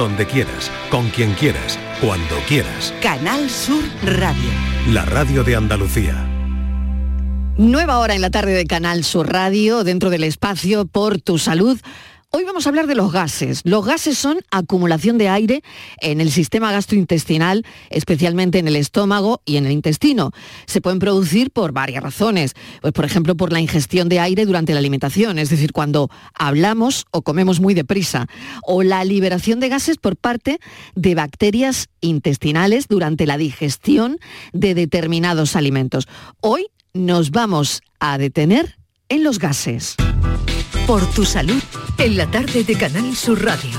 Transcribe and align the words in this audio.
donde 0.00 0.24
quieras, 0.24 0.70
con 0.88 1.10
quien 1.10 1.34
quieras, 1.34 1.78
cuando 2.00 2.34
quieras. 2.48 2.94
Canal 3.02 3.50
Sur 3.50 3.84
Radio. 4.02 4.48
La 4.88 5.04
radio 5.04 5.44
de 5.44 5.56
Andalucía. 5.56 6.14
Nueva 7.58 7.98
hora 7.98 8.14
en 8.14 8.22
la 8.22 8.30
tarde 8.30 8.54
de 8.54 8.64
Canal 8.64 9.04
Sur 9.04 9.30
Radio, 9.30 9.84
dentro 9.84 10.08
del 10.08 10.24
espacio 10.24 10.86
Por 10.86 11.20
tu 11.20 11.36
Salud. 11.36 11.78
Hoy 12.32 12.44
vamos 12.44 12.64
a 12.64 12.68
hablar 12.68 12.86
de 12.86 12.94
los 12.94 13.10
gases. 13.10 13.62
Los 13.64 13.84
gases 13.84 14.16
son 14.16 14.38
acumulación 14.52 15.18
de 15.18 15.28
aire 15.28 15.64
en 16.00 16.20
el 16.20 16.30
sistema 16.30 16.70
gastrointestinal, 16.70 17.66
especialmente 17.90 18.60
en 18.60 18.68
el 18.68 18.76
estómago 18.76 19.42
y 19.44 19.56
en 19.56 19.66
el 19.66 19.72
intestino. 19.72 20.30
Se 20.66 20.80
pueden 20.80 21.00
producir 21.00 21.50
por 21.50 21.72
varias 21.72 22.04
razones. 22.04 22.54
Pues, 22.82 22.92
por 22.92 23.04
ejemplo, 23.04 23.36
por 23.36 23.52
la 23.52 23.58
ingestión 23.58 24.08
de 24.08 24.20
aire 24.20 24.46
durante 24.46 24.74
la 24.74 24.78
alimentación, 24.78 25.40
es 25.40 25.50
decir, 25.50 25.72
cuando 25.72 26.08
hablamos 26.32 27.04
o 27.10 27.22
comemos 27.22 27.58
muy 27.58 27.74
deprisa. 27.74 28.28
O 28.62 28.84
la 28.84 29.02
liberación 29.02 29.58
de 29.58 29.68
gases 29.68 29.96
por 29.96 30.16
parte 30.16 30.60
de 30.94 31.16
bacterias 31.16 31.88
intestinales 32.00 32.86
durante 32.86 33.26
la 33.26 33.38
digestión 33.38 34.20
de 34.52 34.74
determinados 34.76 35.56
alimentos. 35.56 36.06
Hoy 36.38 36.68
nos 36.94 37.32
vamos 37.32 37.82
a 37.98 38.18
detener 38.18 38.78
en 39.08 39.24
los 39.24 39.40
gases. 39.40 39.96
Por 40.86 41.06
tu 41.12 41.24
salud, 41.24 41.62
en 41.98 42.16
la 42.16 42.30
tarde 42.30 42.64
de 42.64 42.74
Canal 42.76 43.14
Sur 43.14 43.44
Radio. 43.44 43.78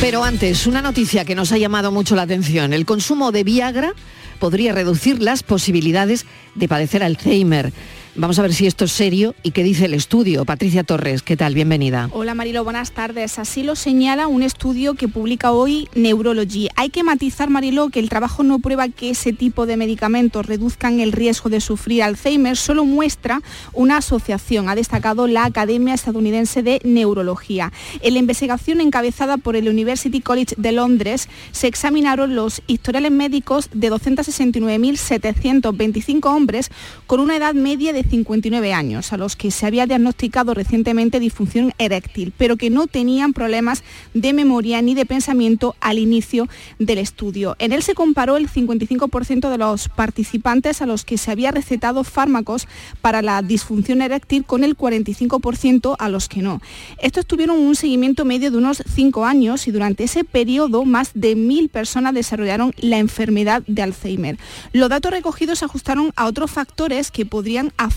Pero 0.00 0.24
antes, 0.24 0.66
una 0.66 0.80
noticia 0.80 1.24
que 1.24 1.34
nos 1.34 1.52
ha 1.52 1.58
llamado 1.58 1.92
mucho 1.92 2.16
la 2.16 2.22
atención. 2.22 2.72
El 2.72 2.86
consumo 2.86 3.32
de 3.32 3.44
Viagra 3.44 3.92
podría 4.38 4.72
reducir 4.72 5.20
las 5.22 5.42
posibilidades 5.42 6.24
de 6.54 6.68
padecer 6.68 7.02
Alzheimer. 7.02 7.72
Vamos 8.20 8.38
a 8.38 8.42
ver 8.42 8.52
si 8.52 8.66
esto 8.66 8.84
es 8.84 8.92
serio 8.92 9.34
y 9.42 9.52
qué 9.52 9.64
dice 9.64 9.86
el 9.86 9.94
estudio. 9.94 10.44
Patricia 10.44 10.84
Torres, 10.84 11.22
¿qué 11.22 11.38
tal? 11.38 11.54
Bienvenida. 11.54 12.10
Hola 12.12 12.34
Marilo, 12.34 12.62
buenas 12.64 12.92
tardes. 12.92 13.38
Así 13.38 13.62
lo 13.62 13.76
señala 13.76 14.26
un 14.26 14.42
estudio 14.42 14.92
que 14.92 15.08
publica 15.08 15.52
hoy 15.52 15.88
Neurology. 15.94 16.68
Hay 16.76 16.90
que 16.90 17.02
matizar, 17.02 17.48
Marilo, 17.48 17.88
que 17.88 17.98
el 17.98 18.10
trabajo 18.10 18.42
no 18.42 18.58
prueba 18.58 18.90
que 18.90 19.08
ese 19.08 19.32
tipo 19.32 19.64
de 19.64 19.78
medicamentos 19.78 20.44
reduzcan 20.44 21.00
el 21.00 21.12
riesgo 21.12 21.48
de 21.48 21.62
sufrir 21.62 22.02
Alzheimer, 22.02 22.58
solo 22.58 22.84
muestra 22.84 23.40
una 23.72 23.96
asociación, 23.96 24.68
ha 24.68 24.74
destacado 24.74 25.26
la 25.26 25.46
Academia 25.46 25.94
Estadounidense 25.94 26.62
de 26.62 26.82
Neurología. 26.84 27.72
En 28.02 28.12
la 28.12 28.20
investigación 28.20 28.82
encabezada 28.82 29.38
por 29.38 29.56
el 29.56 29.66
University 29.66 30.20
College 30.20 30.56
de 30.58 30.72
Londres 30.72 31.30
se 31.52 31.68
examinaron 31.68 32.36
los 32.36 32.60
historiales 32.66 33.12
médicos 33.12 33.70
de 33.72 33.90
269.725 33.90 36.26
hombres 36.26 36.70
con 37.06 37.20
una 37.20 37.38
edad 37.38 37.54
media 37.54 37.94
de 37.94 38.09
59 38.10 38.72
años, 38.72 39.12
a 39.12 39.16
los 39.16 39.36
que 39.36 39.50
se 39.50 39.66
había 39.66 39.86
diagnosticado 39.86 40.52
recientemente 40.52 41.20
disfunción 41.20 41.72
eréctil, 41.78 42.32
pero 42.36 42.56
que 42.56 42.68
no 42.68 42.86
tenían 42.88 43.32
problemas 43.32 43.84
de 44.14 44.32
memoria 44.32 44.82
ni 44.82 44.94
de 44.94 45.06
pensamiento 45.06 45.76
al 45.80 45.98
inicio 45.98 46.48
del 46.78 46.98
estudio. 46.98 47.56
En 47.58 47.72
él 47.72 47.82
se 47.82 47.94
comparó 47.94 48.36
el 48.36 48.48
55% 48.48 49.48
de 49.48 49.58
los 49.58 49.88
participantes 49.88 50.82
a 50.82 50.86
los 50.86 51.04
que 51.04 51.18
se 51.18 51.30
había 51.30 51.52
recetado 51.52 52.02
fármacos 52.04 52.66
para 53.00 53.22
la 53.22 53.42
disfunción 53.42 54.02
eréctil 54.02 54.44
con 54.44 54.64
el 54.64 54.76
45% 54.76 55.96
a 55.98 56.08
los 56.08 56.28
que 56.28 56.42
no. 56.42 56.60
Estos 56.98 57.26
tuvieron 57.26 57.58
un 57.58 57.76
seguimiento 57.76 58.24
medio 58.24 58.50
de 58.50 58.58
unos 58.58 58.82
5 58.92 59.24
años 59.24 59.68
y 59.68 59.70
durante 59.70 60.04
ese 60.04 60.24
periodo 60.24 60.84
más 60.84 61.12
de 61.14 61.36
mil 61.36 61.68
personas 61.68 62.12
desarrollaron 62.12 62.74
la 62.78 62.98
enfermedad 62.98 63.62
de 63.68 63.82
Alzheimer. 63.82 64.38
Los 64.72 64.88
datos 64.88 65.12
recogidos 65.12 65.60
se 65.60 65.64
ajustaron 65.64 66.12
a 66.16 66.26
otros 66.26 66.50
factores 66.50 67.10
que 67.10 67.24
podrían 67.24 67.72
afectar 67.76 67.89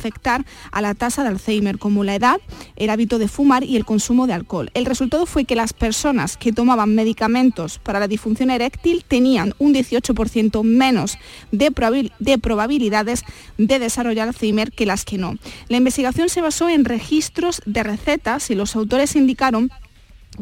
a 0.71 0.81
la 0.81 0.93
tasa 0.93 1.23
de 1.23 1.29
Alzheimer, 1.29 1.77
como 1.77 2.03
la 2.03 2.15
edad, 2.15 2.39
el 2.75 2.89
hábito 2.89 3.19
de 3.19 3.27
fumar 3.27 3.63
y 3.63 3.75
el 3.75 3.85
consumo 3.85 4.27
de 4.27 4.33
alcohol. 4.33 4.69
El 4.73 4.85
resultado 4.85 5.25
fue 5.25 5.45
que 5.45 5.55
las 5.55 5.73
personas 5.73 6.37
que 6.37 6.51
tomaban 6.51 6.95
medicamentos 6.95 7.79
para 7.79 7.99
la 7.99 8.07
disfunción 8.07 8.49
eréctil 8.49 9.03
tenían 9.07 9.53
un 9.59 9.73
18% 9.73 10.63
menos 10.63 11.17
de, 11.51 11.71
de 12.19 12.37
probabilidades 12.37 13.23
de 13.57 13.79
desarrollar 13.79 14.27
Alzheimer 14.27 14.71
que 14.71 14.85
las 14.85 15.05
que 15.05 15.17
no. 15.17 15.37
La 15.67 15.77
investigación 15.77 16.29
se 16.29 16.41
basó 16.41 16.69
en 16.69 16.85
registros 16.85 17.61
de 17.65 17.83
recetas 17.83 18.49
y 18.49 18.55
los 18.55 18.75
autores 18.75 19.15
indicaron 19.15 19.69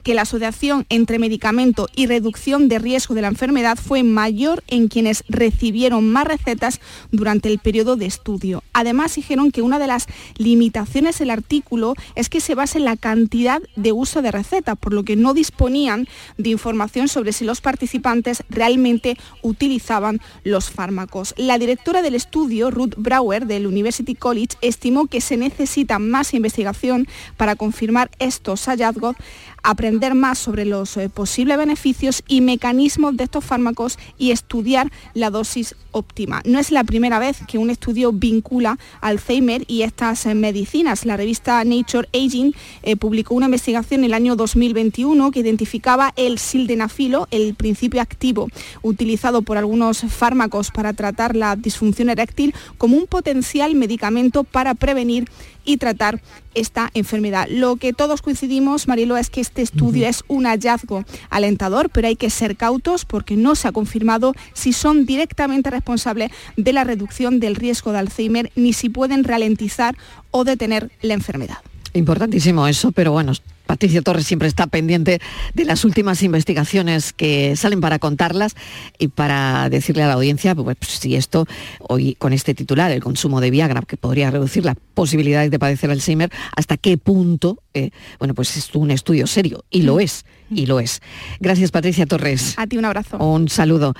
que 0.03 0.13
la 0.13 0.24
asociación 0.24 0.85
entre 0.90 1.19
medicamento 1.19 1.88
y 1.96 2.07
reducción 2.07 2.68
de 2.68 2.79
riesgo 2.79 3.16
de 3.16 3.22
la 3.22 3.28
enfermedad 3.28 3.78
fue 3.78 4.03
mayor 4.03 4.63
en 4.68 4.88
quienes 4.88 5.24
recibieron 5.28 6.09
más 6.09 6.25
recetas 6.25 6.79
durante 7.12 7.50
el 7.50 7.59
periodo 7.59 7.96
de 7.96 8.06
estudio. 8.06 8.63
Además, 8.74 9.16
dijeron 9.16 9.52
que 9.52 9.62
una 9.62 9.79
de 9.79 9.88
las 9.88 10.07
limitaciones 10.38 11.19
del 11.19 11.29
artículo 11.29 11.96
es 12.16 12.29
que 12.29 12.41
se 12.41 12.56
basa 12.56 12.78
en 12.78 12.85
la 12.85 12.97
cantidad 12.97 13.62
de 13.75 13.91
uso 13.91 14.22
de 14.22 14.31
recetas, 14.31 14.78
por 14.78 14.94
lo 14.94 15.03
que 15.03 15.16
no 15.16 15.34
disponían 15.34 16.08
de 16.38 16.50
información 16.50 17.08
sobre 17.08 17.34
si 17.34 17.46
los 17.46 17.62
participantes 17.62 18.44
realmente 18.50 19.18
utilizaban 19.41 20.22
los 20.44 20.69
fármacos. 20.69 21.34
La 21.38 21.58
directora 21.58 22.02
del 22.02 22.16
estudio, 22.16 22.72
Ruth 22.72 22.96
Brauer, 22.97 23.46
del 23.46 23.68
University 23.68 24.16
College, 24.16 24.58
estimó 24.62 25.08
que 25.08 25.22
se 25.22 25.38
necesita 25.38 26.00
más 26.00 26.34
investigación 26.34 27.08
para 27.38 27.56
confirmar 27.56 28.09
estos 28.19 28.66
hallazgos 28.66 29.16
aprender 29.64 30.16
más 30.16 30.40
sobre 30.40 30.66
los 30.66 30.98
eh, 30.98 31.10
posibles 31.10 31.58
beneficios 31.58 32.24
y 32.28 32.42
mecanismos 32.42 33.16
de 33.18 33.26
estos 33.26 33.46
fármacos 33.46 33.98
y 34.18 34.32
estudiar 34.32 34.92
la 35.14 35.30
dosis 35.30 35.76
óptima. 35.92 36.42
No 36.46 36.60
es 36.60 36.72
la 36.72 36.84
primera 36.84 37.20
vez 37.20 37.40
que 37.48 37.58
un 37.58 37.70
estudio 37.70 38.12
vincula 38.12 38.78
Alzheimer 39.02 39.64
y 39.68 39.84
estas 39.84 40.26
eh, 40.26 40.34
medicinas. 40.36 41.06
La 41.06 41.18
revista 41.18 41.64
Nature 41.64 42.08
Aging 42.14 42.54
eh, 42.84 42.96
publicó 42.96 43.36
una 43.36 43.48
investigación 43.48 44.02
en 44.02 44.06
el 44.06 44.14
año 44.14 44.36
2021 44.36 45.32
que 45.32 45.40
identificaba 45.40 46.14
el 46.16 46.40
sildenafilo, 46.40 47.28
el 47.32 47.56
principio 47.56 48.02
activo 48.02 48.48
utilizado 48.82 49.42
por 49.42 49.58
algunos 49.58 50.02
fármacos 50.02 50.72
para 50.72 50.94
tratar 50.94 51.36
la 51.36 51.56
disfunción 51.56 52.10
eréctil, 52.10 52.54
como 52.78 52.98
un 52.98 53.08
potencial 53.08 53.76
medicamento 53.76 54.44
para 54.44 54.74
prevenir 54.74 55.28
y 55.66 55.78
tratar 55.78 56.22
esta 56.54 56.90
enfermedad. 56.94 57.48
Lo 57.50 57.78
que 57.78 57.94
todos 57.94 58.22
coincidimos, 58.22 58.88
Marilo, 58.88 59.18
es 59.18 59.30
que 59.30 59.42
este 59.42 59.62
estudio 59.62 60.08
es 60.08 60.24
un 60.28 60.46
hallazgo 60.46 61.04
alentador, 61.30 61.90
pero 61.90 62.08
hay 62.08 62.16
que 62.16 62.30
ser 62.30 62.58
cautos 62.58 63.06
porque 63.06 63.38
no 63.38 63.56
se 63.56 63.68
ha 63.68 63.72
confirmado 63.72 64.34
si 64.54 64.74
son 64.74 65.06
directamente 65.06 65.70
responsables 65.70 66.32
de 66.58 66.74
la 66.74 66.84
reducción 66.84 67.40
del 67.40 67.56
riesgo 67.56 67.92
de 67.92 68.00
Alzheimer 68.00 68.52
ni 68.56 68.74
si 68.74 68.90
pueden 68.90 69.24
ralentizar 69.24 69.96
o 70.32 70.44
detener 70.44 70.92
la 71.02 71.14
enfermedad. 71.14 71.58
Importantísimo 71.94 72.68
eso, 72.68 72.92
pero 72.92 73.12
bueno, 73.12 73.34
Patricia 73.72 74.02
Torres 74.02 74.28
siempre 74.28 74.50
está 74.50 74.68
pendiente 74.68 75.22
de 75.54 75.64
las 75.64 75.86
últimas 75.86 76.24
investigaciones 76.24 77.14
que 77.14 77.56
salen 77.56 77.80
para 77.80 78.00
contarlas 78.00 78.54
y 79.00 79.08
para 79.08 79.70
decirle 79.70 80.04
a 80.04 80.08
la 80.08 80.16
audiencia, 80.16 80.54
pues, 80.56 80.76
pues, 80.78 80.92
si 80.92 81.16
esto, 81.16 81.48
hoy 81.80 82.16
con 82.16 82.34
este 82.34 82.54
titular, 82.54 82.92
el 82.92 83.02
consumo 83.02 83.40
de 83.40 83.50
Viagra, 83.50 83.82
que 83.84 83.96
podría 83.96 84.30
reducir 84.30 84.66
las 84.66 84.76
posibilidades 84.94 85.52
de 85.52 85.58
padecer 85.58 85.90
Alzheimer, 85.90 86.30
hasta 86.54 86.76
qué 86.76 86.98
punto, 86.98 87.64
eh, 87.74 87.92
bueno, 88.20 88.34
pues 88.34 88.58
es 88.58 88.76
un 88.76 88.92
estudio 88.92 89.26
serio, 89.26 89.64
y 89.70 89.84
lo 89.84 90.02
es, 90.02 90.26
y 90.50 90.66
lo 90.66 90.82
es. 90.82 91.00
Gracias 91.40 91.72
Patricia 91.72 92.06
Torres. 92.06 92.56
A 92.58 92.68
ti 92.68 92.78
un 92.78 92.84
abrazo. 92.84 93.20
Un 93.20 93.48
saludo. 93.48 93.94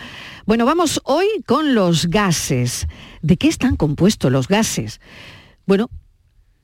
Bueno, 0.46 0.66
vamos 0.66 1.00
hoy 1.06 1.28
con 1.46 1.76
los 1.76 2.08
gases. 2.08 2.88
¿De 3.22 3.38
qué 3.38 3.48
están 3.48 3.78
compuestos 3.78 4.34
los 4.34 4.50
gases? 4.50 5.00
Bueno, 5.66 5.90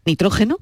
nitrógeno, 0.03 0.57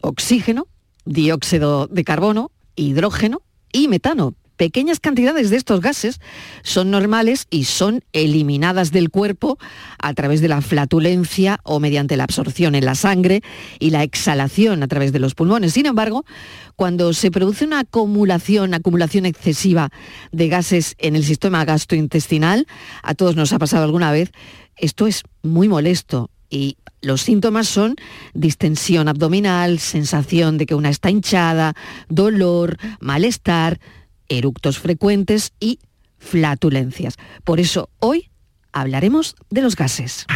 oxígeno, 0.00 0.68
dióxido 1.08 1.86
de 1.86 2.04
carbono, 2.04 2.52
hidrógeno 2.76 3.42
y 3.72 3.88
metano. 3.88 4.34
Pequeñas 4.56 4.98
cantidades 4.98 5.50
de 5.50 5.56
estos 5.56 5.80
gases 5.80 6.20
son 6.64 6.90
normales 6.90 7.46
y 7.48 7.62
son 7.64 8.02
eliminadas 8.12 8.90
del 8.90 9.08
cuerpo 9.08 9.56
a 10.00 10.12
través 10.14 10.40
de 10.40 10.48
la 10.48 10.60
flatulencia 10.62 11.60
o 11.62 11.78
mediante 11.78 12.16
la 12.16 12.24
absorción 12.24 12.74
en 12.74 12.84
la 12.84 12.96
sangre 12.96 13.42
y 13.78 13.90
la 13.90 14.02
exhalación 14.02 14.82
a 14.82 14.88
través 14.88 15.12
de 15.12 15.20
los 15.20 15.36
pulmones. 15.36 15.74
Sin 15.74 15.86
embargo, 15.86 16.24
cuando 16.74 17.12
se 17.12 17.30
produce 17.30 17.66
una 17.66 17.80
acumulación, 17.80 18.74
acumulación 18.74 19.26
excesiva 19.26 19.90
de 20.32 20.48
gases 20.48 20.96
en 20.98 21.14
el 21.14 21.22
sistema 21.22 21.64
gastrointestinal, 21.64 22.66
a 23.04 23.14
todos 23.14 23.36
nos 23.36 23.52
ha 23.52 23.60
pasado 23.60 23.84
alguna 23.84 24.10
vez, 24.10 24.32
esto 24.76 25.06
es 25.06 25.22
muy 25.42 25.68
molesto 25.68 26.30
y 26.50 26.78
los 27.00 27.22
síntomas 27.22 27.68
son 27.68 27.96
distensión 28.34 29.08
abdominal, 29.08 29.78
sensación 29.78 30.58
de 30.58 30.66
que 30.66 30.74
una 30.74 30.90
está 30.90 31.10
hinchada, 31.10 31.74
dolor, 32.08 32.76
malestar, 33.00 33.80
eructos 34.28 34.78
frecuentes 34.78 35.52
y 35.60 35.78
flatulencias. 36.18 37.16
Por 37.44 37.60
eso 37.60 37.90
hoy 37.98 38.30
hablaremos 38.72 39.36
de 39.50 39.62
los 39.62 39.76
gases. 39.76 40.26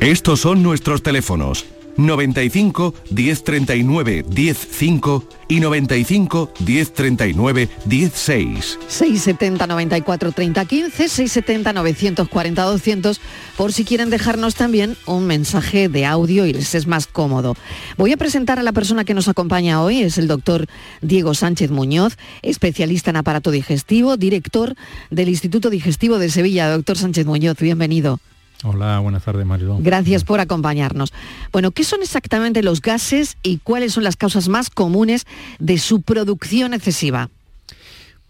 Estos 0.00 0.40
son 0.40 0.62
nuestros 0.62 1.02
teléfonos 1.02 1.64
95 1.96 2.94
1039 3.10 4.24
105 4.28 5.24
y 5.48 5.60
95 5.60 6.52
1039 6.60 7.68
16. 7.84 8.78
670 8.88 9.66
94 9.66 10.32
30 10.32 10.64
15, 10.64 11.08
670 11.08 11.72
940 11.72 12.62
200, 12.62 13.20
por 13.56 13.72
si 13.72 13.84
quieren 13.84 14.10
dejarnos 14.10 14.54
también 14.54 14.96
un 15.06 15.26
mensaje 15.26 15.88
de 15.88 16.04
audio 16.04 16.46
y 16.46 16.52
les 16.52 16.74
es 16.74 16.86
más 16.86 17.06
cómodo. 17.06 17.56
Voy 17.96 18.12
a 18.12 18.16
presentar 18.16 18.58
a 18.58 18.62
la 18.62 18.72
persona 18.72 19.04
que 19.04 19.14
nos 19.14 19.28
acompaña 19.28 19.82
hoy, 19.82 20.02
es 20.02 20.18
el 20.18 20.28
doctor 20.28 20.66
Diego 21.00 21.34
Sánchez 21.34 21.70
Muñoz, 21.70 22.16
especialista 22.42 23.10
en 23.10 23.16
aparato 23.16 23.50
digestivo, 23.50 24.16
director 24.16 24.74
del 25.10 25.28
Instituto 25.28 25.70
Digestivo 25.70 26.18
de 26.18 26.30
Sevilla. 26.30 26.68
Doctor 26.68 26.98
Sánchez 26.98 27.26
Muñoz, 27.26 27.56
bienvenido. 27.58 28.20
Hola, 28.64 28.98
buenas 29.00 29.24
tardes, 29.24 29.44
Mario. 29.44 29.76
Gracias 29.80 30.24
por 30.24 30.40
acompañarnos. 30.40 31.12
Bueno, 31.52 31.70
¿qué 31.72 31.84
son 31.84 32.02
exactamente 32.02 32.62
los 32.62 32.80
gases 32.80 33.36
y 33.42 33.58
cuáles 33.58 33.92
son 33.92 34.04
las 34.04 34.16
causas 34.16 34.48
más 34.48 34.70
comunes 34.70 35.26
de 35.58 35.78
su 35.78 36.02
producción 36.02 36.72
excesiva? 36.74 37.28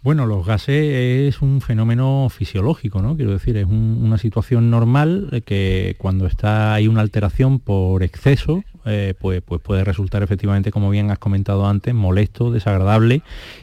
Bueno, 0.06 0.25
los 0.25 0.47
gases 0.47 1.35
es 1.35 1.43
un 1.43 1.61
fenómeno 1.61 2.29
fisiológico, 2.31 3.03
¿no? 3.03 3.17
Quiero 3.17 3.32
decir, 3.32 3.56
es 3.56 3.67
una 3.67 4.19
situación 4.19 4.70
normal 4.70 5.43
que 5.44 5.97
cuando 5.99 6.29
está 6.29 6.75
hay 6.75 6.87
una 6.87 7.00
alteración 7.00 7.58
por 7.58 8.05
exceso 8.05 8.62
eh, 8.88 9.14
pues, 9.19 9.43
pues, 9.44 9.61
puede 9.61 9.82
resultar 9.82 10.23
efectivamente, 10.23 10.70
como 10.70 10.91
bien 10.91 11.11
has 11.11 11.19
comentado 11.19 11.67
antes, 11.67 11.93
molesto, 11.93 12.53
desagradable 12.53 13.23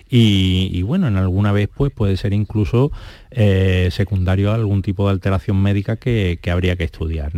y, 0.09 0.81
bueno, 0.81 1.07
en 1.07 1.15
alguna 1.15 1.53
vez 1.53 1.69
pues, 1.73 1.93
puede 1.93 2.17
ser 2.17 2.33
incluso 2.33 2.91
eh, 3.31 3.87
secundario 3.91 4.51
a 4.51 4.55
algún 4.55 4.81
tipo 4.81 5.05
de 5.05 5.11
alteración 5.11 5.61
médica 5.61 5.95
que, 5.95 6.37
habría 6.51 6.75
que 6.75 6.83
estudiar. 6.83 7.31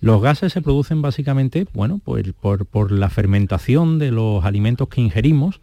Los 0.00 0.22
gases 0.22 0.52
se 0.52 0.62
producen 0.62 1.02
básicamente 1.02 1.66
bueno, 1.74 2.00
pues, 2.04 2.24
por, 2.40 2.92
la 2.92 3.10
fermentación 3.10 3.98
de 3.98 4.12
los 4.12 4.44
alimentos 4.44 4.88
que 4.88 5.00
ingerimos, 5.00 5.60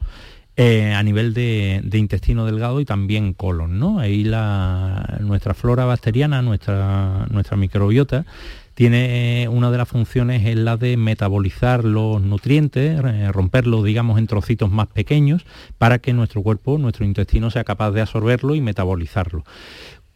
eh, 0.57 0.93
a 0.93 1.03
nivel 1.03 1.33
de, 1.33 1.81
intestino 1.93 2.45
delgado 2.45 2.79
y 2.79 2.85
también 2.85 3.33
colon. 3.33 3.79
¿no? 3.79 3.99
Ahí 3.99 4.23
nuestra 5.19 5.53
flora 5.53 5.85
bacteriana, 5.85 6.41
nuestra, 6.41 7.25
nuestra 7.29 7.57
microbiota, 7.57 8.25
tiene 8.75 9.47
una 9.49 9.71
de 9.71 9.77
las 9.77 9.87
funciones 9.87 10.45
es 10.45 10.57
la 10.57 10.75
de 10.75 10.97
metabolizar 10.97 11.85
los 11.85 12.21
nutrientes, 12.21 13.01
eh, 13.03 13.31
romperlos, 13.31 13.85
digamos, 13.85 14.19
en 14.19 14.27
trocitos 14.27 14.69
más 14.69 14.87
pequeños 14.87 15.45
para 15.77 15.99
que 15.99 16.11
nuestro 16.11 16.43
cuerpo, 16.43 16.77
nuestro 16.77 17.05
intestino 17.05 17.49
sea 17.49 17.63
capaz 17.63 17.91
de 17.91 18.01
absorberlo 18.01 18.53
y 18.53 18.59
metabolizarlo. 18.59 19.45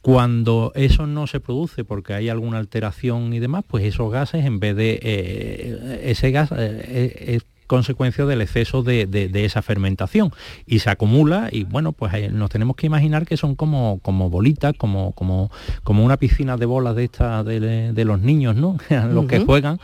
Cuando 0.02 0.74
eso 0.76 1.08
no 1.08 1.26
se 1.28 1.40
produce 1.40 1.86
porque 1.86 2.14
hay 2.14 2.28
alguna 2.28 2.58
alteración 2.58 3.34
y 3.34 3.40
demás, 3.40 3.64
pues 3.66 3.86
esos 3.86 4.12
gases, 4.12 4.46
en 4.46 4.60
vez 4.60 4.76
de 4.76 5.00
eh, 5.02 6.02
ese 6.04 6.32
gas, 6.32 6.50
eh, 6.56 7.40
consecuencia 7.70 8.26
del 8.26 8.42
exceso 8.42 8.82
de, 8.82 9.30
esa 9.34 9.62
fermentación. 9.62 10.34
Y 10.66 10.80
se 10.80 10.90
acumula 10.90 11.50
y 11.52 11.64
bueno, 11.64 11.94
pues 11.94 12.14
eh, 12.16 12.30
nos 12.30 12.50
tenemos 12.50 12.76
que 12.76 12.88
imaginar 12.88 13.26
que 13.26 13.38
son 13.38 13.56
como, 13.56 14.00
como 14.02 14.30
bolitas, 14.30 14.74
como, 14.76 15.14
como, 15.14 15.52
como 15.84 16.04
una 16.04 16.18
piscina 16.18 16.58
de 16.58 16.66
bolas 16.66 16.96
de 16.96 17.04
estas 17.06 17.46
de, 17.46 18.04
los 18.06 18.20
niños, 18.20 18.56
¿no? 18.56 18.78
los 19.14 19.26
que 19.28 19.40
juegan 19.40 19.80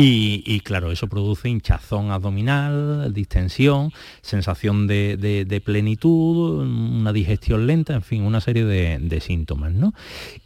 y, 0.00 0.60
claro, 0.60 0.92
eso 0.92 1.08
produce 1.08 1.48
hinchazón 1.48 2.12
abdominal, 2.12 3.12
distensión, 3.12 3.92
sensación 4.22 4.86
de, 4.86 5.62
plenitud, 5.64 6.60
una 6.60 7.12
digestión 7.12 7.66
lenta, 7.66 7.94
en 7.94 8.02
fin, 8.02 8.22
una 8.22 8.40
serie 8.40 8.64
de, 8.64 9.20
síntomas. 9.20 9.72
¿no? 9.72 9.94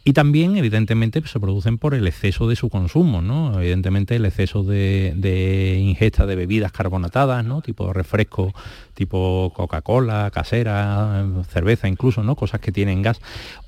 Y 0.03 0.13
también, 0.13 0.57
evidentemente, 0.57 1.21
se 1.27 1.39
producen 1.39 1.77
por 1.77 1.93
el 1.93 2.07
exceso 2.07 2.47
de 2.47 2.55
su 2.55 2.69
consumo, 2.69 3.21
¿no? 3.21 3.59
Evidentemente, 3.59 4.15
el 4.15 4.25
exceso 4.25 4.63
de, 4.63 5.77
ingesta 5.79 6.25
de 6.25 6.35
bebidas 6.35 6.71
carbonatadas, 6.71 7.45
¿no? 7.45 7.61
tipo 7.61 7.93
refresco, 7.93 8.55
tipo 8.93 9.51
Coca-Cola, 9.55 10.31
casera, 10.31 11.25
cerveza 11.49 11.87
incluso, 11.87 12.23
¿no? 12.23 12.35
cosas 12.35 12.61
que 12.61 12.71
tienen 12.71 13.01
gas, 13.01 13.19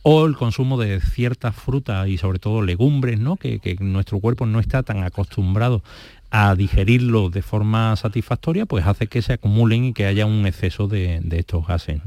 o 0.01 0.25
el 0.25 0.35
consumo 0.35 0.79
de 0.79 1.01
ciertas 1.01 1.55
frutas 1.55 2.07
y 2.07 2.17
sobre 2.17 2.39
todo 2.39 2.61
legumbres, 2.61 3.19
¿no? 3.19 3.35
que, 3.35 3.59
nuestro 3.79 4.19
cuerpo 4.19 4.45
no 4.45 4.59
está 4.59 4.83
tan 4.83 5.03
acostumbrado 5.03 5.83
a 6.31 6.55
digerirlo 6.55 7.29
de 7.29 7.41
forma 7.41 7.95
satisfactoria, 7.95 8.65
pues 8.65 8.85
hace 8.85 9.07
que 9.07 9.21
se 9.21 9.33
acumulen 9.33 9.85
y 9.85 9.93
que 9.93 10.05
haya 10.05 10.25
un 10.25 10.45
exceso 10.45 10.87
de, 10.87 11.21
estos 11.31 11.65
gases. 11.65 12.01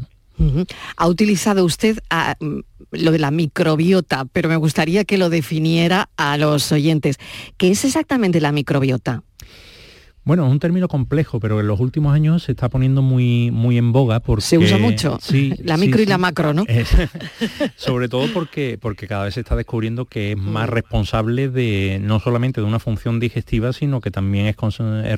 Ha 0.97 1.09
utilizado 1.09 1.65
usted 1.65 1.99
ah, 2.11 2.37
mm, 2.39 2.59
lo 2.93 3.11
de 3.11 3.19
la 3.19 3.31
microbiota, 3.31 4.25
pero 4.27 4.49
me 4.49 4.57
gustaría 4.57 5.05
que 5.05 5.19
lo 5.19 5.31
definiera 5.31 6.11
a 6.17 6.37
los 6.37 6.71
oyentes. 6.71 7.19
¿Qué 7.57 7.71
es 7.71 7.85
exactamente 7.85 8.41
la 8.41 8.53
microbiota? 8.53 9.23
Bueno, 10.29 10.45
es 10.45 10.53
un 10.53 10.59
término 10.59 10.89
complejo, 10.89 11.41
pero 11.41 11.59
en 11.59 11.67
los 11.67 11.81
últimos 11.81 12.13
años 12.15 12.43
se 12.43 12.53
está 12.53 12.69
poniendo 12.69 13.01
muy, 13.01 13.51
muy 13.51 13.79
en 13.79 13.93
boga 13.93 14.21
porque... 14.21 14.43
Se 14.43 14.59
usa 14.59 14.77
mucho, 14.77 15.17
sí, 15.23 15.55
la 15.65 15.79
micro 15.79 16.03
y 16.03 16.05
la 16.05 16.19
macro, 16.19 16.53
¿no? 16.53 16.67
sobre 17.77 18.11
todo 18.11 18.27
porque, 18.35 18.77
porque 18.79 19.09
cada 19.09 19.25
vez 19.25 19.33
se 19.33 19.41
está 19.41 19.57
descubriendo 19.57 20.05
que 20.05 20.33
es 20.33 20.37
más 20.37 20.69
responsable 20.69 21.49
de, 21.49 21.99
no 22.03 22.21
solamente 22.21 22.61
de 22.61 22.67
una 22.67 22.79
función 22.79 23.21
digestiva, 23.21 23.73
sino 23.73 24.03
que 24.03 24.11
también 24.11 24.45
es, 24.45 24.57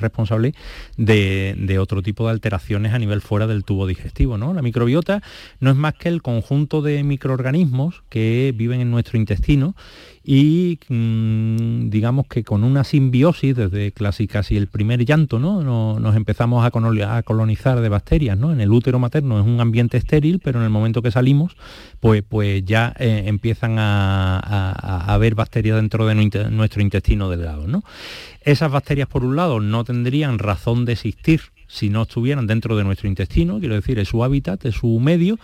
responsable 0.01 0.55
de, 0.97 1.77
otro 1.81 2.03
tipo 2.03 2.27
de 2.27 2.31
alteraciones 2.31 2.95
a 2.95 2.99
nivel 3.01 3.21
fuera 3.21 3.49
del 3.49 3.65
tubo 3.65 3.89
digestivo, 3.89 4.39
¿no? 4.39 4.55
La 4.55 4.63
microbiota 4.63 5.25
no 5.59 5.73
es 5.73 5.77
más 5.77 5.95
que 5.95 6.09
el 6.09 6.23
conjunto 6.23 6.83
de 6.83 7.03
microorganismos 7.03 8.05
que 8.11 8.55
viven 8.57 8.81
en 8.81 8.93
nuestro 8.93 9.19
intestino 9.19 9.75
y 10.23 10.79
mm, 10.89 11.89
digamos 11.89 12.27
que 12.27 12.45
con 12.45 12.63
una 12.63 12.85
simbiosis 12.85 13.57
desde 13.57 13.91
casi 13.93 14.27
casi 14.27 14.57
el 14.57 14.67
primer 14.67 15.05
llanto 15.05 15.39
¿no? 15.39 15.63
nos, 15.99 16.17
empezamos 16.17 16.65
a, 16.65 16.71
colonizar 17.23 17.81
de 17.81 17.89
bacterias 17.89 18.37
¿no? 18.39 18.53
en 18.53 18.61
el 18.61 18.71
útero 18.71 18.99
materno 18.99 19.41
es 19.41 19.47
un 19.47 19.61
ambiente 19.61 19.97
estéril 19.97 20.41
pero 20.41 20.59
en 20.59 20.65
el 20.65 20.71
momento 20.71 21.01
que 21.01 21.11
salimos 21.11 21.57
pues, 22.01 22.23
pues 22.23 22.65
ya 22.65 22.95
eh, 22.99 23.25
empiezan 23.27 23.77
a, 23.79 25.07
haber 25.07 25.35
bacterias 25.35 25.77
dentro 25.77 26.07
de 26.07 26.15
nuestro 26.51 26.83
intestino 26.83 27.31
delgado 27.31 27.67
¿no? 27.67 27.83
esas 28.43 28.71
bacterias 28.71 29.09
por 29.09 29.25
un 29.25 29.37
lado 29.37 29.61
no 29.61 29.85
tendrían 29.85 30.39
razón 30.39 30.85
de 30.85 30.93
existir 30.93 31.41
si 31.71 31.89
no 31.89 32.03
estuvieran 32.03 32.49
dentro 32.49 32.77
de 32.77 32.83
nuestro 32.83 33.07
intestino, 33.07 33.61
quiero 33.61 33.77
decir, 33.77 34.01
es 34.01 34.09
su 34.09 34.25
hábitat, 34.25 34.65
es 34.65 34.75
su 34.75 34.99
medio, 34.99 35.39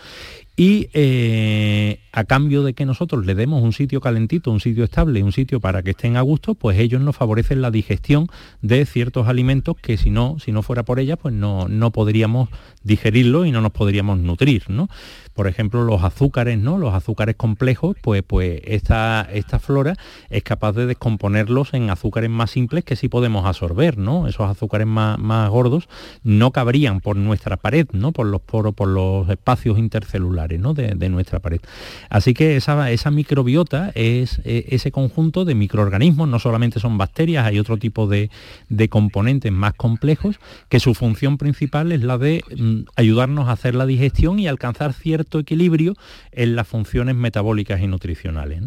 y 0.56 0.88
eh, 0.93 2.00
a 2.16 2.24
cambio 2.24 2.62
de 2.62 2.72
que 2.72 2.86
nosotros 2.86 3.26
le 3.26 3.34
demos 3.34 3.62
un 3.62 3.74
sitio 3.74 4.00
calentito, 4.00 4.50
un 4.50 4.60
sitio 4.60 4.84
estable, 4.84 5.22
un 5.22 5.32
sitio 5.32 5.60
para 5.60 5.82
que 5.82 5.90
estén 5.90 6.16
a 6.16 6.22
gusto, 6.22 6.54
pues 6.54 6.78
ellos 6.78 7.02
nos 7.02 7.14
favorecen 7.14 7.60
la 7.60 7.70
digestión 7.70 8.28
de 8.62 8.86
ciertos 8.86 9.28
alimentos 9.28 9.76
que 9.76 9.98
si 9.98 10.10
no, 10.10 10.38
si 10.38 10.50
no 10.50 10.62
fuera 10.62 10.82
por 10.82 10.98
ellas, 10.98 11.18
pues 11.20 11.34
no, 11.34 11.68
no 11.68 11.90
podríamos 11.90 12.48
digerirlo 12.82 13.44
y 13.44 13.52
no 13.52 13.60
nos 13.60 13.72
podríamos 13.72 14.18
nutrir, 14.18 14.64
¿no? 14.70 14.88
Por 15.34 15.48
ejemplo, 15.48 15.84
los 15.84 16.02
azúcares, 16.02 16.58
¿no? 16.58 16.78
Los 16.78 16.94
azúcares 16.94 17.36
complejos, 17.36 17.94
pues, 18.00 18.22
pues 18.26 18.62
esta, 18.64 19.28
esta 19.30 19.58
flora 19.58 19.94
es 20.30 20.42
capaz 20.42 20.72
de 20.72 20.86
descomponerlos 20.86 21.74
en 21.74 21.90
azúcares 21.90 22.30
más 22.30 22.50
simples 22.50 22.84
que 22.84 22.96
sí 22.96 23.10
podemos 23.10 23.44
absorber, 23.44 23.98
¿no? 23.98 24.28
Esos 24.28 24.48
azúcares 24.48 24.86
más, 24.86 25.18
más 25.18 25.50
gordos 25.50 25.90
no 26.22 26.52
cabrían 26.52 27.00
por 27.02 27.16
nuestra 27.16 27.58
pared, 27.58 27.86
¿no? 27.92 28.12
Por 28.12 28.28
los 28.28 28.40
poros, 28.40 28.72
por 28.72 28.88
los 28.88 29.28
espacios 29.28 29.78
intercelulares, 29.78 30.58
¿no? 30.58 30.72
De, 30.72 31.06
nuestra 31.10 31.38
pared. 31.38 31.60
Así 32.10 32.34
que 32.34 32.56
esa, 32.56 32.90
esa 32.90 33.10
microbiota 33.10 33.92
es 33.94 34.40
e, 34.44 34.66
ese 34.68 34.90
conjunto 34.92 35.44
de 35.44 35.54
microorganismos, 35.54 36.28
no 36.28 36.38
solamente 36.38 36.80
son 36.80 36.98
bacterias, 36.98 37.46
hay 37.46 37.58
otro 37.58 37.76
tipo 37.76 38.06
de, 38.06 38.30
de 38.68 38.88
componentes 38.88 39.52
más 39.52 39.75
complejos, 39.75 40.38
que 40.68 40.80
su 40.80 40.94
función 40.94 41.38
principal 41.38 41.92
es 41.92 42.02
la 42.02 42.18
de 42.18 42.42
mm, 42.56 42.88
ayudarnos 42.96 43.48
a 43.48 43.52
hacer 43.52 43.75
la 43.75 43.86
digestión 43.86 44.38
y 44.38 44.48
alcanzar 44.48 44.92
cierto 44.92 45.38
equilibrio 45.38 45.94
en 46.32 46.56
las 46.56 46.68
funciones 46.68 47.14
metabólicas 47.14 47.80
y 47.80 47.86
nutricionales. 47.86 48.62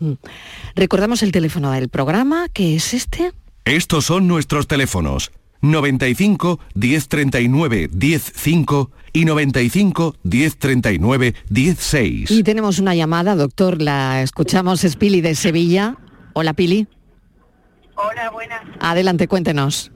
Mm. 0.00 0.12
Recordamos 0.74 1.22
el 1.22 1.32
teléfono 1.32 1.70
del 1.72 1.88
programa, 1.88 2.48
que 2.52 2.76
es 2.76 2.94
este. 2.94 3.32
Estos 3.64 4.04
son 4.06 4.26
nuestros 4.26 4.66
teléfonos. 4.66 5.32
95 5.70 6.60
1039 6.74 7.90
105 7.92 8.90
y 9.12 9.24
95 9.24 10.16
1039 10.22 11.34
16. 11.48 12.30
Y 12.30 12.42
tenemos 12.42 12.78
una 12.78 12.94
llamada, 12.94 13.34
doctor, 13.36 13.80
la 13.80 14.22
escuchamos, 14.22 14.84
es 14.84 14.96
Pili 14.96 15.20
de 15.20 15.34
Sevilla. 15.34 15.96
Hola, 16.32 16.52
Pili. 16.52 16.88
Hola, 17.96 18.30
buenas. 18.30 18.60
Adelante, 18.80 19.28
cuéntenos. 19.28 19.92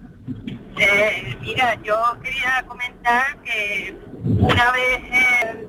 Eh, 0.79 1.37
mira, 1.41 1.75
yo 1.83 1.97
quería 2.23 2.65
comentar 2.69 3.41
que 3.43 3.97
una 4.23 4.71
vez 4.73 5.01
eh, 5.13 5.67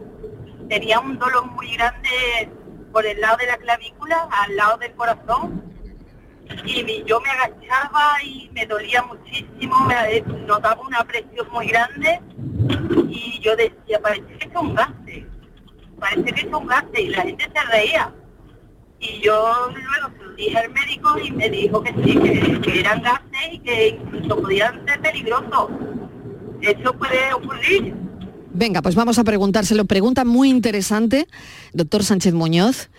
tenía 0.70 1.00
un 1.00 1.18
dolor 1.18 1.50
muy 1.52 1.76
grande 1.76 2.50
por 2.92 3.06
el 3.06 3.20
lado 3.20 3.38
de 3.38 3.48
la 3.48 3.58
clavícula, 3.58 4.28
al 4.32 4.56
lado 4.56 4.78
del 4.78 4.94
corazón, 4.94 5.64
y 6.66 7.04
yo 7.06 7.20
me 7.22 7.30
agachaba 7.30 8.24
y 8.24 8.50
me 8.54 8.66
dolía 8.66 9.04
muchísimo, 9.04 9.80
me 9.86 10.18
eh, 10.18 10.24
notaba 10.48 10.82
una 10.82 11.04
presión 11.04 11.48
muy 11.52 11.68
grande 11.68 12.20
y 13.10 13.40
yo 13.42 13.56
decía, 13.56 14.00
parece 14.02 14.26
que 14.38 14.48
es 14.48 14.56
un 14.56 14.76
gaste, 14.76 15.28
parece 16.00 16.24
que 16.24 16.42
es 16.42 16.54
un 16.54 16.68
gaste 16.68 17.02
y 17.02 17.10
la 17.10 17.22
gente 17.24 17.46
se 17.54 17.72
reía. 17.72 18.14
Y 19.02 19.22
yo 19.22 19.54
luego 19.72 20.18
se 20.18 20.24
lo 20.26 20.32
dije 20.34 20.58
al 20.58 20.72
médico 20.72 21.18
y 21.18 21.32
me 21.32 21.50
dijo 21.50 21.82
que 21.82 21.94
sí, 22.04 22.20
que, 22.20 22.62
que 22.62 22.80
eran 22.82 23.02
gases 23.02 23.54
y 23.54 23.60
que 23.60 23.88
incluso 23.90 24.42
podían 24.42 24.86
ser 24.86 25.00
peligrosos. 25.00 25.70
Eso 26.62 26.94
puede 26.94 27.34
ocurrir. 27.34 27.96
Venga, 28.52 28.82
pues 28.82 28.96
vamos 28.96 29.18
a 29.18 29.24
preguntárselo. 29.24 29.86
Pregunta 29.86 30.26
muy 30.26 30.50
interesante, 30.50 31.28
doctor 31.72 32.04
Sánchez 32.04 32.34
Muñoz. 32.34 32.90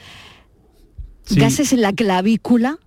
Sí. 1.24 1.38
Gases 1.38 1.74
en 1.74 1.82
la 1.82 1.92
clavícula 1.92 2.78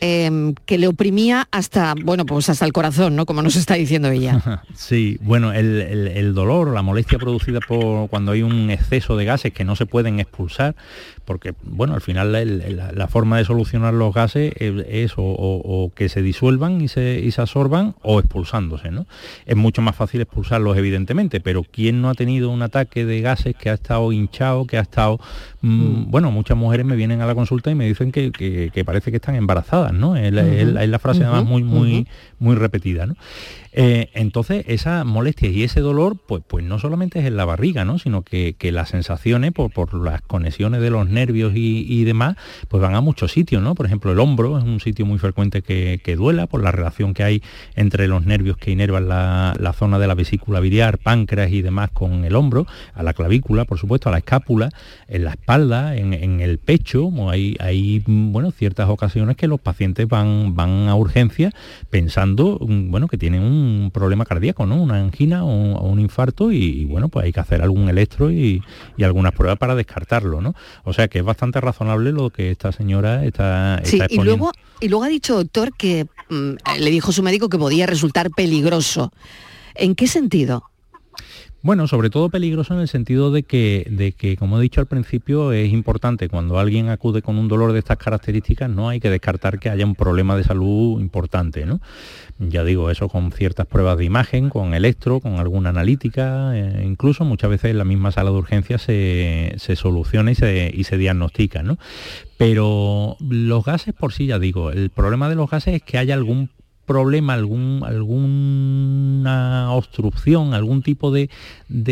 em, 0.00 0.54
que 0.66 0.78
le 0.78 0.86
oprimía 0.88 1.46
hasta, 1.50 1.94
bueno, 2.02 2.26
pues 2.26 2.48
hasta 2.48 2.64
el 2.64 2.72
corazón, 2.72 3.16
¿no? 3.16 3.26
Como 3.26 3.42
nos 3.42 3.56
está 3.56 3.74
diciendo 3.74 4.08
ella. 4.10 4.62
Sí, 4.74 5.18
bueno, 5.20 5.52
el, 5.52 5.80
el- 5.82 6.08
el 6.08 6.34
dolor 6.34 6.72
la 6.72 6.82
molestia 6.82 7.18
producida 7.18 7.60
por 7.60 8.08
cuando 8.08 8.32
hay 8.32 8.42
un 8.42 8.70
exceso 8.70 9.16
de 9.16 9.24
gases 9.26 9.52
que 9.52 9.64
no 9.64 9.76
se 9.76 9.86
pueden 9.86 10.20
expulsar, 10.20 10.74
porque, 11.24 11.54
bueno, 11.62 11.94
al 11.94 12.00
final 12.00 12.32
la, 12.32 12.92
la 12.92 13.08
forma 13.08 13.38
de 13.38 13.44
solucionar 13.44 13.94
los 13.94 14.12
gases 14.14 14.52
es, 14.58 15.12
o, 15.16 15.22
o- 15.22 15.84
o 15.84 15.90
que 15.94 16.08
se 16.08 16.22
disuelvan 16.22 16.80
y 16.80 16.88
se, 16.88 17.20
y 17.20 17.30
se 17.30 17.40
absorban 17.40 17.94
o 18.02 18.18
expulsándose, 18.18 18.90
¿no? 18.90 19.06
Es 19.46 19.56
mucho 19.56 19.82
más 19.82 19.94
fácil 19.96 20.20
expulsarlos, 20.20 20.76
evidentemente, 20.76 21.40
pero 21.40 21.62
¿quién 21.70 22.00
no 22.02 22.10
ha 22.10 22.14
tenido 22.14 22.50
un 22.50 22.62
ataque 22.62 23.04
de 23.04 23.20
gases 23.20 23.54
que 23.56 23.70
ha 23.70 23.74
estado 23.74 24.10
hinchado, 24.12 24.66
que 24.66 24.76
ha 24.78 24.80
estado... 24.82 25.18
mm, 25.60 26.10
Bueno, 26.10 26.30
muchas 26.30 26.56
mujeres 26.56 26.84
me 26.86 26.96
vienen 26.96 27.20
a 27.20 27.26
la 27.26 27.34
consulta 27.34 27.70
y 27.70 27.74
me 27.74 27.86
dicen 27.86 28.12
que, 28.12 28.32
que- 28.32 28.70
que 28.72 28.84
parece 28.84 29.10
que 29.10 29.16
están 29.18 29.34
embarazadas, 29.36 29.92
¿no? 29.92 30.16
Es 30.16 30.32
la, 30.32 30.46
es 30.46 30.66
la- 30.68 30.82
es 30.84 30.88
la 30.90 30.98
frase 30.98 31.24
además 31.24 31.44
muy, 31.44 31.62
muy, 31.62 32.06
muy 32.40 32.56
repetida. 32.56 33.06
Eh, 33.72 34.10
entonces, 34.14 34.64
esa 34.66 35.04
molestia 35.04 35.48
y 35.48 35.62
ese 35.62 35.80
dolor, 35.80 36.16
pues, 36.26 36.42
pues 36.46 36.64
no 36.64 36.78
solamente 36.80 37.20
es 37.20 37.26
en 37.26 37.36
la 37.36 37.44
barriga, 37.44 37.84
¿no? 37.84 37.98
Sino 37.98 38.22
que, 38.22 38.56
las 38.72 38.88
sensaciones, 38.88 39.52
por, 39.52 39.94
las 39.94 40.22
conexiones 40.22 40.80
de 40.80 40.90
los 40.90 41.08
nervios 41.08 41.52
y, 41.54 42.04
demás, 42.04 42.36
pues 42.68 42.82
van 42.82 42.94
a 42.94 43.00
muchos 43.00 43.32
sitios, 43.32 43.62
¿no? 43.62 43.74
Por 43.74 43.86
ejemplo, 43.86 44.12
el 44.12 44.18
hombro 44.18 44.58
es 44.58 44.64
un 44.64 44.80
sitio 44.80 45.06
muy 45.06 45.18
frecuente 45.18 45.62
que, 45.62 46.00
duela 46.16 46.48
por 46.48 46.62
la 46.62 46.72
relación 46.72 47.14
que 47.14 47.22
hay 47.22 47.42
entre 47.76 48.08
los 48.08 48.26
nervios 48.26 48.56
que 48.56 48.72
inervan 48.72 49.08
la, 49.08 49.74
zona 49.78 49.98
de 49.98 50.08
la 50.08 50.14
vesícula 50.14 50.58
biliar, 50.58 50.98
páncreas 50.98 51.52
y 51.52 51.62
demás 51.62 51.90
con 51.90 52.24
el 52.24 52.34
hombro, 52.34 52.66
a 52.94 53.02
la 53.04 53.14
clavícula, 53.14 53.64
por 53.64 53.78
supuesto, 53.78 54.08
a 54.08 54.12
la 54.12 54.18
escápula, 54.18 54.70
en 55.06 55.24
la 55.24 55.30
espalda, 55.30 55.96
en, 55.96 56.40
el 56.40 56.58
pecho. 56.58 57.10
Hay, 57.30 57.56
hay, 57.60 58.02
bueno, 58.06 58.50
ciertas 58.50 58.88
ocasiones 58.88 59.36
que 59.36 59.46
los 59.46 59.60
pacientes 59.60 60.08
van, 60.08 60.54
van 60.54 60.88
a 60.88 60.94
urgencia 60.96 61.52
pensando, 61.90 62.29
bueno, 62.36 63.08
que 63.08 63.18
tienen 63.18 63.42
un 63.42 63.90
problema 63.92 64.24
cardíaco, 64.24 64.66
¿no? 64.66 64.82
Una 64.82 64.96
angina 64.96 65.44
o, 65.44 65.74
o 65.76 65.88
un 65.88 66.00
infarto 66.00 66.52
y, 66.52 66.56
y, 66.58 66.84
bueno, 66.84 67.08
pues 67.08 67.24
hay 67.26 67.32
que 67.32 67.40
hacer 67.40 67.62
algún 67.62 67.88
electro 67.88 68.30
y, 68.30 68.62
y 68.96 69.02
algunas 69.04 69.32
pruebas 69.32 69.58
para 69.58 69.74
descartarlo, 69.74 70.40
¿no? 70.40 70.54
O 70.84 70.92
sea 70.92 71.08
que 71.08 71.18
es 71.20 71.24
bastante 71.24 71.60
razonable 71.60 72.12
lo 72.12 72.30
que 72.30 72.50
esta 72.50 72.72
señora 72.72 73.24
está, 73.24 73.80
Sí, 73.84 73.96
está 73.96 74.04
y 74.04 74.14
exponiendo. 74.14 74.36
luego, 74.36 74.52
y 74.80 74.88
luego 74.88 75.04
ha 75.04 75.08
dicho 75.08 75.36
doctor 75.36 75.72
que 75.76 76.06
mm, 76.28 76.52
le 76.78 76.90
dijo 76.90 77.12
su 77.12 77.22
médico 77.22 77.48
que 77.48 77.58
podía 77.58 77.86
resultar 77.86 78.30
peligroso. 78.30 79.12
¿En 79.74 79.94
qué 79.94 80.06
sentido? 80.06 80.69
Bueno, 81.62 81.86
sobre 81.86 82.08
todo 82.08 82.30
peligroso 82.30 82.72
en 82.72 82.80
el 82.80 82.88
sentido 82.88 83.30
de 83.30 83.42
que, 83.42 83.86
de 83.90 84.12
que, 84.12 84.38
como 84.38 84.58
he 84.58 84.62
dicho 84.62 84.80
al 84.80 84.86
principio, 84.86 85.52
es 85.52 85.70
importante 85.74 86.30
cuando 86.30 86.58
alguien 86.58 86.88
acude 86.88 87.20
con 87.20 87.36
un 87.36 87.48
dolor 87.48 87.74
de 87.74 87.80
estas 87.80 87.98
características, 87.98 88.70
no 88.70 88.88
hay 88.88 88.98
que 88.98 89.10
descartar 89.10 89.58
que 89.58 89.68
haya 89.68 89.84
un 89.84 89.94
problema 89.94 90.38
de 90.38 90.44
salud 90.44 90.98
importante, 91.02 91.66
¿no? 91.66 91.82
Ya 92.38 92.64
digo, 92.64 92.90
eso 92.90 93.10
con 93.10 93.30
ciertas 93.30 93.66
pruebas 93.66 93.98
de 93.98 94.06
imagen, 94.06 94.48
con 94.48 94.72
electro, 94.72 95.20
con 95.20 95.34
alguna 95.34 95.68
analítica, 95.68 96.52
eh, 96.56 96.82
incluso 96.86 97.26
muchas 97.26 97.50
veces 97.50 97.72
en 97.72 97.78
la 97.78 97.84
misma 97.84 98.10
sala 98.10 98.30
de 98.30 98.36
urgencias 98.36 98.80
se, 98.80 99.52
se 99.58 99.76
soluciona 99.76 100.30
y 100.30 100.36
se, 100.36 100.72
y 100.74 100.84
se 100.84 100.96
diagnostica, 100.96 101.62
¿no? 101.62 101.76
Pero 102.38 103.18
los 103.20 103.66
gases 103.66 103.92
por 103.92 104.14
sí, 104.14 104.24
ya 104.24 104.38
digo, 104.38 104.70
el 104.70 104.88
problema 104.88 105.28
de 105.28 105.34
los 105.34 105.50
gases 105.50 105.74
es 105.74 105.82
que 105.82 105.98
haya 105.98 106.14
algún 106.14 106.48
problema, 106.90 107.34
algún, 107.34 107.82
alguna 107.84 109.72
obstrucción, 109.72 110.54
algún 110.54 110.82
tipo 110.82 111.12
de, 111.12 111.30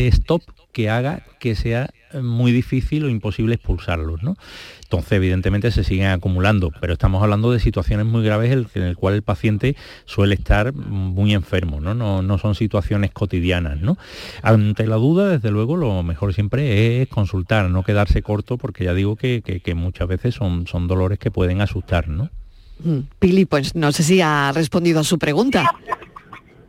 stop 0.09 0.43
que 0.73 0.90
haga 0.90 1.23
que 1.38 1.55
sea 1.55 1.90
muy 2.21 2.50
difícil 2.52 3.05
o 3.05 3.09
imposible 3.09 3.55
expulsarlos, 3.55 4.23
¿no? 4.23 4.37
Entonces, 4.83 5.12
evidentemente, 5.12 5.71
se 5.71 5.85
siguen 5.85 6.07
acumulando, 6.09 6.71
pero 6.81 6.95
estamos 6.95 7.23
hablando 7.23 7.52
de 7.52 7.61
situaciones 7.61 8.07
muy 8.07 8.25
graves 8.25 8.50
en 8.50 8.59
el, 8.61 8.67
en 8.75 8.83
el 8.83 8.97
cual 8.97 9.14
el 9.14 9.23
paciente 9.23 9.76
suele 10.05 10.35
estar 10.35 10.73
muy 10.73 11.33
enfermo, 11.35 11.81
¿no? 11.81 11.95
No, 11.95 12.23
no 12.23 12.38
son 12.38 12.55
situaciones 12.57 13.12
cotidianas, 13.12 13.81
¿no? 13.81 13.99
Ante 14.43 14.87
la 14.87 14.97
duda, 14.97 15.28
desde 15.28 15.50
luego, 15.52 15.76
lo 15.76 16.02
mejor 16.02 16.35
siempre 16.35 17.02
es 17.02 17.09
consultar, 17.09 17.71
no 17.71 17.83
quedarse 17.85 18.23
corto, 18.23 18.57
porque 18.59 18.85
ya 18.85 18.95
digo 18.95 19.14
que, 19.17 19.43
que- 19.45 19.61
que 19.61 19.75
muchas 19.75 20.09
veces 20.09 20.35
son, 20.35 20.67
son 20.67 20.88
dolores 20.88 21.19
que 21.19 21.31
pueden 21.31 21.61
asustar, 21.61 22.09
¿no? 22.09 22.31
Mm, 22.80 22.99
Pili, 23.18 23.44
pues 23.44 23.75
no 23.75 23.92
sé 23.92 24.02
si 24.02 24.20
ha 24.20 24.52
respondido 24.52 25.00
a 25.00 25.04
su 25.04 25.18
pregunta. 25.18 25.70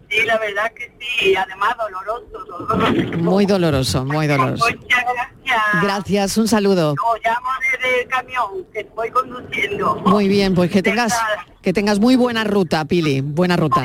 Sí, 0.10 0.26
la 0.26 0.40
verdad 0.40 0.72
que 0.74 0.92
sí, 1.00 1.36
además 1.36 1.76
doloroso, 1.78 2.46
doloroso. 2.46 3.18
Muy 3.20 3.46
doloroso, 3.46 4.06
muy 4.06 4.28
doloroso. 4.28 4.66
Muchas 4.66 5.04
gracias. 5.04 5.39
Gracias, 5.82 6.38
un 6.38 6.48
saludo. 6.48 6.92
Os 6.92 7.20
llamo 7.24 7.48
desde 7.72 8.02
el 8.02 8.08
camión, 8.08 8.66
que 8.72 8.82
estoy 8.82 9.10
conduciendo. 9.12 9.96
Muy 10.06 10.28
bien, 10.28 10.54
pues 10.54 10.70
que 10.72 10.84
tengas 10.84 11.14
que 11.62 11.74
tengas 11.74 12.00
muy 12.00 12.16
buena 12.16 12.46
ruta, 12.46 12.86
Pili, 12.86 13.20
buena 13.20 13.58
ruta. 13.58 13.84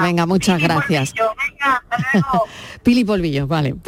Venga, 0.00 0.26
muchas 0.26 0.56
Pili 0.56 0.68
gracias. 0.68 1.12
Polvillo, 1.12 1.34
Venga. 1.50 2.42
Pili 2.82 3.04
Polvillo, 3.04 3.46
vale. 3.46 3.74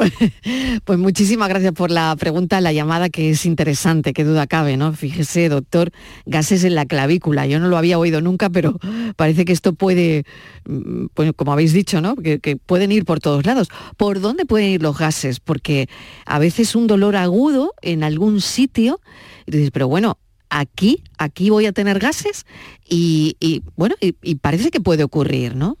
Pues 0.83 0.99
muchísimas 0.99 1.47
gracias 1.47 1.71
por 1.71 1.91
la 1.91 2.15
pregunta, 2.17 2.59
la 2.59 2.73
llamada 2.73 3.09
que 3.09 3.29
es 3.29 3.45
interesante, 3.45 4.11
qué 4.11 4.25
duda 4.25 4.47
cabe, 4.47 4.75
¿no? 4.75 4.91
Fíjese, 4.93 5.47
doctor, 5.47 5.91
gases 6.25 6.63
en 6.65 6.75
la 6.75 6.85
clavícula. 6.85 7.45
Yo 7.47 7.59
no 7.59 7.69
lo 7.69 7.77
había 7.77 7.97
oído 7.97 8.19
nunca, 8.19 8.49
pero 8.49 8.77
parece 9.15 9.45
que 9.45 9.53
esto 9.53 9.73
puede, 9.73 10.25
mm, 10.65 11.05
pues, 11.13 11.31
como 11.35 11.53
habéis 11.53 11.71
dicho, 11.71 12.01
¿no? 12.01 12.15
Que, 12.15 12.39
que 12.39 12.57
pueden 12.57 12.91
ir 12.91 13.05
por 13.05 13.21
todos 13.21 13.45
lados. 13.45 13.69
¿Por 13.95 14.19
dónde 14.19 14.45
pueden 14.45 14.69
ir 14.69 14.81
los 14.81 14.97
gases? 14.97 15.39
Porque 15.39 15.87
a 16.25 16.39
veces 16.39 16.75
un 16.75 16.87
dolor 16.93 17.15
agudo 17.15 17.73
en 17.81 18.03
algún 18.03 18.39
sitio, 18.41 18.99
y 19.45 19.51
dices, 19.51 19.71
pero 19.71 19.87
bueno, 19.87 20.17
aquí, 20.49 21.03
aquí 21.17 21.49
voy 21.49 21.65
a 21.65 21.71
tener 21.71 21.99
gases 21.99 22.45
y, 22.87 23.35
y, 23.39 23.61
bueno, 23.75 23.95
y- 23.99 24.15
y 24.21 24.35
parece 24.35 24.69
que 24.71 24.79
puede 24.79 25.03
ocurrir, 25.03 25.55
¿no? 25.55 25.77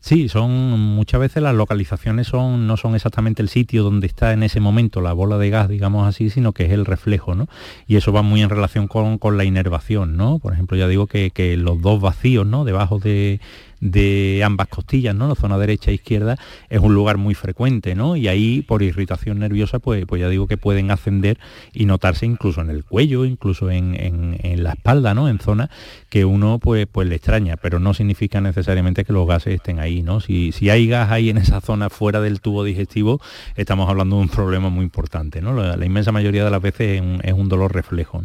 Sí, 0.00 0.28
son 0.28 0.50
muchas 0.50 1.20
veces 1.20 1.42
las 1.42 1.54
localizaciones 1.54 2.26
son 2.26 2.66
no 2.66 2.76
son 2.76 2.96
exactamente 2.96 3.40
el 3.40 3.48
sitio 3.48 3.84
donde 3.84 4.08
está 4.08 4.32
en 4.32 4.42
ese 4.42 4.58
momento 4.58 5.00
la 5.00 5.12
bola 5.12 5.38
de 5.38 5.48
gas, 5.48 5.68
digamos 5.68 6.06
así, 6.06 6.28
sino 6.28 6.52
que 6.52 6.64
es 6.64 6.72
el 6.72 6.84
reflejo, 6.84 7.36
¿no? 7.36 7.46
Y 7.86 7.94
eso 7.96 8.12
va 8.12 8.22
muy 8.22 8.42
en 8.42 8.50
relación 8.50 8.88
con, 8.88 9.18
con 9.18 9.36
la 9.38 9.44
inervación, 9.44 10.16
¿no? 10.16 10.40
Por 10.40 10.52
ejemplo, 10.52 10.76
ya 10.76 10.88
digo 10.88 11.06
que, 11.06 11.30
que 11.30 11.56
los 11.56 11.80
dos 11.80 12.00
vacíos, 12.00 12.44
¿no? 12.44 12.64
Debajo 12.64 12.98
de, 12.98 13.40
de 13.82 14.42
ambas 14.44 14.68
costillas, 14.68 15.14
¿no? 15.14 15.26
La 15.26 15.34
zona 15.34 15.58
derecha 15.58 15.90
e 15.90 15.94
izquierda 15.94 16.38
es 16.70 16.78
un 16.80 16.94
lugar 16.94 17.18
muy 17.18 17.34
frecuente, 17.34 17.96
¿no? 17.96 18.16
Y 18.16 18.28
ahí 18.28 18.62
por 18.62 18.82
irritación 18.82 19.40
nerviosa, 19.40 19.80
pues, 19.80 20.06
pues 20.06 20.20
ya 20.20 20.28
digo 20.28 20.46
que 20.46 20.56
pueden 20.56 20.92
ascender 20.92 21.38
y 21.72 21.84
notarse 21.84 22.24
incluso 22.24 22.60
en 22.60 22.70
el 22.70 22.84
cuello, 22.84 23.24
incluso 23.24 23.70
en, 23.70 23.96
en- 23.98 24.62
la 24.62 24.72
espalda, 24.72 25.14
¿no? 25.14 25.28
En 25.28 25.40
zonas 25.40 25.68
que 26.08 26.24
uno 26.24 26.60
pues, 26.60 26.86
pues 26.90 27.08
le 27.08 27.16
extraña, 27.16 27.56
pero 27.56 27.80
no 27.80 27.92
significa 27.92 28.40
necesariamente 28.40 29.04
que 29.04 29.12
los 29.12 29.26
gases 29.26 29.54
estén 29.54 29.80
ahí, 29.80 30.02
¿no? 30.02 30.20
Si, 30.20 30.52
si 30.52 30.70
hay 30.70 30.86
gas 30.86 31.10
ahí 31.10 31.30
en 31.30 31.38
esa 31.38 31.60
zona 31.60 31.90
fuera 31.90 32.20
del 32.20 32.40
tubo 32.40 32.62
digestivo, 32.62 33.20
estamos 33.56 33.88
hablando 33.88 34.16
de 34.16 34.22
un 34.22 34.28
problema 34.28 34.68
muy 34.68 34.84
importante, 34.84 35.42
¿no? 35.42 35.52
La, 35.54 35.84
inmensa 35.84 36.12
mayoría 36.12 36.44
de 36.44 36.50
las 36.52 36.62
veces 36.62 37.02
es 37.22 37.32
un, 37.32 37.48
dolor 37.48 37.74
reflejo. 37.74 38.22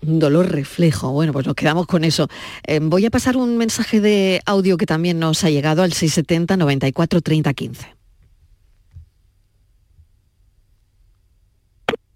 Dolor 0.00 0.50
reflejo. 0.50 1.10
Bueno, 1.10 1.32
pues 1.32 1.46
nos 1.46 1.54
quedamos 1.56 1.86
con 1.86 2.04
eso. 2.04 2.28
Eh, 2.66 2.78
voy 2.80 3.04
a 3.06 3.10
pasar 3.10 3.36
un 3.36 3.56
mensaje 3.56 4.00
de 4.00 4.40
audio 4.46 4.76
que 4.76 4.86
también 4.86 5.18
nos 5.18 5.42
ha 5.44 5.50
llegado 5.50 5.82
al 5.82 5.92
670 5.92 6.56
94 6.56 7.20
30 7.20 7.52
15. 7.54 7.94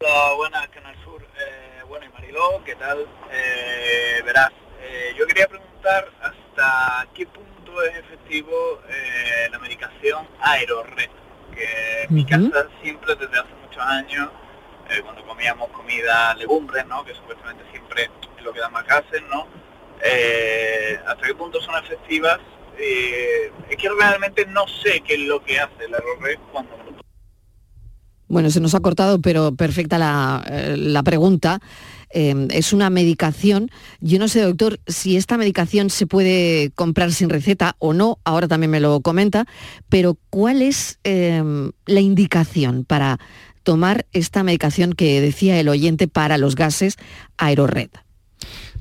Hola, 0.00 0.34
buenas, 0.36 0.68
Canal 0.68 0.96
Sur. 1.04 1.22
Eh, 1.22 1.82
bueno, 1.88 2.06
y 2.06 2.08
Mariló, 2.12 2.62
¿qué 2.64 2.74
tal? 2.76 2.98
Eh, 3.32 4.22
verás, 4.24 4.50
eh, 4.82 5.14
yo 5.18 5.26
quería 5.26 5.46
preguntar 5.48 6.08
hasta 6.20 7.08
qué 7.14 7.26
punto 7.26 7.82
es 7.84 7.96
efectivo 7.98 8.80
eh, 8.88 9.48
la 9.50 9.58
medicación 9.58 10.26
Aerored, 10.40 11.10
que 11.54 12.02
en 12.08 12.14
mi 12.14 12.22
Ujú. 12.22 12.50
casa 12.50 12.66
siempre 12.82 13.14
desde 13.14 13.38
hace 13.38 13.54
muchos 13.64 13.82
años, 13.82 14.28
eh, 14.92 15.02
cuando 15.02 15.25
comíamos 15.25 15.68
comida 15.70 16.34
legumbres, 16.34 16.87
¿no? 16.87 17.04
que 17.04 17.14
supuestamente 17.14 17.64
siempre 17.70 18.11
es 18.37 18.44
lo 18.44 18.52
que 18.52 18.61
da 18.61 18.68
más 18.68 18.87
gases, 18.87 19.22
¿no? 19.30 19.46
Eh, 20.04 20.99
hasta 21.06 21.26
qué 21.26 21.34
punto 21.34 21.61
son 21.61 21.75
efectivas. 21.82 22.38
Eh, 22.78 23.52
es 23.70 23.76
que 23.76 23.88
realmente 23.88 24.46
no 24.46 24.66
sé 24.82 25.00
qué 25.00 25.14
es 25.14 25.20
lo 25.20 25.42
que 25.44 25.58
hace 25.61 25.84
el 25.84 25.94
Aerored 25.94 26.38
cuando 26.50 26.72
Bueno, 28.28 28.50
se 28.50 28.61
nos 28.61 28.75
ha 28.75 28.80
cortado, 28.80 29.20
pero 29.20 29.54
perfecta 29.54 29.99
la, 29.99 30.44
la 30.76 31.02
pregunta. 31.02 31.61
Eh, 32.12 32.49
es 32.50 32.72
una 32.72 32.90
medicación. 32.90 33.70
Yo 34.00 34.18
no 34.18 34.28
sé, 34.28 34.42
doctor, 34.42 34.80
si 34.87 35.16
esta 35.16 35.38
medicación 35.38 35.90
se 35.90 36.06
puede 36.06 36.70
comprar 36.75 37.12
sin 37.12 37.30
receta 37.30 37.75
o 37.78 37.94
no, 37.94 38.18
ahora 38.25 38.49
también 38.49 38.70
me 38.70 38.80
lo 38.80 39.00
comenta, 39.00 39.46
pero 39.88 40.18
¿cuál 40.30 40.62
es 40.62 40.99
eh, 41.04 41.42
la 41.87 42.00
indicación 42.00 42.84
para 42.84 43.18
tomar 43.62 44.07
esta 44.12 44.42
medicación 44.42 44.92
que 44.92 45.21
decía 45.21 45.59
el 45.59 45.69
oyente 45.69 46.09
para 46.09 46.38
los 46.38 46.54
gases 46.54 46.97
Aerored? 47.38 47.90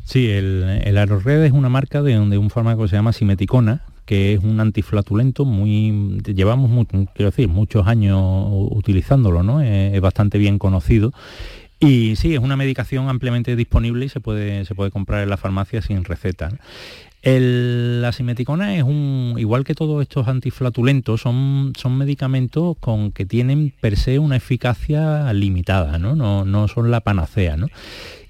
Sí, 0.04 0.30
el, 0.30 0.82
el 0.84 0.98
Aerored 0.98 1.44
es 1.44 1.52
una 1.52 1.70
marca 1.70 2.02
de, 2.02 2.18
un 2.20 2.50
fármaco 2.50 2.84
que 2.84 2.90
se 2.90 2.96
llama 2.96 3.14
simeticona, 3.14 3.84
que 4.06 4.34
es 4.34 4.44
un 4.44 4.60
antiflatulento 4.60 5.46
muy 5.46 6.20
llevamos 6.26 6.86
quiero 7.16 7.32
decir 7.32 7.48
muchos 7.48 7.88
años 7.88 8.20
utilizándolo 8.72 9.44
no 9.44 9.62
es, 9.62 10.00
bastante 10.02 10.38
bien 10.38 10.60
conocido. 10.60 11.14
Y 11.80 12.16
sí 12.16 12.34
es 12.34 12.40
una 12.40 12.58
medicación 12.58 13.10
ampliamente 13.10 13.56
disponible 13.56 14.06
y 14.06 14.10
se 14.10 14.20
puede 14.20 14.66
se 14.66 14.76
puede 14.76 14.92
comprar 14.92 15.24
en 15.24 15.30
la 15.30 15.38
farmacia 15.38 15.82
sin 15.82 16.04
receta 16.04 16.50
la 17.24 18.12
simeticona 18.12 18.75
es 18.75 18.84
un, 18.84 19.36
igual 19.38 19.63
que 19.63 19.75
todos 19.75 20.01
estos 20.01 20.28
antiflatulentos, 20.28 21.22
son, 21.22 21.74
son 21.78 21.98
medicamentos 21.98 22.78
con 22.80 23.12
que 23.12 23.25
tienen 23.25 23.74
per 23.80 23.98
se 23.98 24.18
una 24.20 24.38
eficacia 24.38 25.32
limitada, 25.34 26.00
¿no? 26.00 26.16
No, 26.16 26.46
no 26.46 26.68
son 26.68 26.90
la 26.90 27.01
panacea, 27.01 27.58
¿no? 27.58 27.68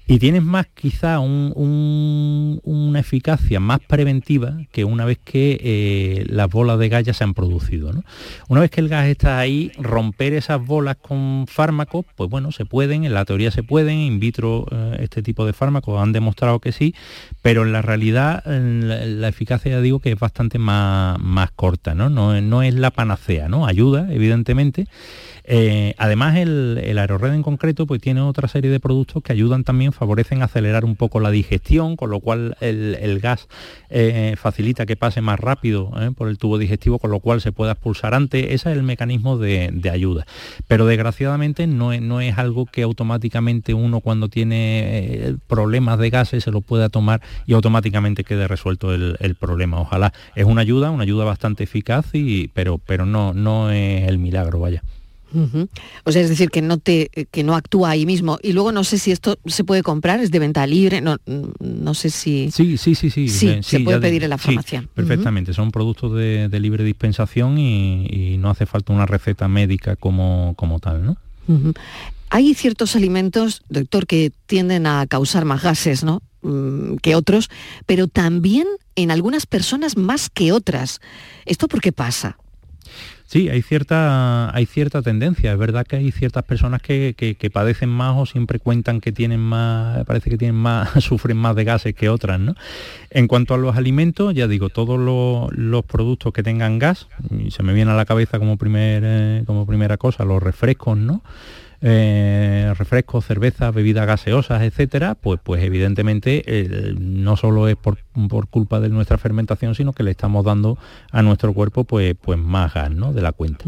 Y 0.06 0.18
tienes 0.18 0.42
más 0.42 0.66
quizá 0.66 1.20
una 1.20 3.00
eficacia 3.00 3.60
más 3.60 3.80
preventiva 3.80 4.58
que 4.72 4.84
una 4.84 5.04
vez 5.04 5.18
que 5.22 5.58
eh, 5.62 6.24
las 6.28 6.50
bolas 6.50 6.78
de 6.78 6.88
gas 6.88 7.04
ya 7.04 7.14
se 7.14 7.24
han 7.24 7.34
producido. 7.34 7.92
Una 8.48 8.60
vez 8.60 8.70
que 8.70 8.80
el 8.80 8.88
gas 8.88 9.06
está 9.06 9.38
ahí, 9.38 9.70
romper 9.78 10.32
esas 10.34 10.64
bolas 10.64 10.96
con 10.96 11.46
fármacos, 11.48 12.04
pues 12.16 12.28
bueno, 12.28 12.52
se 12.52 12.64
pueden, 12.64 13.04
en 13.04 13.14
la 13.14 13.24
teoría 13.24 13.50
se 13.50 13.62
pueden, 13.62 13.98
in 13.98 14.20
vitro 14.20 14.66
eh, 14.70 14.98
este 15.00 15.22
tipo 15.22 15.46
de 15.46 15.52
fármacos 15.52 16.00
han 16.00 16.12
demostrado 16.12 16.58
que 16.58 16.72
sí, 16.72 16.94
pero 17.40 17.62
en 17.62 17.72
la 17.72 17.82
realidad 17.82 18.42
la, 18.44 19.28
eficacia 19.28 19.70
ya 19.70 19.80
digo 19.80 20.00
que 20.00 20.12
es 20.12 20.18
bastante 20.18 20.58
más, 20.58 21.18
más 21.20 21.50
corta, 21.52 21.94
¿no? 21.94 22.10
No, 22.10 22.38
no 22.40 22.62
es 22.62 22.74
la 22.74 22.90
panacea, 22.90 23.48
¿no? 23.48 23.66
Ayuda, 23.66 24.12
evidentemente, 24.12 24.86
eh, 25.44 25.94
además, 25.98 26.36
el, 26.36 26.80
el 26.82 26.98
Aerored 26.98 27.32
en 27.32 27.42
concreto 27.42 27.86
pues, 27.86 28.00
tiene 28.00 28.20
otra 28.20 28.48
serie 28.48 28.70
de 28.70 28.80
productos 28.80 29.22
que 29.22 29.32
ayudan 29.32 29.64
también, 29.64 29.92
favorecen 29.92 30.42
acelerar 30.42 30.84
un 30.84 30.96
poco 30.96 31.20
la 31.20 31.30
digestión, 31.30 31.96
con 31.96 32.10
lo 32.10 32.20
cual 32.20 32.56
el, 32.60 33.20
gas 33.20 33.48
eh, 33.90 34.34
facilita 34.38 34.86
que 34.86 34.96
pase 34.96 35.20
más 35.20 35.38
rápido 35.38 35.92
eh, 36.00 36.10
por 36.16 36.28
el 36.28 36.38
tubo 36.38 36.58
digestivo, 36.58 36.98
con 36.98 37.10
lo 37.10 37.20
cual 37.20 37.40
se 37.40 37.52
pueda 37.52 37.72
expulsar 37.72 38.14
antes. 38.14 38.44
Ese 38.44 38.70
es 38.70 38.76
el 38.76 38.82
mecanismo 38.82 39.38
de, 39.38 39.72
ayuda. 39.92 40.26
Pero 40.68 40.86
desgraciadamente 40.86 41.66
no 41.66 41.92
es, 41.92 42.38
algo 42.38 42.64
que 42.64 42.82
automáticamente 42.82 43.74
uno 43.74 44.00
cuando 44.00 44.28
tiene 44.28 45.36
problemas 45.48 45.98
de 45.98 46.08
gases 46.08 46.44
se 46.44 46.50
lo 46.50 46.62
pueda 46.62 46.88
tomar 46.88 47.20
y 47.46 47.52
automáticamente 47.52 48.24
quede 48.24 48.48
resuelto 48.48 48.94
el, 48.94 49.36
problema. 49.38 49.80
Ojalá. 49.80 50.12
Es 50.34 50.44
una 50.44 50.62
ayuda, 50.62 50.90
una 50.90 51.02
ayuda 51.02 51.24
bastante 51.24 51.64
eficaz, 51.64 52.06
pero, 52.54 53.06
no 53.06 53.70
es 53.70 54.08
el 54.08 54.18
milagro, 54.18 54.60
vaya. 54.60 54.82
O 56.04 56.12
sea, 56.12 56.22
es 56.22 56.28
decir, 56.28 56.50
que 56.50 56.62
no, 56.62 56.78
te, 56.78 57.10
que 57.30 57.42
no 57.42 57.54
actúa 57.54 57.90
ahí 57.90 58.06
mismo. 58.06 58.38
Y 58.42 58.52
luego 58.52 58.72
no 58.72 58.84
sé 58.84 58.98
si 58.98 59.12
esto 59.12 59.38
se 59.46 59.64
puede 59.64 59.82
comprar, 59.82 60.20
es 60.20 60.30
de 60.30 60.38
venta 60.38 60.66
libre, 60.66 61.00
no, 61.00 61.16
no 61.60 61.94
sé 61.94 62.10
si... 62.10 62.50
Sí, 62.50 62.76
sí, 62.76 62.94
sí, 62.94 63.10
sí. 63.10 63.28
Sí, 63.28 63.58
se 63.62 63.80
puede 63.80 64.00
pedir 64.00 64.24
en 64.24 64.30
la 64.30 64.38
farmacia. 64.38 64.86
perfectamente, 64.94 65.52
son 65.52 65.70
productos 65.70 66.14
de, 66.14 66.48
libre 66.60 66.84
dispensación 66.84 67.58
y, 67.58 68.36
no 68.38 68.50
hace 68.50 68.66
falta 68.66 68.92
una 68.92 69.06
receta 69.06 69.48
médica 69.48 69.96
como, 69.96 70.54
como 70.56 70.80
tal, 70.80 71.04
¿no? 71.04 71.16
Hay 72.30 72.54
ciertos 72.54 72.96
alimentos, 72.96 73.62
doctor, 73.68 74.06
que 74.06 74.32
tienden 74.46 74.86
a 74.86 75.06
causar 75.06 75.44
más 75.44 75.62
gases, 75.62 76.02
¿no? 76.02 76.22
Mm, 76.42 76.96
que 76.96 77.14
otros, 77.14 77.50
pero 77.86 78.08
también 78.08 78.66
en 78.96 79.10
algunas 79.10 79.46
personas 79.46 79.96
más 79.96 80.28
que 80.28 80.52
otras. 80.52 81.00
¿Esto 81.46 81.68
por 81.68 81.80
qué 81.80 81.92
pasa? 81.92 82.36
Sí, 83.32 83.48
hay 83.48 83.62
cierta, 83.62 84.54
hay 84.54 84.66
cierta 84.66 85.00
tendencia. 85.00 85.52
Es 85.52 85.58
verdad 85.58 85.86
que 85.86 85.96
hay 85.96 86.12
ciertas 86.12 86.44
personas 86.44 86.82
que, 86.82 87.50
padecen 87.50 87.88
más 87.88 88.14
o 88.18 88.26
siempre 88.26 88.58
cuentan 88.58 89.00
que 89.00 89.10
tienen 89.10 89.40
más, 89.40 90.04
parece 90.04 90.28
que 90.28 90.36
tienen 90.36 90.54
más, 90.54 90.90
sufren 91.02 91.38
más 91.38 91.56
de 91.56 91.64
gases 91.64 91.94
que 91.94 92.10
otras, 92.10 92.38
¿no? 92.38 92.54
En 93.08 93.28
cuanto 93.28 93.54
a 93.54 93.56
los 93.56 93.74
alimentos, 93.74 94.34
ya 94.34 94.46
digo, 94.48 94.68
todos 94.68 95.00
los, 95.00 95.84
productos 95.86 96.34
que 96.34 96.42
tengan 96.42 96.78
gas, 96.78 97.08
y 97.30 97.52
se 97.52 97.62
me 97.62 97.72
viene 97.72 97.92
a 97.92 97.94
la 97.94 98.04
cabeza 98.04 98.38
como, 98.38 98.58
primer, 98.58 99.02
eh, 99.02 99.44
como 99.46 99.64
primera 99.64 99.96
cosa, 99.96 100.26
los 100.26 100.42
refrescos, 100.42 100.98
¿no? 100.98 101.22
Eh, 101.84 102.72
refrescos, 102.78 103.26
cervezas, 103.26 103.74
bebidas 103.74 104.06
gaseosas, 104.06 104.62
etcétera, 104.62 105.16
pues, 105.16 105.40
pues 105.42 105.64
evidentemente 105.64 106.44
eh, 106.46 106.94
no 106.96 107.36
solo 107.36 107.66
es 107.66 107.74
por, 107.74 107.98
culpa 108.48 108.78
de 108.78 108.88
nuestra 108.88 109.18
fermentación, 109.18 109.74
sino 109.74 109.92
que 109.92 110.04
le 110.04 110.12
estamos 110.12 110.44
dando 110.44 110.78
a 111.10 111.22
nuestro 111.22 111.52
cuerpo 111.52 111.82
pues, 111.82 112.14
pues 112.20 112.38
más 112.38 112.72
gas 112.72 112.92
¿no? 112.92 113.12
de 113.12 113.22
la 113.22 113.32
cuenta. 113.32 113.64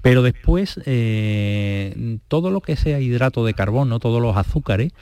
Pero 0.00 0.22
después, 0.22 0.80
eh, 0.86 2.18
todo 2.28 2.50
lo 2.50 2.62
que 2.62 2.76
sea 2.76 3.00
hidrato 3.00 3.44
de 3.44 3.52
carbono, 3.52 3.98
todos 3.98 4.22
los 4.22 4.34
azúcares, 4.34 4.92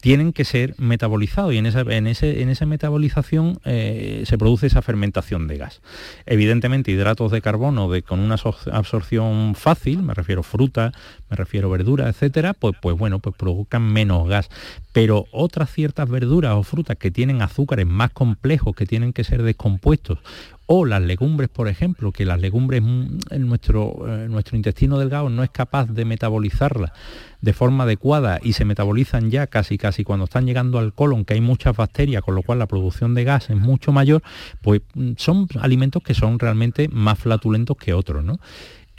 tienen 0.00 0.32
que 0.32 0.44
ser 0.44 0.74
metabolizados 0.78 1.52
y 1.52 1.58
en 1.58 1.66
esa, 1.66 1.80
en 1.80 2.06
ese, 2.06 2.42
en 2.42 2.48
esa 2.48 2.66
metabolización 2.66 3.60
eh, 3.64 4.22
se 4.26 4.38
produce 4.38 4.66
esa 4.66 4.82
fermentación 4.82 5.46
de 5.46 5.58
gas. 5.58 5.82
Evidentemente 6.26 6.90
hidratos 6.90 7.30
de 7.30 7.42
carbono 7.42 7.90
de, 7.90 8.02
con 8.02 8.20
una 8.20 8.36
absorción 8.72 9.54
fácil, 9.54 10.02
me 10.02 10.14
refiero 10.14 10.42
fruta, 10.42 10.92
me 11.28 11.36
refiero 11.36 11.70
verduras, 11.70 12.08
etcétera, 12.08 12.54
pues, 12.54 12.74
pues 12.80 12.96
bueno, 12.96 13.18
pues 13.18 13.36
provocan 13.36 13.82
menos 13.92 14.28
gas. 14.28 14.48
Pero 14.92 15.26
otras 15.30 15.70
ciertas 15.72 16.08
verduras 16.08 16.54
o 16.54 16.62
frutas 16.62 16.96
que 16.96 17.10
tienen 17.10 17.42
azúcares 17.42 17.86
más 17.86 18.10
complejos, 18.10 18.74
que 18.74 18.86
tienen 18.86 19.12
que 19.12 19.24
ser 19.24 19.42
descompuestos, 19.42 20.18
o 20.72 20.84
las 20.84 21.02
legumbres, 21.02 21.48
por 21.48 21.66
ejemplo, 21.66 22.12
que 22.12 22.24
las 22.24 22.40
legumbres 22.40 22.80
mm, 22.80 23.18
en 23.30 23.48
nuestro, 23.48 24.06
eh, 24.06 24.28
nuestro 24.28 24.56
intestino 24.56 25.00
delgado 25.00 25.28
no 25.28 25.42
es 25.42 25.50
capaz 25.50 25.86
de 25.86 26.04
metabolizarlas 26.04 26.92
de 27.40 27.52
forma 27.52 27.82
adecuada 27.82 28.38
y 28.40 28.52
se 28.52 28.64
metabolizan 28.64 29.32
ya 29.32 29.48
casi 29.48 29.78
casi 29.78 30.04
cuando 30.04 30.26
están 30.26 30.46
llegando 30.46 30.78
al 30.78 30.94
colon, 30.94 31.24
que 31.24 31.34
hay 31.34 31.40
muchas 31.40 31.76
bacterias, 31.76 32.22
con 32.22 32.36
lo 32.36 32.42
cual 32.44 32.60
la 32.60 32.68
producción 32.68 33.14
de 33.14 33.24
gas 33.24 33.50
es 33.50 33.56
mucho 33.56 33.90
mayor, 33.90 34.22
pues 34.62 34.82
mm, 34.94 35.14
son 35.16 35.48
alimentos 35.60 36.04
que 36.04 36.14
son 36.14 36.38
realmente 36.38 36.86
más 36.86 37.18
flatulentos 37.18 37.76
que 37.76 37.92
otros, 37.92 38.22
¿no? 38.22 38.38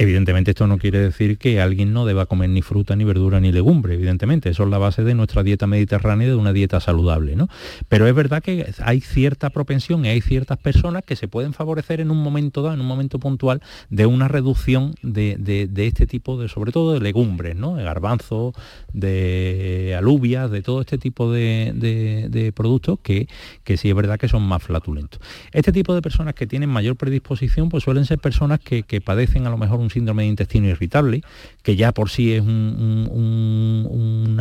Evidentemente 0.01 0.49
esto 0.49 0.65
no 0.65 0.79
quiere 0.79 0.97
decir 0.97 1.37
que 1.37 1.61
alguien 1.61 1.93
no 1.93 2.07
deba 2.07 2.25
comer 2.25 2.49
ni 2.49 2.63
fruta, 2.63 2.95
ni 2.95 3.03
verdura, 3.03 3.39
ni 3.39 3.51
legumbre, 3.51 3.93
evidentemente, 3.93 4.49
eso 4.49 4.63
es 4.63 4.69
la 4.69 4.79
base 4.79 5.03
de 5.03 5.13
nuestra 5.13 5.43
dieta 5.43 5.67
mediterránea 5.67 6.25
y 6.25 6.31
de 6.31 6.35
una 6.35 6.53
dieta 6.53 6.79
saludable, 6.79 7.35
¿no? 7.35 7.49
Pero 7.87 8.07
es 8.07 8.15
verdad 8.15 8.41
que 8.41 8.73
hay 8.83 9.01
cierta 9.01 9.51
propensión 9.51 10.03
y 10.03 10.07
hay 10.07 10.21
ciertas 10.21 10.57
personas 10.57 11.03
que 11.05 11.15
se 11.15 11.27
pueden 11.27 11.53
favorecer 11.53 12.01
en 12.01 12.09
un 12.09 12.17
momento 12.17 12.63
dado, 12.63 12.73
en 12.73 12.81
un 12.81 12.87
momento 12.87 13.19
puntual, 13.19 13.61
de 13.91 14.07
una 14.07 14.27
reducción 14.27 14.95
de, 15.03 15.69
este 15.77 16.07
tipo 16.07 16.41
de, 16.41 16.47
sobre 16.49 16.71
todo 16.71 16.93
de 16.93 16.99
legumbres, 16.99 17.55
¿no? 17.55 17.75
De 17.75 17.83
garbanzos, 17.83 18.55
de 18.93 19.93
alubias, 19.95 20.49
de 20.49 20.63
todo 20.63 20.81
este 20.81 20.97
tipo 20.97 21.31
de, 21.31 22.51
productos 22.55 22.97
que, 23.03 23.27
que 23.63 23.77
sí 23.77 23.89
es 23.89 23.95
verdad 23.95 24.17
que 24.17 24.27
son 24.27 24.41
más 24.41 24.63
flatulentos. 24.63 25.21
Este 25.51 25.71
tipo 25.71 25.93
de 25.93 26.01
personas 26.01 26.33
que 26.33 26.47
tienen 26.47 26.71
mayor 26.71 26.95
predisposición, 26.95 27.69
pues 27.69 27.83
suelen 27.83 28.05
ser 28.05 28.17
personas 28.17 28.59
que, 28.59 28.81
que 28.81 28.99
padecen 28.99 29.45
a 29.45 29.51
lo 29.51 29.59
mejor 29.59 29.79
un 29.79 29.90
síndrome 29.91 30.23
de 30.23 30.29
intestino 30.29 30.67
irritable, 30.67 31.21
que 31.63 31.75
ya 31.75 31.91
por 31.91 32.09
sí 32.09 32.33
es 32.33 32.41
una 32.41 33.11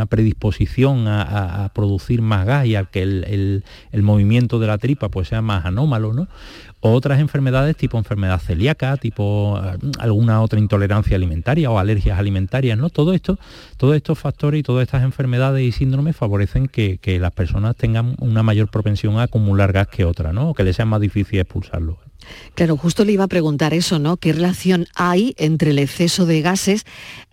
predisposición 0.06 1.06
a, 1.06 1.70
producir 1.74 2.22
más 2.22 2.46
gas 2.46 2.66
y 2.66 2.76
a 2.76 2.84
que 2.84 3.02
el, 3.02 3.62
movimiento 4.02 4.58
de 4.58 4.66
la 4.66 4.78
tripa 4.78 5.08
pues 5.08 5.28
sea 5.28 5.42
más 5.42 5.66
anómalo, 5.66 6.12
¿no? 6.12 6.28
O 6.82 6.92
otras 6.92 7.20
enfermedades 7.20 7.76
tipo 7.76 7.98
enfermedad 7.98 8.40
celíaca, 8.40 8.96
tipo 8.96 9.60
eh, 9.62 9.76
alguna 9.98 10.40
otra 10.40 10.58
intolerancia 10.58 11.14
alimentaria 11.14 11.70
o 11.70 11.78
alergias 11.78 12.18
alimentarias, 12.18 12.78
¿no? 12.78 12.88
Todo 12.88 13.12
esto, 13.12 13.38
todos 13.76 13.96
estos 13.96 14.18
factores 14.18 14.60
y 14.60 14.62
todas 14.62 14.84
estas 14.84 15.02
enfermedades 15.02 15.62
y 15.62 15.72
síndromes 15.72 16.16
favorecen 16.16 16.68
que, 16.68 16.98
las 17.20 17.32
personas 17.32 17.76
tengan 17.76 18.14
una 18.20 18.42
mayor 18.42 18.70
propensión 18.70 19.18
a 19.18 19.24
acumular 19.24 19.72
gas 19.72 19.88
que 19.88 20.06
otra, 20.06 20.32
¿no? 20.32 20.50
O 20.50 20.54
que 20.54 20.64
les 20.64 20.76
sea 20.76 20.86
más 20.86 21.00
difícil 21.02 21.38
expulsarlo. 21.40 21.98
Claro, 22.54 22.76
justo 22.76 23.04
le 23.04 23.12
iba 23.12 23.24
a 23.24 23.28
preguntar 23.28 23.74
eso, 23.74 23.98
¿no? 23.98 24.16
¿Qué 24.16 24.32
relación 24.32 24.86
hay 24.94 25.34
entre 25.38 25.70
el 25.70 25.78
exceso 25.78 26.26
de 26.26 26.42
gases 26.42 26.84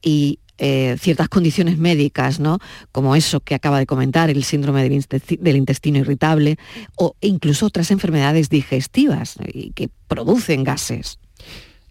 y 0.01 0.39
eh, 0.60 0.95
ciertas 0.99 1.29
condiciones 1.29 1.77
médicas, 1.77 2.39
¿no? 2.39 2.57
Como 2.91 3.15
eso 3.15 3.39
que 3.41 3.53
acaba 3.53 3.77
de 3.77 3.86
comentar, 3.86 4.29
el 4.29 4.43
síndrome 4.43 4.81
del, 4.81 5.55
intestino 5.55 5.99
irritable, 5.99 6.57
o 6.95 7.15
incluso 7.21 7.67
otras 7.67 7.91
enfermedades 7.91 8.49
digestivas 8.49 9.36
que 9.75 9.89
producen 10.07 10.63
gases. 10.63 11.19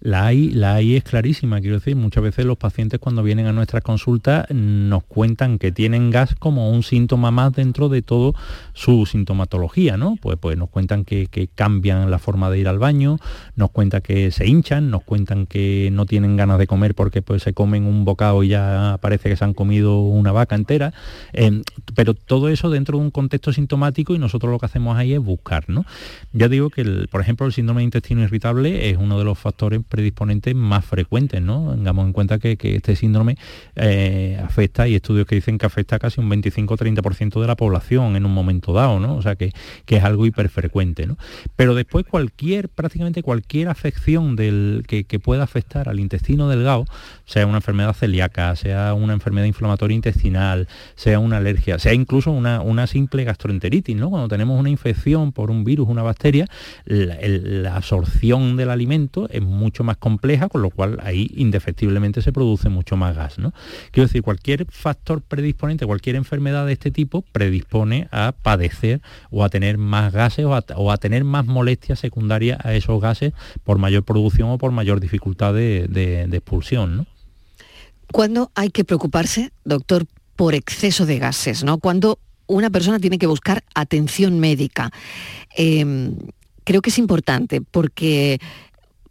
La 0.07 0.27
hay, 0.27 0.51
la 0.51 0.77
hay 0.77 0.95
es 0.95 1.03
clarísima, 1.03 1.61
quiero 1.61 1.81
decir, 1.81 1.97
muchas 1.97 2.23
veces 2.23 2.45
los 2.45 2.57
pacientes 2.57 3.01
cuando 3.01 3.25
vienen 3.25 3.47
a 3.47 3.53
nuestra 3.53 3.81
consulta 3.81 4.47
nos 4.51 5.03
cuentan 5.03 5.59
que 5.59 5.73
tienen 5.73 6.13
gas 6.13 6.37
como 6.37 6.71
un 6.71 6.85
síntoma 6.85 7.33
más 7.33 7.53
dentro 7.53 7.89
de 7.89 8.03
todo 8.03 8.33
su 8.73 9.05
sintomatología, 9.07 9.97
¿no? 9.97 10.15
Pues, 10.23 10.39
pues 10.41 10.57
nos 10.57 10.69
cuentan 10.71 11.05
que, 11.05 11.27
cambian 11.57 12.09
la 12.09 12.21
forma 12.21 12.51
de 12.51 12.61
ir 12.61 12.69
al 12.69 12.79
baño, 12.79 13.19
nos 13.57 13.73
cuentan 13.73 14.01
que 14.01 14.31
se 14.31 14.47
hinchan, 14.47 14.93
nos 14.93 15.03
cuentan 15.03 15.45
que 15.45 15.89
no 15.91 16.07
tienen 16.07 16.37
ganas 16.37 16.61
de 16.61 16.69
comer 16.69 16.95
porque 16.95 17.21
pues 17.21 17.43
se 17.43 17.53
comen 17.53 17.85
un 17.85 18.05
bocado 18.05 18.45
y 18.45 18.49
ya 18.51 18.99
parece 19.01 19.29
que 19.29 19.35
se 19.35 19.45
han 19.45 19.55
comido 19.55 20.03
una 20.03 20.31
vaca 20.31 20.55
entera, 20.55 20.95
em, 21.33 21.65
pero 21.97 22.15
todo 22.15 22.49
eso 22.49 22.71
dentro 22.71 22.97
de 22.97 23.03
un 23.03 23.11
contexto 23.11 23.53
sintomático 23.53 24.15
y 24.15 24.21
nosotros 24.21 24.53
lo 24.53 24.61
que 24.61 24.67
hacemos 24.67 24.97
ahí 24.97 25.15
es 25.15 25.21
buscar, 25.21 25.65
¿no? 25.69 25.85
Ya 26.33 26.49
digo 26.49 26.71
que, 26.71 27.09
por 27.11 27.21
ejemplo, 27.21 27.45
el 27.45 27.53
síndrome 27.53 27.81
de 27.81 27.87
intestino 27.87 28.23
irritable 28.23 28.89
es 28.89 28.99
uno 28.99 29.19
de 29.19 29.25
los 29.25 29.37
factores 29.37 29.83
predisponentes 29.97 30.55
más 30.55 30.85
frecuentes, 30.85 31.41
¿no? 31.41 31.75
Tengamos 31.75 32.07
en 32.07 32.13
cuenta 32.13 32.39
que, 32.39 32.57
este 32.61 32.95
síndrome 32.95 33.37
eh, 33.75 34.39
afecta, 34.45 34.85
hay 34.85 34.95
estudios 34.95 35.27
que 35.27 35.37
dicen 35.37 35.57
que 35.59 35.67
afecta 35.67 35.99
casi 35.99 36.21
un 36.21 36.31
25-30% 36.31 37.41
de 37.41 37.47
la 37.47 37.57
población 37.57 38.15
en 38.15 38.27
un 38.27 38.33
momento 38.33 38.73
dado, 38.73 39.01
¿no? 39.01 39.17
O 39.17 39.23
sea 39.23 39.37
que, 39.37 39.53
es 39.87 40.05
algo 40.05 40.27
hiperfrecuente, 40.27 41.07
¿no? 41.07 41.17
Pero 41.57 41.75
después 41.75 42.05
cualquier, 42.05 42.69
prácticamente 42.69 43.23
cualquier 43.23 43.69
afección 43.69 44.37
del, 44.37 44.85
que, 44.87 45.05
pueda 45.19 45.45
afectar 45.45 45.89
al 45.89 45.99
intestino 45.99 46.47
delgado, 46.51 46.85
sea 47.25 47.47
una 47.47 47.57
enfermedad 47.57 47.95
celíaca, 47.95 48.55
sea 48.55 48.93
una 48.93 49.15
enfermedad 49.15 49.47
inflamatoria 49.47 49.95
intestinal, 49.95 50.69
sea 50.95 51.19
una 51.19 51.39
alergia, 51.39 51.79
sea 51.79 51.95
incluso 51.95 52.31
una, 52.31 52.61
una 52.61 52.87
simple 52.87 53.25
gastroenteritis, 53.25 53.97
¿no? 53.97 54.11
Cuando 54.11 54.29
tenemos 54.29 54.61
una 54.61 54.69
infección 54.69 55.33
por 55.33 55.51
un 55.51 55.65
virus, 55.65 55.89
una 55.89 56.03
bacteria, 56.03 56.47
la, 56.85 57.75
absorción 57.75 58.57
del 58.57 58.71
alimento 58.71 59.29
es 59.31 59.43
mucho 59.43 59.76
más 59.85 59.97
compleja, 59.97 60.49
con 60.49 60.63
lo 60.63 60.71
cual 60.71 60.99
ahí 61.03 61.31
indefectiblemente 61.35 62.23
se 62.23 62.33
produce 62.33 62.69
mucho 62.69 62.97
más 62.97 63.17
gas. 63.17 63.39
¿no? 63.39 63.53
Quiero 63.91 64.07
decir, 64.07 64.23
cualquier 64.23 64.67
factor 64.71 65.23
predisponente, 65.23 65.87
cualquier 65.87 66.17
enfermedad 66.17 66.67
de 66.67 66.73
este 66.73 66.91
tipo 66.91 67.23
predispone 67.33 68.09
a 68.11 68.33
padecer 68.33 69.01
o 69.31 69.45
a 69.45 69.49
tener 69.49 69.79
más 69.79 70.13
gases 70.13 70.45
o 70.47 70.55
a, 70.91 70.97
tener 70.97 71.25
más 71.25 71.47
molestias 71.47 71.99
secundarias 71.99 72.59
a 72.65 72.75
esos 72.75 73.01
gases 73.01 73.33
por 73.65 73.79
mayor 73.79 74.05
producción 74.05 74.51
o 74.51 74.59
por 74.59 74.73
mayor 74.73 75.01
dificultad 75.01 75.55
de, 75.55 76.29
expulsión. 76.33 76.97
¿no? 76.99 77.07
¿Cuándo 78.13 78.51
hay 78.55 78.71
que 78.71 78.85
preocuparse, 78.85 79.53
doctor, 79.65 80.07
por 80.37 80.55
exceso 80.55 81.07
de 81.07 81.19
gases? 81.19 81.65
¿no? 81.65 81.79
Cuando 81.79 82.19
una 82.47 82.71
persona 82.71 82.99
tiene 82.99 83.19
que 83.19 83.27
buscar 83.27 83.65
atención 83.75 84.39
médica. 84.39 84.91
Em, 85.57 86.17
creo 86.65 86.83
que 86.83 86.91
es 86.91 86.99
importante 86.99 87.61
porque 87.61 88.41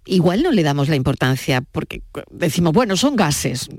igual 0.05 0.43
no 0.43 0.51
le 0.51 0.63
damos 0.63 0.89
la 0.89 0.95
importancia 0.95 1.61
porque 1.61 2.01
decimos, 2.31 2.73
bueno, 2.73 2.95
son 2.97 3.15
gases, 3.15 3.69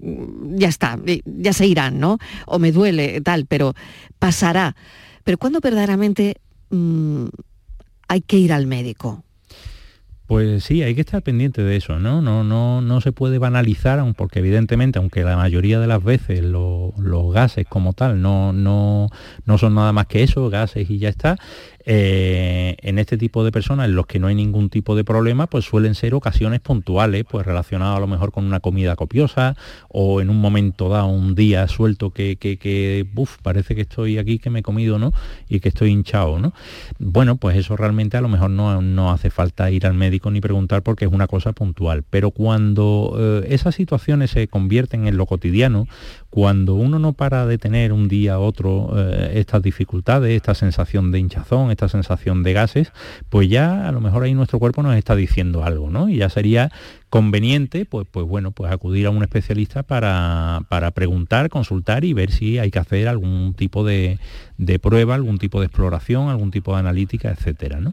ya 0.54 0.68
está, 0.68 0.98
ya 1.24 1.52
se 1.52 1.66
irán, 1.66 1.98
¿no? 1.98 2.18
O 2.46 2.58
me 2.58 2.72
duele, 2.72 3.20
tal, 3.20 3.46
pero 3.46 3.74
pasará. 4.18 4.76
Pero 5.24 5.38
¿cuándo 5.38 5.60
verdaderamente 5.60 6.36
mm, 6.70 7.26
hay 8.08 8.20
que 8.20 8.38
ir 8.38 8.52
al 8.52 8.66
médico? 8.66 9.24
Pues 10.26 10.64
sí, 10.64 10.82
hay 10.82 10.96
que 10.96 11.02
estar 11.02 11.22
pendiente 11.22 11.62
de 11.62 11.76
eso, 11.76 12.00
¿no? 12.00 12.20
No, 12.20 12.42
no, 12.42 12.80
no 12.80 13.00
se 13.00 13.12
puede 13.12 13.38
banalizar, 13.38 14.02
porque 14.16 14.40
evidentemente, 14.40 14.98
aunque 14.98 15.22
la 15.22 15.36
mayoría 15.36 15.78
de 15.78 15.86
las 15.86 16.02
veces 16.02 16.42
los 16.42 17.32
gases 17.32 17.64
como 17.68 17.92
tal 17.92 18.20
no, 18.20 18.52
no, 18.52 19.08
no 19.44 19.58
son 19.58 19.76
nada 19.76 19.92
más 19.92 20.06
que 20.08 20.24
eso, 20.24 20.50
gases 20.50 20.90
y 20.90 20.98
ya 20.98 21.10
está, 21.10 21.38
eh, 21.88 22.76
en 22.82 22.98
este 22.98 23.16
tipo 23.16 23.44
de 23.44 23.52
personas 23.52 23.86
en 23.86 23.94
los 23.94 24.06
que 24.06 24.18
no 24.18 24.26
hay 24.26 24.34
ningún 24.34 24.70
tipo 24.70 24.96
de 24.96 25.04
problema, 25.04 25.46
pues 25.46 25.64
suelen 25.64 25.94
ser 25.94 26.14
ocasiones 26.14 26.60
puntuales, 26.60 27.24
pues 27.28 27.46
relacionadas 27.46 27.98
a 27.98 28.00
lo 28.00 28.08
mejor 28.08 28.32
con 28.32 28.44
una 28.44 28.58
comida 28.58 28.96
copiosa 28.96 29.56
o 29.88 30.20
en 30.20 30.28
un 30.28 30.40
momento 30.40 30.88
dado, 30.88 31.06
un 31.06 31.36
día 31.36 31.68
suelto 31.68 32.10
que, 32.10 32.36
que, 32.36 32.58
que 32.58 33.06
parece 33.40 33.76
que 33.76 33.82
estoy 33.82 34.18
aquí, 34.18 34.40
que 34.40 34.50
me 34.50 34.58
he 34.58 34.62
comido, 34.62 34.98
¿no? 34.98 35.12
Y 35.48 35.60
que 35.60 35.68
estoy 35.68 35.90
hinchado, 35.90 36.40
¿no? 36.40 36.52
Bueno, 36.98 37.36
pues 37.36 37.56
eso 37.56 37.76
realmente 37.76 38.16
a 38.16 38.20
lo 38.20 38.28
mejor 38.28 38.50
no, 38.50 38.82
no 38.82 39.12
hace 39.12 39.30
falta 39.30 39.70
ir 39.70 39.86
al 39.86 39.94
médico 39.94 40.30
ni 40.32 40.40
preguntar 40.40 40.82
porque 40.82 41.04
es 41.04 41.12
una 41.12 41.28
cosa 41.28 41.52
puntual. 41.52 42.02
Pero 42.10 42.32
cuando 42.32 43.16
eh, 43.16 43.46
esas 43.50 43.76
situaciones 43.76 44.32
se 44.32 44.48
convierten 44.48 45.06
en 45.06 45.16
lo 45.16 45.26
cotidiano, 45.26 45.86
cuando 46.36 46.74
uno 46.74 46.98
no 46.98 47.14
para 47.14 47.46
de 47.46 47.56
tener 47.56 47.94
un 47.94 48.08
día 48.08 48.34
a 48.34 48.38
otro 48.38 48.90
eh, 48.94 49.32
estas 49.36 49.62
dificultades, 49.62 50.36
esta 50.36 50.54
sensación 50.54 51.10
de 51.10 51.18
hinchazón, 51.18 51.70
esta 51.70 51.88
sensación 51.88 52.42
de 52.42 52.52
gases, 52.52 52.92
pues 53.30 53.48
ya 53.48 53.88
a 53.88 53.90
lo 53.90 54.02
mejor 54.02 54.22
ahí 54.22 54.34
nuestro 54.34 54.58
cuerpo 54.58 54.82
nos 54.82 54.96
está 54.96 55.16
diciendo 55.16 55.64
algo, 55.64 55.88
¿no? 55.88 56.10
Y 56.10 56.18
ya 56.18 56.28
sería 56.28 56.70
conveniente, 57.10 57.84
pues, 57.84 58.06
pues 58.10 58.26
bueno, 58.26 58.50
pues 58.50 58.72
acudir 58.72 59.06
a 59.06 59.10
un 59.10 59.22
especialista 59.22 59.82
para, 59.82 60.64
preguntar, 60.94 61.48
consultar 61.48 62.04
y 62.04 62.12
ver 62.12 62.30
si 62.30 62.58
hay 62.58 62.70
que 62.70 62.78
hacer 62.78 63.08
algún 63.08 63.54
tipo 63.54 63.84
de, 63.84 64.18
prueba, 64.82 65.14
algún 65.14 65.38
tipo 65.38 65.60
de 65.60 65.66
exploración, 65.66 66.28
algún 66.28 66.50
tipo 66.50 66.72
de 66.72 66.80
analítica, 66.80 67.30
etcétera, 67.30 67.80
¿no? 67.80 67.92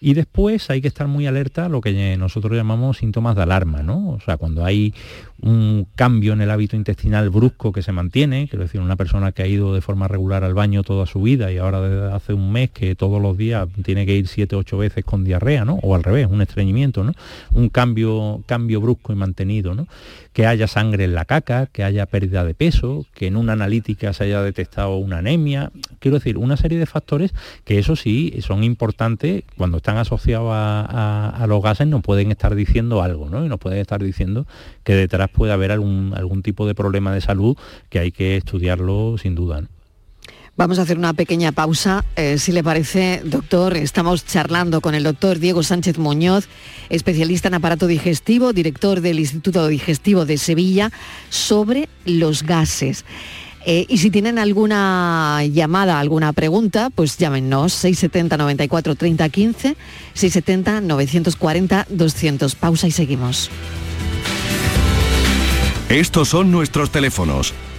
Y 0.00 0.14
después 0.14 0.70
hay 0.70 0.80
que 0.80 0.88
estar 0.88 1.08
muy 1.08 1.26
alerta 1.26 1.66
a 1.66 1.68
lo 1.68 1.80
que 1.80 2.16
nosotros 2.16 2.56
llamamos 2.56 2.98
síntomas 2.98 3.34
de 3.34 3.42
alarma, 3.42 3.82
¿no? 3.82 4.10
O 4.10 4.20
sea, 4.20 4.36
cuando 4.36 4.64
hay 4.64 4.94
un 5.40 5.86
cambio 5.94 6.32
en 6.32 6.40
el 6.40 6.50
hábito 6.50 6.76
intestinal 6.76 7.30
brusco 7.30 7.72
que 7.72 7.82
se 7.82 7.92
mantiene, 7.92 8.48
quiero 8.48 8.64
decir, 8.64 8.80
una 8.80 8.96
persona 8.96 9.32
que 9.32 9.42
ha 9.42 9.46
ido 9.46 9.74
de 9.74 9.80
forma 9.80 10.08
regular 10.08 10.42
al 10.42 10.54
baño 10.54 10.82
toda 10.82 11.06
su 11.06 11.22
vida 11.22 11.52
y 11.52 11.58
ahora 11.58 11.80
desde 11.80 12.12
hace 12.12 12.32
un 12.32 12.50
mes 12.50 12.70
que 12.70 12.94
todos 12.94 13.20
los 13.20 13.36
días 13.36 13.68
tiene 13.84 14.06
que 14.06 14.16
ir 14.16 14.26
siete, 14.26 14.56
ocho 14.56 14.78
veces 14.78 15.04
con 15.04 15.24
diarrea, 15.24 15.64
¿no? 15.64 15.78
O 15.82 15.94
al 15.94 16.02
revés, 16.02 16.26
un 16.28 16.42
estreñimiento, 16.42 17.04
¿no? 17.04 17.12
Un 17.52 17.68
cambio, 17.68 18.37
cambio 18.46 18.80
brusco 18.80 19.12
y 19.12 19.16
mantenido, 19.16 19.74
¿no? 19.74 19.86
Que 20.32 20.46
haya 20.46 20.66
sangre 20.66 21.04
en 21.04 21.14
la 21.14 21.24
caca, 21.24 21.66
que 21.66 21.84
haya 21.84 22.06
pérdida 22.06 22.44
de 22.44 22.54
peso, 22.54 23.06
que 23.14 23.26
en 23.26 23.36
una 23.36 23.52
analítica 23.54 24.12
se 24.12 24.24
haya 24.24 24.42
detectado 24.42 24.96
una 24.96 25.18
anemia, 25.18 25.70
quiero 25.98 26.18
decir, 26.18 26.38
una 26.38 26.56
serie 26.56 26.78
de 26.78 26.86
factores 26.86 27.32
que 27.64 27.78
eso 27.78 27.96
sí 27.96 28.34
son 28.40 28.64
importantes 28.64 29.44
cuando 29.56 29.78
están 29.78 29.96
asociados 29.96 30.50
a, 30.52 31.44
los 31.48 31.62
gases 31.62 31.86
nos 31.86 32.02
pueden 32.02 32.30
estar 32.30 32.54
diciendo 32.54 33.02
algo, 33.02 33.28
¿no? 33.28 33.44
Y 33.44 33.48
nos 33.48 33.58
pueden 33.58 33.78
estar 33.78 34.02
diciendo 34.02 34.46
que 34.84 34.94
detrás 34.94 35.30
puede 35.30 35.52
haber 35.52 35.72
algún, 35.72 36.12
algún 36.14 36.42
tipo 36.42 36.66
de 36.66 36.74
problema 36.74 37.12
de 37.12 37.20
salud 37.20 37.56
que 37.88 37.98
hay 37.98 38.12
que 38.12 38.36
estudiarlo 38.36 39.16
sin 39.18 39.34
duda. 39.34 39.62
Vamos 40.58 40.80
a 40.80 40.82
hacer 40.82 40.98
una 40.98 41.14
pequeña 41.14 41.52
pausa. 41.52 42.04
Eh, 42.16 42.36
si 42.36 42.50
le 42.50 42.64
parece, 42.64 43.22
doctor, 43.24 43.76
estamos 43.76 44.26
charlando 44.26 44.80
con 44.80 44.96
el 44.96 45.04
doctor 45.04 45.38
Diego 45.38 45.62
Sánchez 45.62 45.98
Muñoz, 45.98 46.48
especialista 46.88 47.46
en 47.46 47.54
aparato 47.54 47.86
digestivo, 47.86 48.52
director 48.52 49.00
del 49.00 49.20
Instituto 49.20 49.68
Digestivo 49.68 50.24
de 50.24 50.36
Sevilla, 50.36 50.90
sobre 51.30 51.88
los 52.04 52.42
gases. 52.42 53.04
Eh, 53.66 53.86
y 53.88 53.98
si 53.98 54.10
tienen 54.10 54.36
alguna 54.36 55.44
llamada, 55.44 56.00
alguna 56.00 56.32
pregunta, 56.32 56.90
pues 56.92 57.16
llámenos 57.18 57.72
670 57.74 58.36
94 58.36 58.96
30 58.96 59.28
15, 59.28 59.76
670 60.14 60.80
940 60.80 61.86
200. 61.88 62.54
Pausa 62.56 62.88
y 62.88 62.90
seguimos. 62.90 63.48
Estos 65.88 66.28
son 66.28 66.50
nuestros 66.50 66.90
teléfonos 66.90 67.54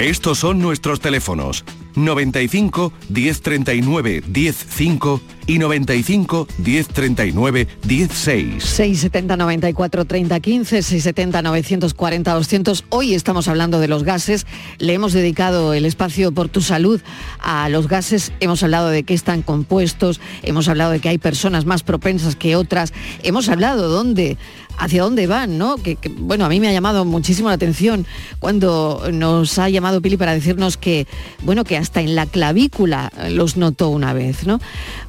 Estos 0.00 0.38
son 0.38 0.60
nuestros 0.60 0.98
teléfonos 0.98 1.62
95 1.94 2.90
1039 3.10 4.22
105 4.32 5.20
y 5.46 5.58
95 5.58 6.48
1039 6.58 7.68
16. 7.82 8.64
670 8.64 9.36
94 9.36 10.04
30 10.06 10.40
15, 10.40 10.82
670 10.82 11.42
940 11.42 12.32
200. 12.32 12.84
Hoy 12.88 13.14
estamos 13.14 13.48
hablando 13.48 13.78
de 13.78 13.88
los 13.88 14.04
gases. 14.04 14.46
Le 14.78 14.94
hemos 14.94 15.12
dedicado 15.12 15.74
el 15.74 15.84
espacio 15.84 16.32
por 16.32 16.48
tu 16.48 16.62
salud 16.62 17.02
a 17.38 17.68
los 17.68 17.86
gases. 17.86 18.32
Hemos 18.40 18.62
hablado 18.62 18.88
de 18.88 19.02
qué 19.02 19.12
están 19.12 19.42
compuestos. 19.42 20.20
Hemos 20.42 20.68
hablado 20.68 20.92
de 20.92 21.00
que 21.00 21.10
hay 21.10 21.18
personas 21.18 21.66
más 21.66 21.82
propensas 21.82 22.36
que 22.36 22.56
otras. 22.56 22.94
Hemos 23.22 23.50
hablado 23.50 23.88
dónde 23.88 24.38
hacia 24.80 25.02
dónde 25.02 25.26
van, 25.26 25.58
¿no? 25.58 25.76
Que, 25.76 25.98
bueno, 26.18 26.46
a 26.46 26.48
mí 26.48 26.58
me 26.58 26.68
ha 26.68 26.72
llamado 26.72 27.04
muchísimo 27.04 27.48
la 27.48 27.54
atención 27.54 28.06
cuando 28.38 29.08
nos 29.12 29.58
ha 29.58 29.68
llamado 29.68 30.00
Pili 30.00 30.16
para 30.16 30.32
decirnos 30.32 30.76
que, 30.78 31.06
bueno, 31.42 31.64
que 31.64 31.76
hasta 31.76 32.00
en 32.00 32.14
la 32.14 32.26
clavícula 32.26 33.12
los 33.30 33.56
notó 33.56 33.90
una 33.90 34.14
vez, 34.14 34.46
¿no? 34.46 34.58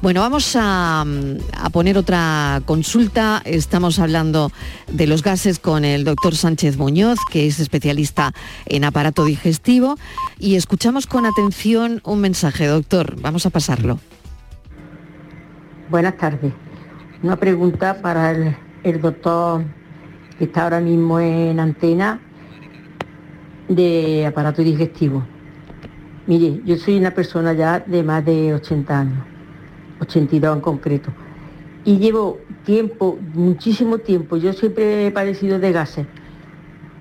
Bueno, 0.02 0.20
vamos 0.20 0.54
a, 0.56 1.04
a 1.56 1.70
poner 1.70 1.96
otra 1.96 2.62
consulta. 2.66 3.40
Estamos 3.46 3.98
hablando 3.98 4.52
de 4.88 5.06
los 5.06 5.22
gases 5.22 5.58
con 5.58 5.84
el 5.84 6.04
doctor 6.04 6.36
Sánchez 6.36 6.76
Muñoz, 6.76 7.18
que 7.30 7.46
es 7.46 7.58
especialista 7.58 8.34
en 8.66 8.84
aparato 8.84 9.24
digestivo, 9.24 9.98
y 10.38 10.56
escuchamos 10.56 11.06
con 11.06 11.24
atención 11.24 12.02
un 12.04 12.20
mensaje, 12.20 12.66
doctor. 12.66 13.20
Vamos 13.22 13.46
a 13.46 13.50
pasarlo. 13.50 13.98
Buenas 15.88 16.16
tardes. 16.18 16.52
Una 17.22 17.36
pregunta 17.36 18.02
para 18.02 18.32
el, 18.32 18.56
el 18.82 19.00
doctor 19.00 19.62
que 20.38 20.44
está 20.44 20.64
ahora 20.64 20.80
mismo 20.80 21.20
en 21.20 21.60
antena 21.60 22.20
de 23.68 24.26
aparato 24.26 24.62
digestivo. 24.62 25.22
Mire, 26.26 26.60
yo 26.64 26.76
soy 26.76 26.98
una 26.98 27.10
persona 27.10 27.52
ya 27.52 27.80
de 27.80 28.02
más 28.02 28.24
de 28.24 28.54
80 28.54 28.98
años, 28.98 29.24
82 30.00 30.56
en 30.56 30.60
concreto, 30.60 31.10
y 31.84 31.98
llevo 31.98 32.38
tiempo, 32.64 33.18
muchísimo 33.34 33.98
tiempo, 33.98 34.36
yo 34.36 34.52
siempre 34.52 35.06
he 35.08 35.10
padecido 35.10 35.58
de 35.58 35.72
gases, 35.72 36.06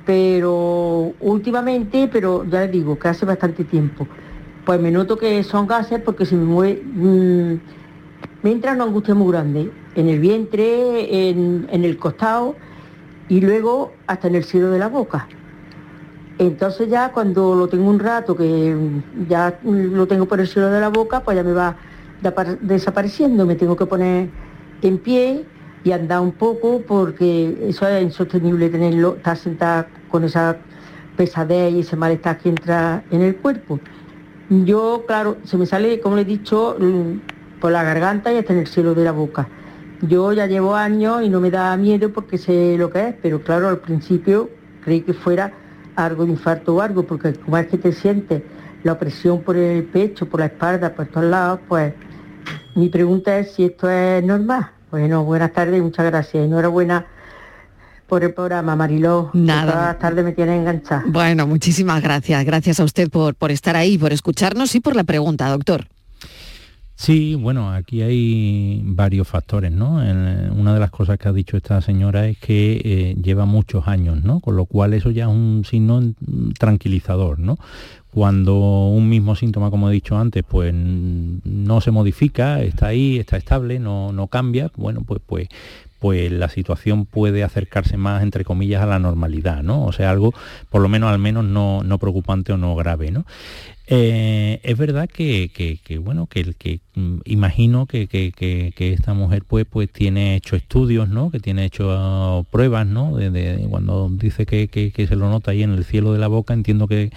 pero 0.05 1.13
últimamente, 1.19 2.09
pero 2.11 2.43
ya 2.45 2.61
les 2.61 2.71
digo 2.71 2.97
que 2.97 3.07
hace 3.09 3.25
bastante 3.25 3.63
tiempo, 3.63 4.07
pues 4.65 4.81
me 4.81 4.91
noto 4.91 5.17
que 5.17 5.43
son 5.43 5.67
gases 5.67 6.01
porque 6.01 6.25
se 6.25 6.35
me 6.35 6.45
mueve, 6.45 6.81
mmm, 6.83 7.55
me 8.43 8.51
entra 8.51 8.73
una 8.73 8.86
angustia 8.86 9.13
muy 9.13 9.32
grande 9.32 9.71
en 9.95 10.10
el 10.10 10.19
vientre, 10.19 11.30
en, 11.30 11.67
en, 11.69 11.86
el 11.86 11.97
costado 11.97 12.56
y 13.30 13.41
luego 13.41 13.91
hasta 14.08 14.27
en 14.27 14.36
el 14.36 14.43
cielo 14.43 14.71
de 14.71 14.80
la 14.80 14.88
boca. 14.88 15.27
Entonces 16.38 16.89
ya 16.89 17.12
cuando 17.12 17.56
lo 17.56 17.67
tengo 17.67 17.89
un 17.89 17.99
rato, 17.99 18.36
que 18.36 18.75
ya 19.30 19.60
lo 19.63 20.08
tengo 20.08 20.25
por 20.25 20.39
el 20.39 20.47
cielo 20.47 20.69
de 20.69 20.82
la 20.82 20.89
boca, 20.89 21.19
pues 21.19 21.38
ya 21.38 21.43
me 21.43 21.54
va 21.54 21.75
desapareciendo, 22.62 23.45
me 23.45 23.56
tengo 23.56 23.75
que 23.75 23.86
poner 23.86 24.30
en 24.82 24.97
pie 24.97 25.45
y 25.84 25.91
andar 25.91 26.21
un 26.21 26.32
poco 26.32 26.82
porque 26.88 27.58
eso 27.67 27.88
es 27.88 28.04
insostenible 28.04 28.69
tenerlo, 28.69 29.15
estar 29.17 29.38
sentada 29.38 29.88
con 30.10 30.23
esa 30.23 30.58
pesadez 31.15 31.73
y 31.73 31.80
ese 31.82 31.95
malestar 31.95 32.38
que 32.38 32.49
entra 32.49 33.04
en 33.12 33.21
el 33.21 33.36
cuerpo. 33.36 33.80
Yo, 34.49 35.06
claro, 35.08 35.38
se 35.43 35.58
me 35.58 35.65
sale, 35.65 35.99
como 36.01 36.15
le 36.15 36.23
he 36.23 36.25
dicho, 36.25 36.75
por 37.62 37.71
la 37.71 37.84
garganta 37.84 38.34
y 38.34 38.38
hasta 38.38 38.52
en 38.52 38.60
el 38.60 38.67
cielo 38.67 38.93
de 38.93 39.06
la 39.06 39.13
boca. 39.13 39.47
Yo 40.02 40.34
ya 40.34 40.47
llevo 40.47 40.76
años 40.76 41.21
y 41.24 41.30
no 41.30 41.39
me 41.39 41.52
da 41.52 41.78
miedo 41.78 42.12
porque 42.12 42.38
sé 42.38 42.76
lo 42.78 42.89
que 42.89 43.10
es, 43.10 43.15
pero 43.21 43.41
claro, 43.41 43.69
al 43.69 43.78
principio 43.78 44.50
creí 44.84 45.02
que 45.02 45.13
fuera 45.13 45.54
algo 45.95 46.26
de 46.26 46.32
infarto 46.32 46.76
o 46.76 46.82
algo, 46.82 47.04
porque 47.04 47.34
como 47.34 47.58
es 47.58 47.67
que 47.67 47.78
te 47.78 47.93
sientes 47.93 48.41
la 48.84 48.93
opresión 48.93 49.41
por 49.43 49.56
el 49.56 49.84
pecho, 49.84 50.28
por 50.28 50.39
la 50.39 50.47
espalda, 50.47 50.93
por 50.93 51.06
todos 51.06 51.28
lados, 51.28 51.60
pues 51.67 51.93
mi 52.76 52.89
pregunta 52.89 53.38
es 53.38 53.54
si 53.54 53.65
esto 53.65 53.89
es 53.89 54.24
normal. 54.24 54.71
Bueno, 54.89 55.24
buenas 55.24 55.54
tardes, 55.54 55.82
muchas 55.82 56.08
gracias. 56.08 56.43
Enhorabuena 56.43 57.06
por 58.08 58.24
el 58.24 58.34
programa, 58.34 58.76
Mariló. 58.76 59.30
Nada. 59.34 59.71
Todas 59.71 59.86
las 59.86 60.00
tardes 60.00 60.26
me 60.26 60.32
tiene 60.32 60.58
enganchada. 60.58 61.04
Bueno, 61.06 61.45
muchísimas 61.45 62.02
gracias. 62.02 62.43
Gracias 62.43 62.80
a 62.80 62.84
usted 62.84 63.10
por, 63.10 63.36
por 63.36 63.52
estar 63.52 63.76
ahí, 63.76 64.00
por 64.00 64.12
escucharnos 64.12 64.74
y 64.74 64.80
por 64.80 64.95
la 64.95 65.04
pregunta, 65.04 65.47
doctor. 65.47 65.86
Sí, 67.01 67.33
bueno, 67.33 67.73
aquí 67.73 68.03
hay 68.03 68.79
varios 68.85 69.27
factores, 69.27 69.71
¿no? 69.71 69.93
Una 69.95 70.73
de 70.75 70.79
las 70.79 70.91
cosas 70.91 71.17
que 71.17 71.27
ha 71.27 71.33
dicho 71.33 71.57
esta 71.57 71.81
señora 71.81 72.27
es 72.27 72.37
que 72.37 72.79
eh, 72.85 73.15
lleva 73.19 73.45
muchos 73.45 73.87
años, 73.87 74.23
¿no? 74.23 74.39
Con 74.39 74.55
lo 74.55 74.65
cual 74.65 74.93
eso 74.93 75.09
ya 75.09 75.23
es 75.23 75.29
un 75.29 75.63
signo 75.67 75.99
tranquilizador, 76.59 77.39
¿no? 77.39 77.57
Cuando 78.11 78.85
un 78.89 79.09
mismo 79.09 79.35
síntoma, 79.35 79.71
como 79.71 79.89
he 79.89 79.93
dicho 79.93 80.15
antes, 80.15 80.43
pues 80.47 80.75
no 80.75 81.81
se 81.81 81.89
modifica, 81.89 82.61
está 82.61 82.87
ahí, 82.87 83.17
está 83.17 83.35
estable, 83.35 83.79
no, 83.79 84.11
no 84.11 84.27
cambia, 84.27 84.69
bueno, 84.75 85.01
pues, 85.01 85.23
pues, 85.25 85.47
pues 85.97 86.31
la 86.31 86.49
situación 86.49 87.05
puede 87.05 87.43
acercarse 87.43 87.97
más, 87.97 88.21
entre 88.21 88.45
comillas, 88.45 88.83
a 88.83 88.85
la 88.85 88.99
normalidad, 88.99 89.63
¿no? 89.63 89.85
O 89.85 89.91
sea, 89.91 90.11
algo, 90.11 90.35
por 90.69 90.83
lo 90.83 90.89
menos 90.89 91.11
al 91.11 91.19
menos 91.19 91.45
no, 91.45 91.81
no 91.83 91.97
preocupante 91.97 92.53
o 92.53 92.57
no 92.57 92.75
grave, 92.75 93.09
¿no? 93.09 93.25
Eh, 93.93 94.62
es 94.63 94.77
verdad 94.77 95.10
que, 95.10 95.51
que, 95.54 95.77
que, 95.84 95.97
bueno, 95.97 96.25
que, 96.25 96.80
mm, 96.95 97.17
imagino 97.25 97.88
que, 97.88 98.08
esta 98.77 99.13
mujer 99.13 99.43
pues, 99.45 99.65
pues 99.69 99.91
tiene 99.91 100.38
hecho 100.38 100.56
estudios, 100.56 101.10
¿no? 101.10 101.30
Que 101.30 101.41
tiene 101.41 101.65
hecho 101.65 101.89
uh, 101.89 102.45
pruebas, 102.45 102.88
¿no? 102.88 103.17
Cuando 103.69 104.08
dice 104.10 104.45
que, 104.45 104.93
se 104.95 105.15
lo 105.17 105.30
nota 105.30 105.51
ahí 105.51 105.63
en 105.63 105.71
el 105.71 105.84
cielo 105.84 106.13
de 106.13 106.19
la 106.19 106.30
boca, 106.30 106.54
entiendo 106.54 106.88
que, 106.88 107.12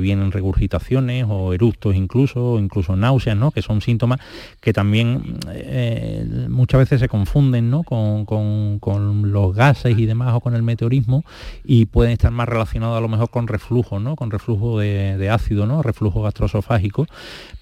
vienen 0.00 0.32
regurgitaciones 0.32 1.26
o 1.28 1.52
eructos 1.52 1.94
incluso, 1.94 2.52
o 2.52 2.58
incluso 2.58 2.96
náuseas, 2.96 3.36
¿no? 3.36 3.50
Que 3.50 3.60
son 3.60 3.82
síntomas 3.82 4.20
que 4.62 4.72
también 4.72 5.38
eh, 5.52 6.46
muchas 6.48 6.78
veces 6.78 7.00
se 7.00 7.08
confunden, 7.08 7.68
¿no? 7.68 7.82
Con, 7.82 8.26
los 9.30 9.54
gases 9.54 9.98
y 9.98 10.06
demás 10.06 10.34
o 10.34 10.40
con 10.40 10.54
el 10.54 10.62
meteorismo 10.62 11.22
y 11.64 11.84
pueden 11.84 12.12
estar 12.12 12.30
más 12.30 12.48
relacionados 12.48 12.96
a 12.96 13.00
lo 13.00 13.08
mejor 13.08 13.28
con 13.28 13.46
reflujo, 13.46 14.00
¿no? 14.00 14.16
Con 14.16 14.30
reflujo 14.30 14.78
de 14.78 15.28
ácido 15.30 15.65
¿no? 15.66 15.82
reflujo 15.82 16.22
gastroesofágico, 16.22 17.06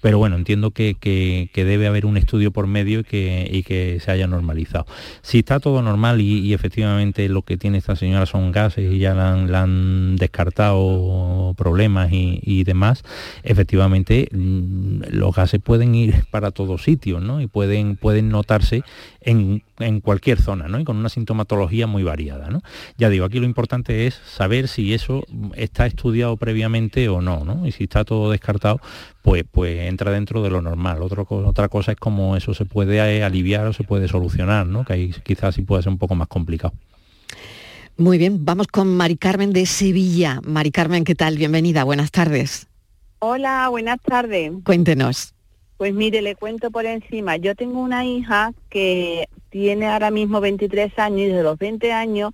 pero 0.01 0.17
bueno, 0.17 0.35
entiendo 0.35 0.71
que, 0.71 0.95
que, 0.99 1.49
debe 1.65 1.87
haber 1.87 2.05
un 2.05 2.17
estudio 2.17 2.51
por 2.51 2.67
medio 2.67 2.99
y 2.99 3.03
que, 3.03 3.49
y 3.51 3.63
que 3.63 3.99
se 3.99 4.11
haya 4.11 4.27
normalizado. 4.27 4.85
Si 5.21 5.39
está 5.39 5.59
todo 5.59 5.81
normal 5.81 6.21
y, 6.21 6.53
efectivamente 6.53 7.27
lo 7.27 7.41
que 7.41 7.57
tiene 7.57 7.79
esta 7.79 7.95
señora 7.95 8.25
son 8.25 8.51
gases 8.51 8.93
y 8.93 8.99
ya 8.99 9.13
la 9.13 9.63
han 9.63 10.15
descartado 10.15 11.53
problemas 11.57 12.11
y, 12.11 12.39
y, 12.43 12.63
demás, 12.63 13.03
efectivamente 13.43 14.29
mm, 14.31 15.01
los 15.09 15.35
gases 15.35 15.61
pueden 15.61 15.95
ir 15.95 16.25
para 16.31 16.51
todos 16.51 16.83
sitios 16.83 17.21
¿no? 17.21 17.41
y 17.41 17.47
pueden, 17.47 17.95
pueden 17.95 18.29
notarse 18.29 18.83
en, 19.21 19.63
en, 19.79 20.01
cualquier 20.01 20.41
zona 20.41 20.67
¿no? 20.67 20.79
y 20.79 20.83
con 20.83 20.97
una 20.97 21.09
sintomatología 21.09 21.87
muy 21.87 22.03
variada. 22.03 22.49
¿no? 22.49 22.61
Ya 22.97 23.09
digo, 23.09 23.25
aquí 23.25 23.39
lo 23.39 23.45
importante 23.45 24.07
es 24.07 24.15
saber 24.25 24.67
si 24.67 24.93
eso 24.93 25.23
está 25.55 25.85
estudiado 25.85 26.37
previamente 26.37 27.09
o 27.09 27.21
no, 27.21 27.45
¿no? 27.45 27.65
y 27.67 27.71
si 27.71 27.85
está 27.85 28.05
todo 28.05 28.31
descartado, 28.31 28.79
pues, 29.21 29.43
pues 29.49 29.87
entra 29.87 30.11
dentro 30.11 30.41
de 30.43 30.49
lo 30.49 30.61
normal. 30.61 31.01
Otro, 31.01 31.25
otra 31.29 31.69
cosa 31.69 31.91
es 31.91 31.97
cómo 31.97 32.35
eso 32.35 32.53
se 32.53 32.65
puede 32.65 33.23
aliviar 33.23 33.67
o 33.67 33.73
se 33.73 33.83
puede 33.83 34.07
solucionar, 34.07 34.67
¿no? 34.67 34.85
que 34.85 34.93
ahí 34.93 35.13
quizás 35.23 35.55
sí 35.55 35.61
puede 35.61 35.83
ser 35.83 35.91
un 35.91 35.97
poco 35.97 36.15
más 36.15 36.27
complicado. 36.27 36.73
Muy 37.97 38.17
bien, 38.17 38.43
vamos 38.43 38.67
con 38.67 38.95
Mari 38.97 39.15
Carmen 39.15 39.53
de 39.53 39.65
Sevilla. 39.65 40.41
Mari 40.43 40.71
Carmen, 40.71 41.05
¿qué 41.05 41.15
tal? 41.15 41.37
Bienvenida, 41.37 41.85
buenas 41.85 42.11
tardes. 42.11 42.67
Hola, 43.19 43.69
buenas 43.69 43.99
tardes. 44.01 44.51
Cuéntenos. 44.63 45.34
Pues 45.77 45.93
mire, 45.93 46.21
le 46.21 46.35
cuento 46.35 46.71
por 46.71 46.85
encima. 46.85 47.35
Yo 47.35 47.53
tengo 47.53 47.81
una 47.81 48.05
hija 48.05 48.53
que 48.69 49.27
tiene 49.49 49.87
ahora 49.87 50.09
mismo 50.09 50.39
23 50.39 50.97
años 50.99 51.19
y 51.19 51.27
de 51.27 51.43
los 51.43 51.57
20 51.57 51.91
años 51.91 52.31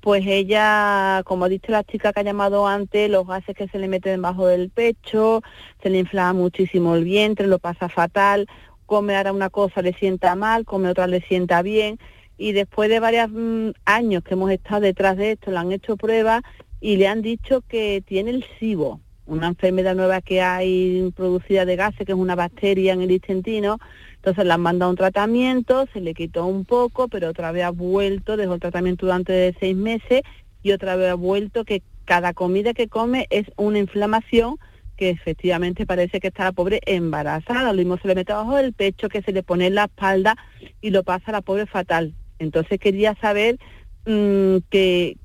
pues 0.00 0.24
ella, 0.26 1.22
como 1.24 1.44
ha 1.44 1.48
dicho 1.48 1.72
la 1.72 1.84
chica 1.84 2.12
que 2.12 2.20
ha 2.20 2.22
llamado 2.22 2.66
antes, 2.66 3.10
los 3.10 3.26
gases 3.26 3.56
que 3.56 3.68
se 3.68 3.78
le 3.78 3.88
meten 3.88 4.16
debajo 4.16 4.46
del 4.46 4.70
pecho, 4.70 5.42
se 5.82 5.90
le 5.90 5.98
inflama 5.98 6.34
muchísimo 6.34 6.94
el 6.94 7.04
vientre, 7.04 7.46
lo 7.46 7.58
pasa 7.58 7.88
fatal, 7.88 8.46
come 8.86 9.16
ahora 9.16 9.32
una 9.32 9.50
cosa 9.50 9.82
le 9.82 9.92
sienta 9.94 10.34
mal, 10.34 10.64
come 10.64 10.88
otra 10.88 11.06
le 11.08 11.20
sienta 11.20 11.62
bien, 11.62 11.98
y 12.38 12.52
después 12.52 12.88
de 12.88 13.00
varios 13.00 13.28
mmm, 13.30 13.70
años 13.84 14.22
que 14.22 14.34
hemos 14.34 14.50
estado 14.50 14.80
detrás 14.82 15.16
de 15.16 15.32
esto, 15.32 15.50
le 15.50 15.58
han 15.58 15.72
hecho 15.72 15.96
pruebas 15.96 16.42
y 16.80 16.96
le 16.96 17.08
han 17.08 17.20
dicho 17.20 17.62
que 17.68 18.02
tiene 18.06 18.30
el 18.30 18.44
SIBO. 18.58 19.00
Una 19.28 19.48
enfermedad 19.48 19.94
nueva 19.94 20.20
que 20.20 20.40
hay 20.40 21.12
producida 21.14 21.64
de 21.64 21.76
gases, 21.76 22.04
que 22.04 22.12
es 22.12 22.18
una 22.18 22.34
bacteria 22.34 22.94
en 22.94 23.02
el 23.02 23.10
intestino. 23.10 23.78
Entonces 24.16 24.44
le 24.44 24.52
han 24.52 24.60
mandado 24.60 24.90
un 24.90 24.96
tratamiento, 24.96 25.86
se 25.92 26.00
le 26.00 26.14
quitó 26.14 26.46
un 26.46 26.64
poco, 26.64 27.08
pero 27.08 27.28
otra 27.28 27.52
vez 27.52 27.64
ha 27.64 27.70
vuelto, 27.70 28.36
dejó 28.36 28.54
el 28.54 28.60
tratamiento 28.60 29.06
durante 29.06 29.54
seis 29.60 29.76
meses 29.76 30.22
y 30.62 30.72
otra 30.72 30.96
vez 30.96 31.10
ha 31.10 31.14
vuelto 31.14 31.64
que 31.64 31.82
cada 32.04 32.32
comida 32.32 32.74
que 32.74 32.88
come 32.88 33.26
es 33.30 33.46
una 33.56 33.78
inflamación 33.78 34.56
que 34.96 35.10
efectivamente 35.10 35.86
parece 35.86 36.18
que 36.18 36.28
está 36.28 36.44
la 36.44 36.52
pobre 36.52 36.80
embarazada. 36.84 37.72
Lo 37.72 37.78
mismo 37.78 37.98
se 37.98 38.08
le 38.08 38.16
mete 38.16 38.32
abajo 38.32 38.58
el 38.58 38.72
pecho, 38.72 39.08
que 39.08 39.22
se 39.22 39.32
le 39.32 39.44
pone 39.44 39.66
en 39.66 39.76
la 39.76 39.84
espalda 39.84 40.36
y 40.80 40.90
lo 40.90 41.04
pasa 41.04 41.30
la 41.30 41.40
pobre 41.40 41.66
fatal. 41.66 42.14
Entonces 42.40 42.80
quería 42.80 43.14
saber 43.20 43.58
mm, 44.06 44.56
que 44.70 45.16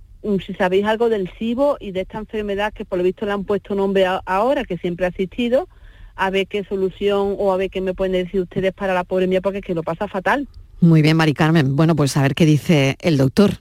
si 0.46 0.54
sabéis 0.54 0.86
algo 0.86 1.10
del 1.10 1.30
SIBO 1.38 1.78
y 1.80 1.92
de 1.92 2.02
esta 2.02 2.18
enfermedad 2.18 2.74
que 2.74 2.86
por 2.86 2.98
lo 2.98 3.04
visto 3.04 3.26
le 3.26 3.34
han 3.34 3.44
puesto 3.44 3.76
nombre 3.76 4.06
ahora, 4.26 4.64
que 4.64 4.78
siempre 4.78 5.06
ha 5.06 5.10
existido, 5.10 5.68
a 6.16 6.30
ver 6.30 6.48
qué 6.48 6.64
solución 6.64 7.36
o 7.38 7.52
a 7.52 7.58
ver 7.58 7.70
qué 7.70 7.82
me 7.82 7.94
pueden 7.94 8.14
decir 8.14 8.42
ustedes 8.42 8.74
para 8.74 8.94
la 8.94 9.04
pobre 9.04 9.28
mía, 9.28 9.42
porque 9.42 9.60
es 9.60 9.66
que 9.66 9.76
lo 9.76 9.84
pasa 9.84 10.08
fatal. 10.08 10.48
Muy 10.80 11.02
bien, 11.02 11.18
Mari 11.18 11.34
Carmen. 11.34 11.76
Bueno, 11.76 11.96
pues 11.96 12.16
a 12.18 12.22
ver 12.22 12.36
qué 12.36 12.46
dice 12.46 12.98
el 13.02 13.18
doctor. 13.18 13.52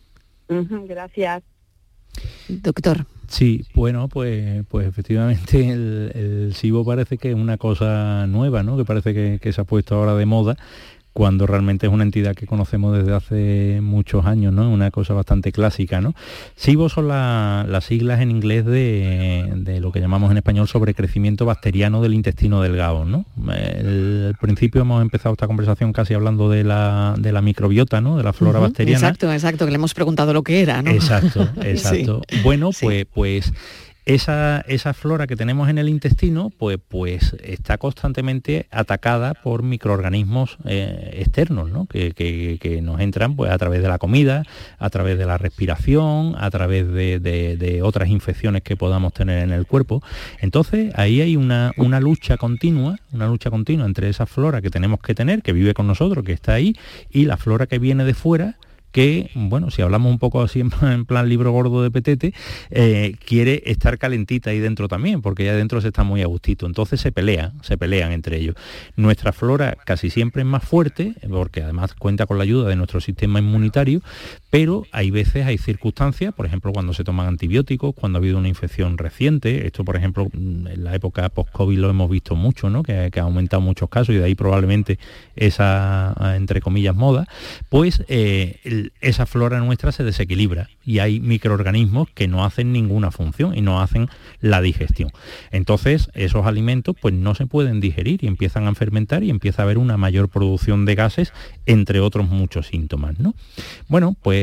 gracias. 0.49 1.43
Doctor. 2.49 3.07
Sí, 3.29 3.65
bueno, 3.75 4.09
pues, 4.09 4.65
pues 4.69 4.87
efectivamente 4.87 5.71
el, 5.71 6.13
el 6.15 6.55
SIBO 6.55 6.85
parece 6.85 7.17
que 7.17 7.31
es 7.31 7.35
una 7.35 7.57
cosa 7.57 8.27
nueva, 8.27 8.63
¿no? 8.63 8.77
Que 8.77 8.85
parece 8.85 9.15
que, 9.15 9.39
que 9.41 9.53
se 9.53 9.61
ha 9.63 9.65
puesto 9.65 9.95
ahora 9.95 10.15
de 10.15 10.27
moda 10.27 10.57
cuando 11.13 11.47
realmente 11.47 11.87
es 11.87 11.93
una 11.93 12.05
entidad 12.05 12.35
que 12.35 12.47
conocemos 12.47 12.97
desde 12.97 13.15
hace 13.15 13.81
muchos 13.83 14.25
años, 14.25 14.53
¿no? 14.53 14.71
Una 14.71 14.91
cosa 14.91 15.15
bastante 15.15 15.53
clásica, 15.53 16.01
¿no? 16.01 16.15
SIBO 16.57 16.89
son 16.89 17.09
las 17.09 17.85
siglas 17.85 18.21
en 18.21 18.31
inglés 18.31 18.65
de, 18.65 19.79
lo 19.81 19.93
que 19.93 20.01
llamamos 20.01 20.31
en 20.31 20.39
español 20.39 20.69
sobrecrecimiento 20.69 21.45
bacteriano 21.45 22.03
del 22.03 22.15
intestino 22.15 22.63
delgado, 22.63 23.05
¿no? 23.05 23.25
al 23.49 24.37
principio 24.41 24.83
hemos 24.83 25.03
empezado 25.03 25.33
esta 25.33 25.47
conversación 25.47 25.93
casi 25.93 26.15
hablando 26.15 26.49
de 26.49 26.65
la, 26.65 27.15
de 27.19 27.33
la 27.33 27.43
microbiota, 27.43 28.01
¿no? 28.01 28.17
De 28.17 28.23
la 28.23 28.33
flora 28.33 28.59
bacteriana. 28.59 28.99
Exacto, 28.99 29.33
exacto, 29.33 29.65
que 29.65 29.71
le 29.71 29.77
hemos 29.77 29.95
preguntado 29.95 30.33
lo 30.33 30.43
que 30.43 30.63
era, 30.63 30.83
¿no? 30.83 30.91
Exacto, 30.91 31.49
exacto. 31.63 32.23
Bueno, 32.43 32.71
pues, 32.81 33.07
pues 33.13 33.53
esa, 34.05 34.95
flora 34.95 35.27
que 35.27 35.37
tenemos 35.37 35.69
en 35.69 35.79
el 35.79 35.89
intestino 35.89 36.51
pues, 36.51 36.79
pues 36.89 37.37
está 37.43 37.79
constantemente 37.79 38.67
atacada 38.71 39.35
por 39.35 39.63
microorganismos 39.63 40.59
eh, 40.65 41.19
externos 41.19 41.71
que, 41.89 42.81
nos 42.83 43.01
entran 43.01 43.37
pues, 43.37 43.53
a 43.53 43.59
través 43.59 43.83
de 43.83 43.89
la 43.89 43.99
comida, 43.99 44.45
a 44.79 44.91
través 44.91 45.19
de 45.19 45.27
la 45.27 45.39
respiración, 45.39 46.35
a 46.37 46.51
través 46.51 46.93
de, 46.93 47.81
otras 47.83 48.09
infecciones 48.09 48.63
que 48.63 48.77
podamos 48.77 49.13
tener 49.13 49.43
en 49.43 49.53
el 49.53 49.67
cuerpo. 49.67 50.03
Entonces 50.41 50.93
ahí 50.97 51.21
hay 51.21 51.37
una, 51.37 51.73
una 51.77 52.01
lucha 52.01 52.37
continua, 52.37 52.99
una 53.13 53.27
lucha 53.27 53.51
continua 53.51 53.87
entre 53.87 54.09
esa 54.09 54.27
flora 54.27 54.61
que 54.61 54.71
tenemos 54.71 55.01
que 55.01 55.15
tener, 55.15 55.43
que 55.43 55.53
vive 55.53 55.75
con 55.75 55.87
nosotros, 55.87 56.25
que 56.25 56.33
está 56.33 56.55
ahí, 56.55 56.75
y 57.11 57.25
la 57.25 57.37
flora 57.37 57.67
que 57.67 57.79
viene 57.79 58.05
de 58.05 58.15
fuera 58.15 58.57
que, 58.93 59.31
bueno, 59.35 59.71
si 59.71 59.83
hablamos 59.83 60.13
un 60.13 60.19
poco 60.19 60.43
así 60.43 60.61
en 60.61 61.05
plan 61.05 61.29
libro 61.29 61.51
gordo 61.51 61.83
de 61.83 61.91
petete, 61.91 62.35
eh, 62.71 63.15
quiere 63.27 63.63
estar 63.67 63.99
calentita 63.99 64.51
ahí 64.51 64.61
dentro 64.61 64.87
también, 64.87 65.23
porque 65.23 65.45
ya 65.45 65.55
dentro 65.55 65.81
se 65.81 65.89
está 65.89 66.05
muy 66.05 66.23
a 66.23 66.27
gustito. 66.27 66.67
Entonces 66.67 67.01
se 67.01 67.11
pelean, 67.11 67.53
se 67.63 67.77
pelean 67.77 68.13
entre 68.13 68.37
ellos. 68.37 68.55
Nuestra 68.97 69.33
flora 69.33 69.77
casi 69.85 70.11
siempre 70.11 70.43
es 70.43 70.47
más 70.47 70.63
fuerte, 70.63 71.15
porque 71.29 71.63
además 71.63 71.95
cuenta 71.95 72.27
con 72.27 72.39
la 72.39 72.45
ayuda 72.45 72.69
de 72.69 72.77
nuestro 72.77 73.01
sistema 73.01 73.39
inmunitario, 73.39 74.03
pero 74.53 74.85
hay 74.93 75.11
veces, 75.11 75.47
hay 75.47 75.57
circunstancias, 75.57 76.35
por 76.35 76.45
ejemplo, 76.45 76.75
cuando 76.75 76.93
se 76.93 77.05
toman 77.05 77.27
antibióticos, 77.27 77.95
cuando 77.95 78.19
ha 78.19 78.21
habido 78.21 78.37
una 78.37 78.49
infección 78.49 78.99
reciente, 78.99 79.67
esto 79.67 79.83
por 79.83 79.97
ejemplo 79.97 80.29
en 80.35 80.85
la 80.85 80.95
época 80.95 81.27
post-COVID 81.31 81.79
lo 81.79 81.89
hemos 81.89 82.11
visto 82.11 82.37
mucho, 82.37 82.69
¿no? 82.69 82.83
que, 82.83 83.11
ha 83.15 83.23
aumentado 83.23 83.63
muchos 83.63 83.89
casos 83.89 84.15
y 84.15 84.19
de 84.19 84.25
ahí 84.25 84.35
probablemente 84.35 84.99
esa, 85.37 86.15
entre 86.37 86.61
comillas, 86.61 86.95
moda, 86.95 87.27
pues 87.71 88.05
eh, 88.09 88.91
esa 89.01 89.25
flora 89.25 89.59
nuestra 89.61 89.91
se 89.91 90.05
desequilibra 90.05 90.69
y 90.85 90.99
hay 90.99 91.19
microorganismos 91.19 92.11
que 92.11 92.29
no 92.29 92.45
hacen 92.45 92.75
ninguna 92.75 93.11
función 93.11 93.57
y 93.57 93.63
no 93.63 93.81
hacen 93.81 94.11
la 94.43 94.61
digestión. 94.61 95.13
Entonces 95.51 96.11
esos 96.13 96.45
alimentos 96.45 96.95
pues 97.01 97.15
no 97.15 97.35
se 97.35 97.47
pueden 97.47 97.81
digerir 97.81 98.23
y 98.23 98.27
empiezan 98.27 98.67
a 98.67 98.75
fermentar 98.75 99.23
y 99.23 99.31
empieza 99.31 99.63
a 99.63 99.65
haber 99.65 99.79
una 99.79 99.97
mayor 99.97 100.29
producción 100.29 100.85
de 100.85 100.95
gases, 100.95 101.33
entre 101.65 102.01
otros 102.01 102.29
muchos 102.29 102.67
síntomas. 102.67 103.19
¿no? 103.19 103.35
Bueno, 103.89 104.15
pues 104.21 104.42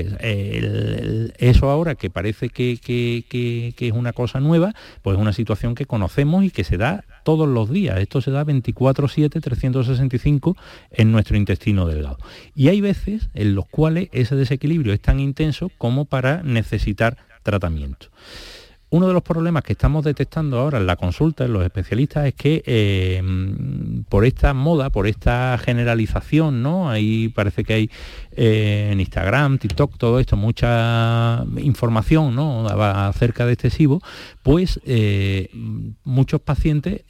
eso 1.38 1.70
ahora 1.70 1.96
que 1.96 2.10
parece 2.10 2.50
que, 2.50 2.78
que 2.80 3.74
es 3.88 3.94
una 3.94 4.14
cosa 4.14 4.40
nueva, 4.40 4.74
pues 5.02 5.16
es 5.16 5.22
una 5.22 5.34
situación 5.34 5.76
que 5.76 5.86
conocemos 5.86 6.44
y 6.44 6.52
que 6.52 6.64
se 6.64 6.78
da 6.78 7.04
todos 7.24 7.48
los 7.48 7.70
días. 7.70 8.00
Esto 8.00 8.22
se 8.22 8.32
da 8.32 8.44
24/7, 8.46 9.42
365 9.42 10.58
en 10.92 11.12
nuestro 11.12 11.38
intestino 11.38 11.86
delgado. 11.88 12.18
Y 12.56 12.70
hay 12.70 12.82
veces 12.82 13.30
en 13.34 13.56
los 13.56 13.68
cuales 13.68 14.10
ese 14.12 14.36
desequilibrio 14.36 14.94
es 14.94 15.02
tan 15.02 15.20
intenso 15.20 15.72
como 15.78 16.06
para 16.06 16.42
necesitar 16.44 17.18
tratamiento. 17.44 18.08
Uno 18.91 19.08
de 19.08 19.13
los 19.13 19.21
problemas 19.21 19.63
que 19.63 19.73
estamos 19.73 20.04
detectando 20.04 20.60
ahora 20.60 20.80
en 20.80 20.88
la 20.88 20.95
consulta, 20.95 21.45
en 21.45 21.54
los 21.54 21.63
especialistas, 21.63 22.25
es 22.25 22.34
que 22.34 22.63
eh, 22.65 23.21
por 24.10 24.25
esta 24.25 24.54
moda, 24.56 24.89
por 24.89 25.06
esta 25.06 25.58
generalización, 25.63 26.63
¿no? 26.63 26.89
Ahí 26.89 27.30
parece 27.30 27.63
que 27.63 27.73
hay 27.73 27.91
eh, 28.32 28.89
en 28.91 28.99
Instagram, 28.99 29.58
TikTok, 29.58 29.97
todo 29.97 30.19
esto, 30.19 30.38
mucha 30.38 31.43
información 31.58 32.36
¿no? 32.36 32.67
acerca 32.67 33.45
de 33.45 33.52
este 33.52 33.69
SIBO, 33.69 34.02
pues 34.50 34.80
eh, 34.84 35.52
muchos 36.04 36.42
pacientes 36.42 37.04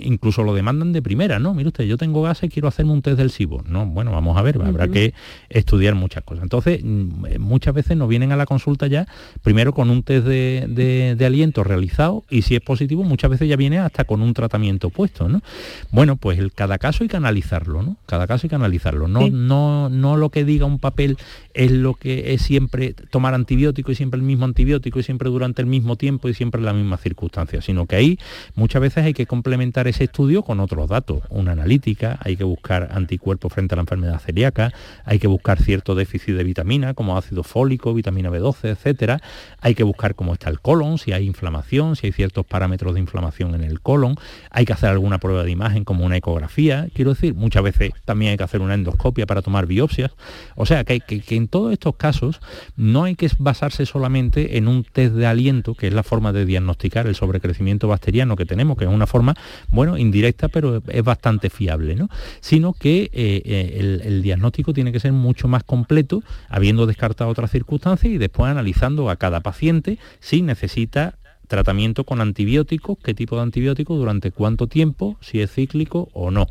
incluso 0.00 0.42
lo 0.42 0.54
demandan 0.54 0.94
de 0.94 1.02
primera, 1.02 1.38
¿no? 1.38 1.52
Mire 1.52 1.68
usted, 1.68 1.84
yo 1.84 1.98
tengo 1.98 2.22
gases, 2.22 2.50
quiero 2.50 2.66
hacerme 2.66 2.92
un 2.92 3.02
test 3.02 3.18
del 3.18 3.30
SIBO. 3.30 3.62
No, 3.66 3.84
bueno, 3.84 4.10
vamos 4.10 4.38
a 4.38 4.42
ver, 4.42 4.58
habrá 4.62 4.88
que 4.88 5.12
estudiar 5.50 5.94
muchas 5.94 6.24
cosas. 6.24 6.44
Entonces, 6.44 6.80
mm, 6.82 7.40
muchas 7.40 7.74
veces 7.74 7.98
nos 7.98 8.08
vienen 8.08 8.32
a 8.32 8.36
la 8.36 8.46
consulta 8.46 8.86
ya, 8.86 9.06
primero 9.42 9.74
con 9.74 9.90
un 9.90 10.02
test 10.02 10.26
de 10.26 11.14
de 11.18 11.26
aliento 11.26 11.62
realizado 11.62 12.24
y 12.30 12.40
si 12.40 12.54
es 12.54 12.62
positivo 12.62 13.04
muchas 13.04 13.30
veces 13.30 13.48
ya 13.50 13.56
viene 13.56 13.78
hasta 13.78 14.04
con 14.04 14.22
un 14.22 14.32
tratamiento 14.32 14.88
puesto, 14.88 15.28
¿no? 15.28 15.42
Bueno, 15.90 16.16
pues 16.16 16.38
el, 16.38 16.54
cada 16.54 16.78
caso 16.78 17.04
hay 17.04 17.08
que 17.08 17.18
analizarlo, 17.18 17.82
¿no? 17.82 17.98
Cada 18.06 18.26
caso 18.26 18.46
hay 18.46 18.48
que 18.48 18.54
analizarlo. 18.54 19.08
No, 19.08 19.28
no, 19.28 19.90
no 19.90 20.16
lo 20.16 20.30
que 20.30 20.46
diga 20.46 20.64
un 20.64 20.78
papel 20.78 21.18
es 21.52 21.70
lo 21.70 21.94
que 21.94 22.32
es 22.32 22.40
siempre 22.42 22.94
tomar 23.10 23.34
antibiótico 23.34 23.92
y 23.92 23.94
siempre 23.94 24.18
el 24.18 24.24
mismo 24.24 24.46
antibiótico 24.46 25.00
y 25.00 25.02
siempre 25.02 25.28
durante 25.28 25.60
el 25.60 25.66
mismo 25.66 25.96
tiempo 25.96 26.28
y 26.28 26.34
siempre 26.34 26.62
la 26.62 26.77
misma 26.78 26.96
circunstancia, 26.96 27.60
sino 27.60 27.86
que 27.86 27.96
ahí 27.96 28.18
muchas 28.54 28.80
veces 28.80 29.04
hay 29.04 29.14
que 29.14 29.26
complementar 29.26 29.88
ese 29.88 30.04
estudio 30.04 30.42
con 30.42 30.60
otros 30.60 30.88
datos, 30.88 31.22
una 31.30 31.52
analítica, 31.52 32.18
hay 32.22 32.36
que 32.36 32.44
buscar 32.44 32.88
anticuerpos 32.92 33.52
frente 33.52 33.74
a 33.74 33.76
la 33.76 33.82
enfermedad 33.82 34.20
celíaca, 34.20 34.72
hay 35.04 35.18
que 35.18 35.26
buscar 35.26 35.60
cierto 35.60 35.94
déficit 35.94 36.34
de 36.34 36.44
vitamina 36.44 36.94
como 36.94 37.16
ácido 37.16 37.42
fólico, 37.42 37.94
vitamina 37.94 38.30
B12, 38.30 38.70
etcétera, 38.70 39.20
hay 39.60 39.74
que 39.74 39.82
buscar 39.82 40.14
cómo 40.14 40.32
está 40.32 40.50
el 40.50 40.60
colon, 40.60 40.98
si 40.98 41.12
hay 41.12 41.26
inflamación, 41.26 41.96
si 41.96 42.06
hay 42.06 42.12
ciertos 42.12 42.46
parámetros 42.46 42.94
de 42.94 43.00
inflamación 43.00 43.54
en 43.54 43.64
el 43.64 43.80
colon, 43.80 44.16
hay 44.50 44.64
que 44.64 44.72
hacer 44.72 44.90
alguna 44.90 45.18
prueba 45.18 45.44
de 45.44 45.50
imagen 45.50 45.84
como 45.84 46.04
una 46.04 46.16
ecografía, 46.16 46.88
quiero 46.94 47.14
decir, 47.14 47.34
muchas 47.34 47.62
veces 47.62 47.92
también 48.04 48.32
hay 48.32 48.36
que 48.36 48.44
hacer 48.44 48.60
una 48.60 48.74
endoscopia 48.74 49.26
para 49.26 49.42
tomar 49.42 49.66
biopsias, 49.66 50.12
o 50.56 50.66
sea 50.66 50.84
que, 50.84 51.00
que, 51.00 51.36
en 51.36 51.48
todos 51.48 51.72
estos 51.72 51.96
casos 51.96 52.40
no 52.76 53.04
hay 53.04 53.14
que 53.14 53.30
basarse 53.38 53.86
solamente 53.86 54.56
en 54.56 54.68
un 54.68 54.84
test 54.84 55.14
de 55.14 55.26
aliento, 55.26 55.74
que 55.74 55.88
es 55.88 55.94
la 55.94 56.02
forma 56.02 56.32
de 56.32 56.44
diagnosticar 56.58 57.06
el 57.06 57.14
sobrecrecimiento 57.14 57.88
bacteriano 57.88 58.36
que 58.36 58.44
tenemos, 58.44 58.76
que 58.76 58.84
es 58.84 58.90
una 58.90 59.06
forma, 59.06 59.34
bueno, 59.68 59.96
indirecta, 59.96 60.48
pero 60.48 60.82
es 60.86 61.02
bastante 61.02 61.50
fiable, 61.50 61.94
¿no? 61.94 62.08
Sino 62.40 62.72
que 62.72 63.10
eh, 63.12 63.42
eh, 63.44 63.76
el, 63.78 64.02
el 64.04 64.22
diagnóstico 64.22 64.72
tiene 64.72 64.92
que 64.92 65.00
ser 65.00 65.12
mucho 65.12 65.48
más 65.48 65.64
completo, 65.64 66.22
habiendo 66.48 66.86
descartado 66.86 67.30
otras 67.30 67.50
circunstancias 67.50 68.12
y 68.12 68.18
después 68.18 68.50
analizando 68.50 69.10
a 69.10 69.16
cada 69.16 69.40
paciente 69.40 69.98
si 70.20 70.42
necesita 70.42 71.18
tratamiento 71.46 72.04
con 72.04 72.20
antibióticos, 72.20 72.98
qué 73.02 73.14
tipo 73.14 73.36
de 73.36 73.42
antibiótico, 73.42 73.96
durante 73.96 74.30
cuánto 74.30 74.66
tiempo, 74.66 75.16
si 75.20 75.40
es 75.40 75.50
cíclico 75.50 76.08
o 76.12 76.30
no 76.30 76.46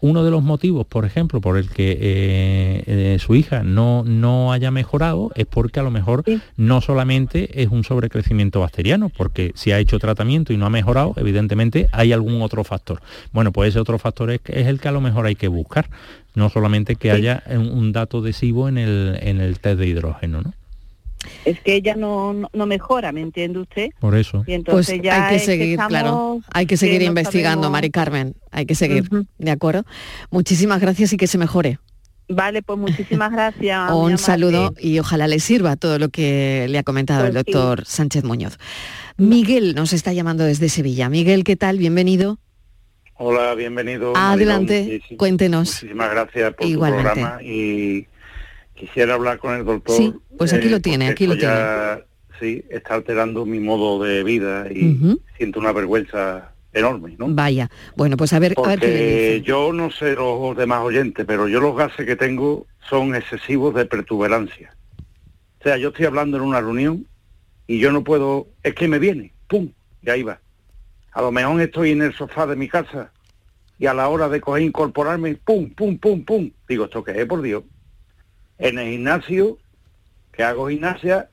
uno 0.00 0.24
de 0.24 0.30
los 0.30 0.42
motivos, 0.42 0.86
por 0.86 1.04
ejemplo, 1.04 1.40
por 1.40 1.58
el 1.58 1.68
que 1.70 1.92
eh, 1.92 2.84
eh, 2.86 3.16
su 3.20 3.34
hija 3.34 3.62
no, 3.62 4.04
no 4.04 4.52
haya 4.52 4.70
mejorado 4.70 5.32
es 5.34 5.46
porque 5.46 5.80
a 5.80 5.82
lo 5.82 5.90
mejor 5.90 6.24
no 6.56 6.80
solamente 6.80 7.62
es 7.62 7.68
un 7.68 7.84
sobrecrecimiento 7.84 8.60
bacteriano, 8.60 9.08
porque 9.08 9.52
si 9.54 9.72
ha 9.72 9.78
hecho 9.78 9.98
tratamiento 9.98 10.52
y 10.52 10.56
no 10.56 10.66
ha 10.66 10.70
mejorado, 10.70 11.14
evidentemente 11.16 11.88
hay 11.92 12.12
algún 12.12 12.42
otro 12.42 12.64
factor. 12.64 13.00
Bueno, 13.32 13.52
pues 13.52 13.70
ese 13.70 13.80
otro 13.80 13.98
factor 13.98 14.30
es, 14.30 14.40
es 14.46 14.66
el 14.66 14.80
que 14.80 14.88
a 14.88 14.92
lo 14.92 15.00
mejor 15.00 15.26
hay 15.26 15.34
que 15.34 15.48
buscar, 15.48 15.90
no 16.34 16.48
solamente 16.48 16.96
que 16.96 17.10
haya 17.10 17.42
un, 17.50 17.92
dato 17.92 18.18
adhesivo 18.18 18.68
en 18.68 18.78
el, 18.78 19.18
en 19.20 19.40
el 19.40 19.58
test 19.58 19.80
de 19.80 19.88
hidrógeno, 19.88 20.42
¿no? 20.42 20.52
Es 21.44 21.60
que 21.60 21.74
ella 21.74 21.94
no, 21.94 22.48
no, 22.52 22.66
mejora, 22.66 23.12
¿me 23.12 23.20
entiende 23.20 23.58
usted? 23.60 23.90
Por 24.00 24.16
eso. 24.16 24.44
Y 24.46 24.52
entonces 24.54 24.94
pues 24.96 25.02
ya 25.04 25.28
hay 25.28 25.38
que 25.38 25.44
seguir, 25.44 25.78
claro, 25.88 26.40
hay 26.52 26.66
que 26.66 26.76
seguir 26.76 27.02
investigando, 27.02 27.70
Mari 27.70 27.90
Carmen, 27.90 28.34
hay 28.50 28.66
que 28.66 28.74
seguir, 28.74 29.08
¿de 29.38 29.50
acuerdo? 29.50 29.84
Muchísimas 30.30 30.80
gracias 30.80 31.12
y 31.12 31.16
que 31.16 31.26
se 31.26 31.38
mejore. 31.38 31.78
Vale, 32.30 32.62
pues 32.62 32.78
muchísimas 32.78 33.32
gracias. 33.32 33.90
Un 33.94 34.18
saludo 34.18 34.74
y 34.78 34.98
ojalá 34.98 35.26
le 35.26 35.40
sirva 35.40 35.76
todo 35.76 35.98
lo 35.98 36.10
que 36.10 36.66
le 36.68 36.78
ha 36.78 36.82
comentado 36.82 37.24
el 37.26 37.32
Pues 37.32 37.44
sí. 37.46 37.52
doctor 37.52 37.86
Sánchez 37.86 38.24
Muñoz. 38.24 38.58
Miguel 39.16 39.74
nos 39.74 39.92
está 39.94 40.12
llamando 40.12 40.44
desde 40.44 40.68
Sevilla. 40.68 41.08
Miguel, 41.08 41.42
¿qué 41.42 41.56
tal? 41.56 41.78
Bienvenido. 41.78 42.38
Hola, 43.14 43.54
bienvenido. 43.54 44.12
Adelante, 44.14 44.82
Marilón. 44.82 45.16
Cuéntenos. 45.16 45.68
Muchísimas 45.82 46.10
gracias 46.10 46.54
por 46.54 46.66
Igualmente. 46.66 47.08
tu 47.08 47.14
programa 47.14 47.42
y 47.42 48.06
quisiera 48.78 49.14
hablar 49.14 49.38
con 49.38 49.54
el 49.54 49.64
doctor. 49.64 49.96
Sí, 49.96 50.14
pues 50.36 50.52
aquí 50.52 50.68
lo 50.68 50.80
tiene, 50.80 51.08
aquí 51.08 51.26
lo 51.26 51.34
ya, 51.34 52.00
Sí, 52.40 52.64
está 52.70 52.94
alterando 52.94 53.44
mi 53.44 53.58
modo 53.58 54.02
de 54.02 54.22
vida 54.22 54.70
y 54.70 55.18
siento 55.36 55.58
una 55.58 55.72
vergüenza 55.72 56.52
enorme, 56.72 57.16
¿no? 57.18 57.26
Vaya. 57.28 57.68
Bueno, 57.96 58.16
pues 58.16 58.32
a 58.32 58.38
ver, 58.38 58.54
a 58.56 58.68
ver 58.68 58.78
qué 58.78 58.86
le 58.86 59.32
dice. 59.32 59.42
yo 59.42 59.72
no 59.72 59.90
sé 59.90 60.14
los 60.14 60.56
demás 60.56 60.82
oyentes, 60.82 61.26
pero 61.26 61.48
yo 61.48 61.58
los 61.60 61.76
gases 61.76 62.06
que 62.06 62.14
tengo 62.14 62.66
son 62.88 63.16
excesivos 63.16 63.74
de 63.74 63.86
pertuberancia. 63.86 64.76
O 65.58 65.62
sea, 65.64 65.76
yo 65.78 65.88
estoy 65.88 66.06
hablando 66.06 66.36
en 66.36 66.44
una 66.44 66.60
reunión 66.60 67.06
y 67.66 67.80
yo 67.80 67.90
no 67.90 68.04
puedo, 68.04 68.46
es 68.62 68.74
que 68.74 68.86
me 68.86 69.00
viene, 69.00 69.32
¡pum! 69.48 69.72
Y 70.02 70.10
ahí 70.10 70.22
va. 70.22 70.40
A 71.12 71.22
lo 71.22 71.32
mejor 71.32 71.60
estoy 71.60 71.90
en 71.90 72.02
el 72.02 72.14
sofá 72.14 72.46
de 72.46 72.54
mi 72.54 72.68
casa 72.68 73.10
y 73.78 73.86
a 73.86 73.94
la 73.94 74.08
hora 74.08 74.28
de 74.28 74.40
coger 74.40 74.62
incorporarme, 74.62 75.34
¡pum, 75.34 75.70
pum, 75.70 75.98
pum, 75.98 76.24
pum! 76.24 76.50
Digo, 76.68 76.84
¿esto 76.84 77.02
qué 77.02 77.20
es, 77.20 77.26
por 77.26 77.42
Dios? 77.42 77.64
En 78.58 78.78
el 78.78 78.90
gimnasio, 78.90 79.58
que 80.32 80.42
hago 80.42 80.68
gimnasia, 80.68 81.30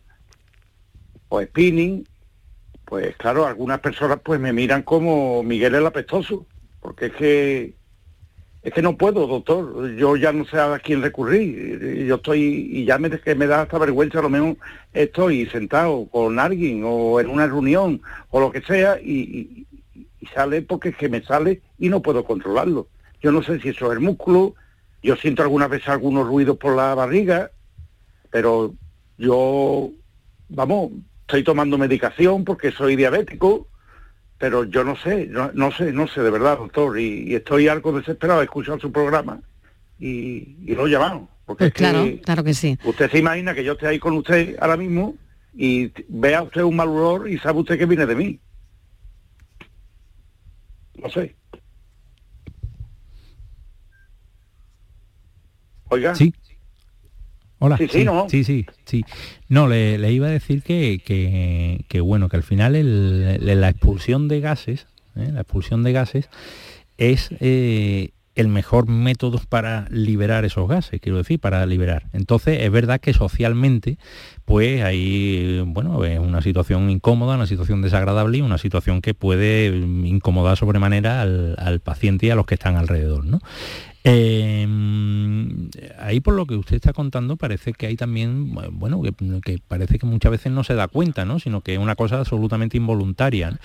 o 1.30 1.42
spinning, 1.42 2.06
pues 2.86 3.16
claro, 3.18 3.46
algunas 3.46 3.80
personas 3.80 4.20
pues 4.24 4.40
me 4.40 4.54
miran 4.54 4.84
como 4.84 5.44
Miguel 5.44 5.76
el 5.76 5.86
apestoso, 5.86 6.46
porque 6.82 7.08
es 7.08 7.14
que 7.14 7.74
es 8.62 8.74
que 8.74 8.82
no 8.82 8.98
puedo, 8.98 9.28
doctor. 9.28 9.96
Yo 9.96 10.16
ya 10.18 10.34
no 10.34 10.44
sé 10.46 10.60
a 10.60 10.80
quién 10.80 11.02
recurrir. 11.02 12.06
Yo 12.08 12.16
estoy 12.16 12.42
y 12.72 12.86
ya 12.86 12.98
me 12.98 13.12
que 13.12 13.36
me 13.36 13.46
da 13.46 13.62
hasta 13.62 13.78
vergüenza, 13.78 14.20
a 14.20 14.24
lo 14.24 14.30
mejor 14.30 14.58
estoy 14.92 15.46
sentado 15.48 16.08
con 16.12 16.40
alguien 16.40 16.82
o 16.84 17.20
en 17.20 17.30
una 17.30 17.46
reunión 17.46 18.02
o 18.32 18.40
lo 18.40 18.52
que 18.52 18.62
sea 18.62 19.00
y, 19.00 19.66
y- 19.94 20.06
y 20.20 20.26
sale 20.34 20.64
porque 20.64 20.90
es 20.90 20.98
que 20.98 21.10
me 21.10 21.22
sale 21.24 21.62
y 21.78 21.90
no 21.90 22.02
puedo 22.02 22.24
controlarlo. 22.26 22.88
Yo 23.22 23.32
no 23.32 23.44
sé 23.44 23.60
si 23.60 23.70
eso 23.70 23.86
es 23.88 23.94
el 23.94 24.00
músculo. 24.04 24.56
Yo 25.06 25.16
siento 25.16 25.44
algunas 25.44 25.70
veces 25.70 25.88
algunos 25.90 26.26
ruidos 26.26 26.58
por 26.58 26.76
la 26.76 26.96
barriga, 26.96 27.52
pero 28.32 28.74
yo, 29.20 29.92
vamos, 30.50 30.94
estoy 31.22 31.44
tomando 31.44 31.78
medicación 31.78 32.44
porque 32.44 32.72
soy 32.72 32.96
diabético, 32.96 33.68
pero 34.40 34.64
yo 34.64 34.84
no 34.84 34.96
sé, 34.96 35.28
no, 35.28 35.52
no 35.54 35.72
sé, 35.72 35.94
no 35.94 36.08
sé 36.08 36.22
de 36.24 36.32
verdad, 36.32 36.58
doctor, 36.58 37.00
y, 37.00 37.30
y 37.30 37.36
estoy 37.36 37.68
algo 37.68 37.92
desesperado 37.92 38.40
de 38.40 38.46
escuchar 38.46 38.82
su 38.82 38.92
programa 38.92 39.40
y, 40.00 40.58
y 40.66 40.74
lo 40.74 40.88
he 40.88 40.90
llamado. 40.90 41.30
Porque 41.46 41.66
Pues 41.66 41.68
es 41.68 41.74
que 41.76 41.78
claro, 41.78 42.22
claro 42.24 42.44
que 42.44 42.56
sí. 42.56 42.76
usted 42.84 43.12
se 43.12 43.20
imagina 43.20 43.54
que 43.54 43.64
yo 43.64 43.74
esté 43.74 43.86
ahí 43.86 44.00
con 44.00 44.14
usted 44.18 44.58
ahora 44.60 44.76
mismo 44.76 45.16
y 45.54 45.92
vea 46.10 46.42
usted 46.42 46.64
un 46.64 46.76
mal 46.76 46.90
olor 46.90 47.30
y 47.30 47.38
sabe 47.38 47.60
usted 47.60 47.78
que 47.78 47.86
viene 47.86 48.08
de 48.08 48.16
mí. 48.16 48.40
No 50.96 51.10
sé. 51.12 51.36
Oiga. 55.96 56.16
Sí. 56.16 56.34
Hola. 57.60 57.78
Sí, 57.78 57.88
sí, 57.90 58.04
¿no? 58.04 58.28
sí, 58.30 58.44
sí, 58.44 58.66
sí. 58.86 59.06
No, 59.48 59.68
le, 59.68 59.98
le 59.98 60.12
iba 60.12 60.28
a 60.28 60.30
decir 60.32 60.62
que, 60.62 61.02
que, 61.04 61.86
que, 61.88 62.02
bueno, 62.02 62.28
que 62.30 62.36
al 62.38 62.44
final 62.44 62.76
el- 62.76 63.62
la 63.62 63.70
expulsión 63.70 64.28
de 64.28 64.42
gases, 64.42 64.88
¿eh? 65.16 65.30
la 65.32 65.42
expulsión 65.42 65.82
de 65.84 65.94
gases 65.94 66.30
es 66.98 67.30
eh, 67.40 68.10
el 68.36 68.50
mejor 68.50 68.90
método 68.90 69.40
para 69.48 69.88
liberar 69.90 70.44
esos 70.44 70.68
gases, 70.68 71.00
quiero 71.00 71.18
decir, 71.18 71.40
para 71.40 71.66
liberar. 71.66 72.08
Entonces, 72.12 72.62
es 72.62 72.70
verdad 72.72 73.00
que 73.00 73.14
socialmente, 73.14 73.98
pues 74.44 74.84
ahí, 74.84 75.64
bueno, 75.66 76.04
es 76.04 76.20
una 76.20 76.42
situación 76.42 76.90
incómoda, 76.90 77.36
una 77.36 77.48
situación 77.48 77.82
desagradable 77.82 78.38
y 78.38 78.42
una 78.42 78.58
situación 78.58 79.02
que 79.02 79.14
puede 79.14 79.72
mm, 79.72 80.06
incomodar 80.06 80.58
sobremanera 80.58 81.22
al, 81.22 81.56
al 81.58 81.80
paciente 81.80 82.26
y 82.26 82.30
a 82.32 82.36
los 82.36 82.46
que 82.46 82.56
están 82.56 82.76
alrededor, 82.76 83.26
¿no? 83.26 83.40
Eh, 84.08 84.68
ahí 86.00 86.20
por 86.20 86.36
lo 86.36 86.46
que 86.46 86.56
usted 86.56 86.76
está 86.76 86.94
contando 86.94 87.38
parece 87.38 87.74
que 87.74 87.88
hay 87.88 87.96
también, 87.96 88.54
bueno, 88.74 89.02
que, 89.02 89.14
que 89.42 89.60
parece 89.68 89.98
que 89.98 90.06
muchas 90.06 90.32
veces 90.32 90.52
no 90.52 90.64
se 90.64 90.76
da 90.76 90.88
cuenta, 90.88 91.26
¿no? 91.26 91.40
Sino 91.40 91.62
que 91.62 91.74
es 91.74 91.80
una 91.80 91.96
cosa 91.96 92.20
absolutamente 92.20 92.78
involuntaria. 92.78 93.60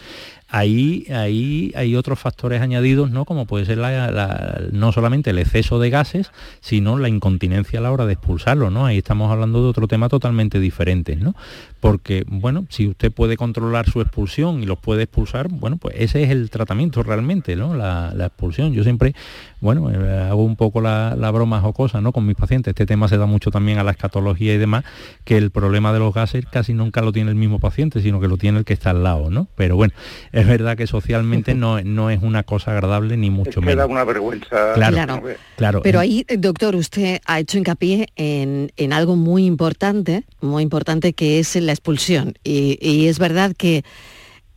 Ahí, 0.53 1.07
ahí 1.14 1.72
hay 1.76 1.94
otros 1.94 2.18
factores 2.18 2.61
añadidos, 2.61 3.11
¿no? 3.11 3.24
Como 3.24 3.46
puede 3.46 3.66
ser 3.66 3.78
la- 3.78 4.61
no 4.72 4.92
solamente 4.92 5.30
el 5.30 5.38
exceso 5.38 5.78
de 5.78 5.90
gases, 5.90 6.32
sino 6.61 6.98
la 6.98 7.09
incontinencia 7.09 7.78
a 7.78 7.82
la 7.82 7.92
hora 7.92 8.07
de 8.07 8.14
expulsarlo, 8.14 8.70
¿no? 8.70 8.86
Ahí 8.86 8.98
estamos 8.98 9.30
hablando 9.30 9.62
de 9.62 9.68
otro 9.68 9.86
tema 9.86 10.09
totalmente 10.09 10.59
diferente, 10.59 11.16
¿no? 11.16 11.34
Porque, 11.80 12.24
bueno, 12.26 12.66
si 12.68 12.88
usted 12.88 13.12
puede 13.12 13.36
controlar 13.36 13.88
su 13.88 14.01
expulsión 14.01 14.62
y 14.62 14.66
los 14.66 14.78
puede 14.78 15.05
expulsar, 15.05 15.48
bueno, 15.48 15.76
pues 15.76 15.94
ese 15.98 16.22
es 16.24 16.30
el 16.30 16.51
tratamiento 16.51 17.03
realmente, 17.03 17.57
¿no? 17.57 17.74
La, 17.74 18.12
expulsión. 18.20 18.72
Yo 18.72 18.82
siempre, 18.82 19.14
bueno, 19.61 19.90
eh, 19.90 20.28
hago 20.28 20.44
un 20.44 20.57
poco 20.57 20.80
la, 20.80 21.16
la 21.16 21.30
broma 21.30 21.61
jocosa, 21.61 22.01
¿no? 22.01 22.12
Con 22.12 22.26
mis 22.26 22.36
pacientes. 22.36 22.72
Este 22.72 22.86
tema 22.86 23.09
se 23.09 23.18
da 23.18 23.26
mucho 23.26 23.51
también 23.51 23.78
a 23.78 23.84
la 23.84 23.92
escatología 23.92 24.55
y 24.55 24.59
demás, 24.59 24.84
que 25.24 25.38
el 25.38 25.51
problema 25.51 25.92
de 25.92 26.01
los 26.01 26.12
gases 26.12 26.44
casi 26.51 26.74
nunca 26.74 27.01
lo 27.03 27.12
tiene 27.12 27.30
el 27.30 27.36
mismo 27.36 27.59
paciente, 27.61 28.03
sino 28.03 28.20
que 28.20 28.28
lo 28.28 28.36
tiene 28.36 28.59
el 28.59 28.64
que 28.64 28.72
está 28.72 28.90
al 28.90 29.03
lado, 29.03 29.30
¿no? 29.30 29.46
Pero 29.57 29.76
bueno, 29.76 29.94
es 30.41 30.47
verdad 30.47 30.76
que 30.76 30.86
socialmente 30.86 31.55
no, 31.55 31.80
no 31.82 32.11
es 32.11 32.20
una 32.22 32.43
cosa 32.43 32.72
agradable 32.72 33.16
ni 33.16 33.30
mucho 33.30 33.61
Es 33.61 33.66
que 33.66 33.74
da 33.74 33.82
menos. 33.86 33.91
una 33.91 34.05
vergüenza. 34.05 34.72
Claro, 34.74 34.95
Claro. 34.95 35.22
claro. 35.57 35.82
Pero 35.82 36.01
ahí, 36.01 36.24
eh, 36.28 36.36
doctor, 36.36 36.74
usted 36.76 37.20
ha 37.26 37.38
hecho 37.41 37.59
hincapié 37.59 38.09
en, 38.16 38.72
en 38.76 38.93
algo 38.93 39.16
muy 39.16 39.45
importante, 39.47 40.24
muy 40.41 40.62
importante 40.62 41.12
que 41.12 41.38
es 41.38 41.57
la 41.57 41.72
expulsión. 41.72 42.34
Y, 42.45 42.78
y 42.80 43.07
es 43.09 43.18
verdad 43.18 43.55
que, 43.57 43.84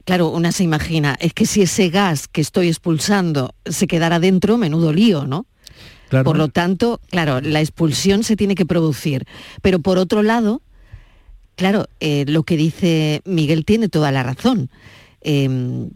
claro, 0.06 0.30
una 0.30 0.52
se 0.52 0.64
imagina, 0.64 1.16
es 1.20 1.34
que 1.34 1.46
si 1.46 1.62
ese 1.62 1.90
gas 1.90 2.28
que 2.28 2.42
estoy 2.42 2.68
expulsando 2.68 3.54
se 3.66 3.88
quedara 3.88 4.20
dentro, 4.20 4.58
menudo 4.58 4.92
lío, 4.94 5.26
¿no? 5.26 5.46
Claro. 6.10 6.26
Por 6.26 6.38
lo 6.38 6.48
tanto, 6.48 7.00
claro, 7.10 7.42
la 7.42 7.60
expulsión 7.60 8.24
se 8.24 8.36
tiene 8.36 8.54
que 8.56 8.66
producir. 8.68 9.26
Pero 9.64 9.80
por 9.80 9.98
otro 9.98 10.22
lado, 10.22 10.62
claro, 11.56 11.88
eh, 12.00 12.26
lo 12.28 12.44
que 12.44 12.56
dice 12.56 13.22
Miguel 13.26 13.66
tiene 13.66 13.90
toda 13.90 14.12
la 14.12 14.22
razón. 14.22 14.70
Eh, 15.24 15.90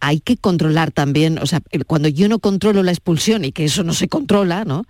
hay 0.00 0.20
que 0.20 0.36
controlar 0.36 0.90
también, 0.90 1.38
o 1.38 1.46
sea, 1.46 1.60
cuando 1.86 2.08
yo 2.08 2.28
no 2.28 2.38
controlo 2.38 2.82
la 2.82 2.90
expulsión 2.90 3.44
y 3.44 3.52
que 3.52 3.64
eso 3.64 3.84
no 3.84 3.92
se 3.92 4.08
controla, 4.08 4.64
¿no? 4.64 4.84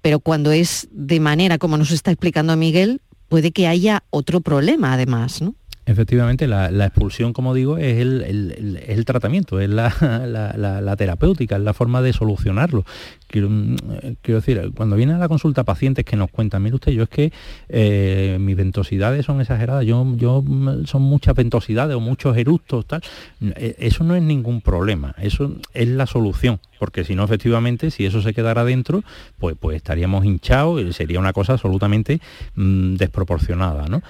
Pero 0.00 0.20
cuando 0.20 0.52
es 0.52 0.88
de 0.90 1.20
manera 1.20 1.58
como 1.58 1.76
nos 1.76 1.90
está 1.90 2.10
explicando 2.10 2.56
Miguel, 2.56 3.02
puede 3.28 3.52
que 3.52 3.66
haya 3.66 4.04
otro 4.10 4.40
problema 4.40 4.94
además, 4.94 5.42
¿no? 5.42 5.54
Efectivamente, 5.88 6.46
la, 6.46 6.68
expulsión, 6.84 7.32
como 7.32 7.54
digo, 7.54 7.78
es 7.78 7.96
el, 7.96 9.02
tratamiento, 9.06 9.58
es 9.58 9.70
la, 9.70 10.94
terapéutica, 10.98 11.56
es 11.56 11.62
la 11.62 11.72
forma 11.72 12.02
de 12.02 12.12
solucionarlo. 12.12 12.84
Quiero, 13.26 13.48
mm, 13.48 13.76
eh, 14.02 14.16
decir, 14.22 14.70
cuando 14.76 14.96
vienen 14.96 15.16
a 15.16 15.18
la 15.18 15.28
consulta 15.28 15.64
pacientes 15.64 16.04
que 16.04 16.14
nos 16.14 16.30
cuentan, 16.30 16.62
mire 16.62 16.74
usted, 16.74 16.92
yo 16.92 17.04
es 17.04 17.08
que 17.08 17.32
eh, 17.70 18.36
mis 18.38 18.54
ventosidades 18.54 19.24
son 19.24 19.40
exageradas, 19.40 19.86
yo, 19.86 20.06
yo 20.16 20.42
mm, 20.42 20.84
son 20.84 21.00
muchas 21.00 21.34
ventosidades 21.34 21.96
o 21.96 22.00
muchos 22.00 22.36
eructos, 22.36 22.84
tal. 22.84 23.00
Eh, 23.40 23.76
Eso 23.78 24.04
no 24.04 24.14
es 24.14 24.22
ningún 24.22 24.60
problema, 24.60 25.14
eso 25.16 25.56
es 25.72 25.88
la 25.88 26.06
solución, 26.06 26.60
porque 26.78 27.04
si 27.04 27.14
no, 27.14 27.24
efectivamente, 27.24 27.90
si 27.90 28.04
eso 28.04 28.20
se 28.20 28.34
quedara 28.34 28.62
dentro, 28.62 29.04
pues, 29.38 29.56
pues 29.58 29.76
estaríamos 29.78 30.26
hinchados 30.26 30.82
y 30.82 30.92
sería 30.92 31.18
una 31.18 31.32
cosa 31.32 31.54
absolutamente 31.54 32.20
mm, 32.56 32.96
desproporcionada, 32.96 33.86
¿no? 33.86 34.02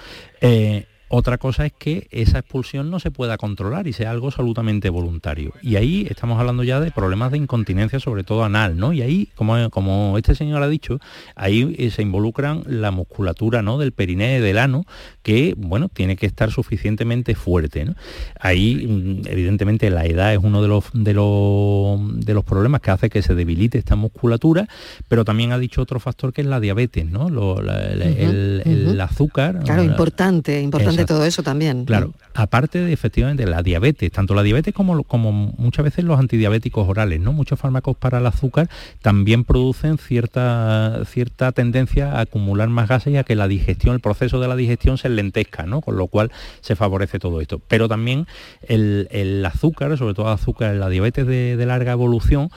Otra 1.11 1.39
cosa 1.39 1.65
es 1.67 1.73
que 1.73 2.07
esa 2.11 2.39
expulsión 2.41 2.91
no 2.91 3.01
se 3.01 3.11
pueda 3.11 3.37
controlar 3.39 3.87
y 3.87 3.93
sea 3.93 4.11
algo 4.11 4.27
absolutamente 4.29 4.91
voluntario. 4.91 5.53
Y 5.63 5.77
ahí 5.77 6.07
estamos 6.11 6.39
hablando 6.39 6.63
ya 6.65 6.81
de 6.81 6.91
problemas 6.91 7.33
de 7.33 7.39
incontinencia, 7.39 7.99
sobre 8.01 8.25
todo 8.25 8.45
anal, 8.45 8.77
¿no? 8.77 8.93
Y 8.93 9.03
ahí, 9.03 9.31
como, 9.35 9.71
como 9.71 10.17
este 10.19 10.35
señor 10.35 10.63
ha 10.63 10.69
dicho, 10.69 10.99
ahí 11.35 11.75
eh, 11.79 11.91
se 11.91 12.03
involucran 12.03 12.63
la 12.67 12.91
musculatura 12.91 13.63
¿no? 13.63 13.79
del 13.79 13.93
perineo 13.93 14.39
y 14.39 14.43
del 14.43 14.59
ano, 14.59 14.85
que, 15.23 15.55
bueno, 15.57 15.89
tiene 15.89 16.17
que 16.17 16.27
estar 16.27 16.51
suficientemente 16.51 17.35
fuerte, 17.35 17.85
¿no? 17.85 17.95
Ahí, 18.41 18.87
mm, 18.87 19.27
evidentemente, 19.29 19.91
la 19.91 20.05
edad 20.05 20.33
es 20.35 20.41
uno 20.43 20.61
de 20.63 20.69
los, 20.69 20.85
de, 20.93 21.15
los, 21.15 22.01
de 22.25 22.35
los 22.35 22.45
problemas 22.45 22.81
que 22.81 22.91
hace 22.91 23.11
que 23.11 23.23
se 23.23 23.35
debilite 23.35 23.79
esta 23.79 23.97
musculatura, 23.97 24.69
pero 25.09 25.25
también 25.25 25.53
ha 25.53 25.59
dicho 25.59 25.81
otro 25.83 26.01
factor 26.01 26.33
que 26.33 26.43
es 26.43 26.47
la 26.47 26.61
diabetes, 26.61 27.07
¿no? 27.11 27.29
Lo- 27.31 27.63
la- 27.63 27.95
la- 27.95 28.05
el, 28.05 28.63
el 28.65 29.01
azúcar. 29.01 29.61
Claro, 29.65 29.83
la- 29.85 29.91
importante, 29.91 30.61
importante 30.61 30.98
todo 31.05 31.25
eso 31.25 31.43
también. 31.43 31.85
Claro, 31.85 32.13
aparte 32.35 32.81
de 32.81 32.93
efectivamente 32.93 33.47
la 33.47 33.63
diabetes, 33.63 34.11
tanto 34.13 34.35
la 34.35 34.43
diabetes 34.43 34.75
como, 34.75 35.03
como 35.05 35.33
muchas 35.33 35.85
veces 35.85 36.05
los 36.05 36.19
antidiabéticos 36.19 36.89
orales, 36.89 37.21
¿no? 37.21 37.33
Muchos 37.33 37.59
fármacos 37.59 37.97
para 37.97 38.19
el 38.19 38.27
azúcar 38.27 38.69
también 39.03 39.45
producen 39.45 39.99
cierta, 39.99 41.01
cierta 41.07 41.53
tendencia 41.53 42.13
a 42.13 42.21
acumular 42.21 42.69
más 42.69 42.89
gases 42.89 43.13
y 43.13 43.17
a 43.17 43.25
que 43.25 43.35
la 43.35 43.49
digestión, 43.49 43.95
el 43.95 44.01
proceso 44.01 44.41
de 44.41 44.49
la 44.49 44.57
digestión 44.57 44.99
se 44.99 45.09
lentezca, 45.09 45.65
¿no? 45.65 45.81
Con 45.81 45.97
lo 45.97 46.07
cual 46.07 46.31
se 46.61 46.77
favorece 46.77 47.19
todo 47.19 47.41
esto. 47.41 47.61
Pero 47.69 47.89
también 47.89 48.27
el, 48.63 49.45
azúcar, 49.45 49.97
sobre 49.97 50.15
todo 50.15 50.27
el 50.27 50.33
azúcar 50.35 50.73
en 50.73 50.81
la 50.81 50.89
diabetes 50.89 51.27
de, 51.27 51.67
larga 51.69 51.93
evolución, 51.93 52.51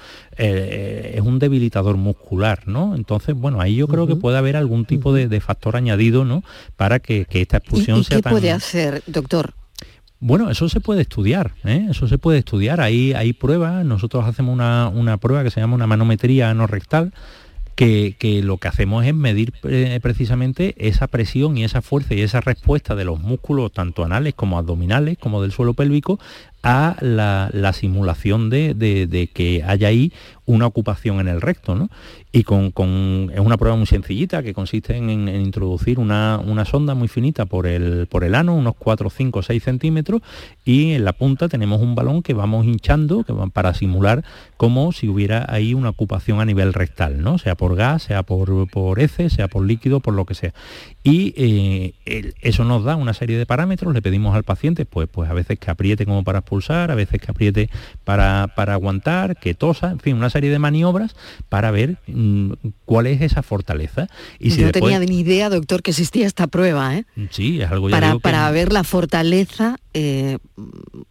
eh, 0.44 1.14
es 1.18 1.22
un 1.22 1.38
debilitador 1.38 1.98
muscular, 1.98 2.64
¿no? 2.66 2.96
Entonces, 2.96 3.36
bueno, 3.36 3.62
ahí 3.62 3.76
yo 3.76 3.88
creo 3.88 4.08
que 4.08 4.16
puede 4.16 4.40
haber 4.40 4.58
algún 4.58 4.86
tipo 4.86 5.14
de, 5.14 5.40
factor 5.40 5.76
añadido, 5.76 6.26
¿no? 6.26 6.44
Para 6.76 6.98
que, 6.98 7.28
esta 7.30 7.58
expulsión 7.58 8.00
¿Y, 8.00 8.04
sea 8.04 8.18
qué 8.18 8.30
puede 8.30 8.52
hacer, 8.52 9.04
doctor? 9.06 9.54
Bueno, 10.20 10.50
eso 10.50 10.68
se 10.68 10.80
puede 10.80 11.02
estudiar, 11.02 11.54
¿eh? 11.64 11.88
eso 11.92 12.08
se 12.08 12.18
puede 12.18 12.40
estudiar. 12.40 12.82
Ahí 12.82 13.14
hay 13.14 13.34
pruebas, 13.34 13.86
nosotros 13.86 14.26
hacemos 14.26 14.52
una, 14.52 14.88
una 14.88 15.18
prueba 15.18 15.44
que 15.44 15.52
se 15.52 15.60
llama 15.60 15.76
una 15.76 15.86
manometría 15.86 16.50
anorrectal, 16.50 17.14
que, 17.76 18.42
lo 18.44 18.58
que 18.58 18.68
hacemos 18.68 19.06
es 19.06 19.14
medir 19.14 19.54
eh, 19.64 20.00
precisamente 20.02 20.76
esa 20.78 21.08
presión 21.08 21.58
y 21.58 21.64
esa 21.64 21.82
fuerza 21.82 22.14
y 22.14 22.22
esa 22.22 22.42
respuesta 22.42 22.96
de 22.96 23.06
los 23.06 23.20
músculos, 23.20 23.72
tanto 23.72 24.04
anales 24.04 24.34
como 24.34 24.58
abdominales, 24.58 25.18
como 25.18 25.42
del 25.42 25.52
suelo 25.52 25.74
pélvico, 25.74 26.20
a 26.64 26.96
la, 27.02 27.74
simulación 27.74 28.50
de, 28.50 29.30
que 29.34 29.64
haya 29.66 29.88
ahí 29.88 30.14
una 30.46 30.68
ocupación 30.68 31.20
en 31.20 31.28
el 31.28 31.42
recto. 31.42 31.76
¿no? 31.76 31.90
Y 32.34 32.44
con, 32.44 33.30
es 33.34 33.40
una 33.40 33.58
prueba 33.58 33.76
muy 33.76 33.86
sencillita 33.86 34.42
que 34.42 34.54
consiste 34.54 34.96
en, 34.96 35.28
introducir 35.28 36.00
una, 36.00 36.40
sonda 36.66 36.96
muy 36.96 37.10
finita 37.10 37.46
por 37.46 37.68
el, 37.68 38.08
por 38.08 38.24
el 38.24 38.36
ano, 38.36 38.56
unos 38.56 38.76
4, 38.80 39.10
5, 39.10 39.42
6 39.42 39.64
centímetros, 39.64 40.22
y 40.64 40.94
en 40.94 41.04
la 41.04 41.12
punta 41.12 41.50
tenemos 41.50 41.82
un 41.82 41.94
balón 41.94 42.24
que 42.24 42.34
vamos 42.34 42.66
hinchando 42.66 43.24
que 43.24 43.34
para 43.52 43.74
simular 43.74 44.24
como 44.56 44.94
si 44.94 45.10
hubiera 45.10 45.46
ahí 45.50 45.74
una 45.74 45.90
ocupación 45.90 46.40
a 46.40 46.46
nivel 46.46 46.74
rectal, 46.74 47.22
¿no? 47.22 47.38
sea 47.38 47.56
por 47.56 47.76
gas, 47.76 48.04
sea 48.04 48.24
por, 48.24 48.70
por 48.70 49.00
heces, 49.00 49.34
sea 49.34 49.48
por 49.48 49.66
líquido, 49.66 50.00
por 50.00 50.14
lo 50.14 50.26
que 50.26 50.36
sea. 50.36 50.54
Y 51.04 51.34
eh, 51.36 52.34
eso 52.42 52.64
nos 52.64 52.84
da 52.84 52.96
una 52.96 53.14
serie 53.14 53.38
de 53.38 53.46
parámetros, 53.46 53.94
le 53.94 54.02
pedimos 54.02 54.36
al 54.36 54.44
paciente 54.44 54.86
pues, 54.86 55.10
pues 55.12 55.30
a 55.30 55.34
veces 55.34 55.60
que 55.60 55.72
apriete 55.72 56.06
como 56.06 56.24
para 56.24 56.40
expulsar, 56.40 56.92
a 56.92 56.96
veces 56.96 57.20
que 57.20 57.30
apriete 57.30 57.70
para, 58.06 58.54
para 58.56 58.74
aguantar, 58.74 59.38
que 59.38 59.54
tosa, 59.54 59.92
en 59.92 60.00
fin, 60.00 60.16
una 60.16 60.30
serie 60.30 60.50
de 60.50 60.60
maniobras 60.60 61.16
para 61.50 61.72
ver 61.72 61.98
cuál 62.86 63.08
es 63.08 63.22
esa 63.22 63.44
fortaleza. 63.44 64.08
Y 64.40 64.52
si 64.52 64.62
no 64.62 64.72
tenía 64.72 65.00
ni 65.00 65.20
idea, 65.20 65.50
doctor, 65.50 65.82
que 65.82 65.92
existía 65.92 66.28
esta 66.28 66.48
prueba, 66.48 66.98
¿eh? 66.98 67.06
Sí, 67.30 67.62
es 67.62 67.72
algo 67.72 67.90
ya 67.90 68.00
para, 68.00 68.20
para 68.20 68.52
ver 68.52 68.72
la 68.72 68.84
fortaleza, 68.84 69.78
eh, 69.94 70.38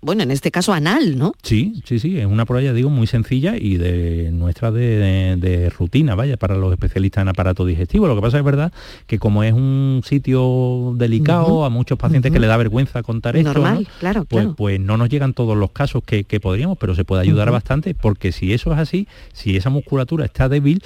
bueno, 0.00 0.22
en 0.22 0.30
este 0.30 0.50
caso 0.50 0.72
anal, 0.72 1.18
¿no? 1.18 1.32
Sí, 1.42 1.82
sí, 1.84 1.98
sí, 1.98 2.18
es 2.18 2.26
una 2.26 2.46
prueba, 2.46 2.64
ya 2.64 2.72
digo, 2.72 2.88
muy 2.88 3.06
sencilla 3.06 3.56
y 3.56 3.76
de 3.76 4.30
nuestra 4.32 4.70
de, 4.70 5.72
rutina, 5.76 6.14
vaya, 6.14 6.36
para 6.36 6.56
los 6.56 6.72
especialistas 6.72 7.22
en 7.22 7.28
aparato 7.28 7.66
digestivo. 7.66 8.06
Lo 8.06 8.16
que 8.16 8.22
pasa 8.22 8.38
es 8.38 8.44
verdad 8.44 8.72
que 9.06 9.18
como 9.18 9.44
es 9.44 9.52
un 9.52 10.02
sitio 10.04 10.94
delicado, 10.96 11.64
a 11.64 11.70
muchos 11.70 11.98
pacientes 11.98 12.32
que 12.32 12.40
le 12.40 12.46
da 12.46 12.56
vergüenza 12.56 13.02
contar 13.02 13.36
esto, 13.36 13.54
¿no? 13.54 13.82
claro, 13.98 14.24
pues, 14.24 14.48
pues 14.56 14.80
no 14.80 14.96
nos 14.96 15.08
llegan 15.10 15.34
todos 15.34 15.56
los 15.56 15.72
casos 15.72 16.02
que, 16.04 16.24
podríamos, 16.40 16.78
pero 16.78 16.94
se 16.94 17.04
puede 17.04 17.22
ayudar 17.22 17.50
bastante, 17.50 17.94
porque 17.94 18.32
si 18.32 18.54
eso 18.54 18.72
es 18.72 18.78
así, 18.78 19.06
si 19.34 19.56
esa 19.56 19.68
musculatura 19.68 20.24
está 20.24 20.48
débil, 20.48 20.82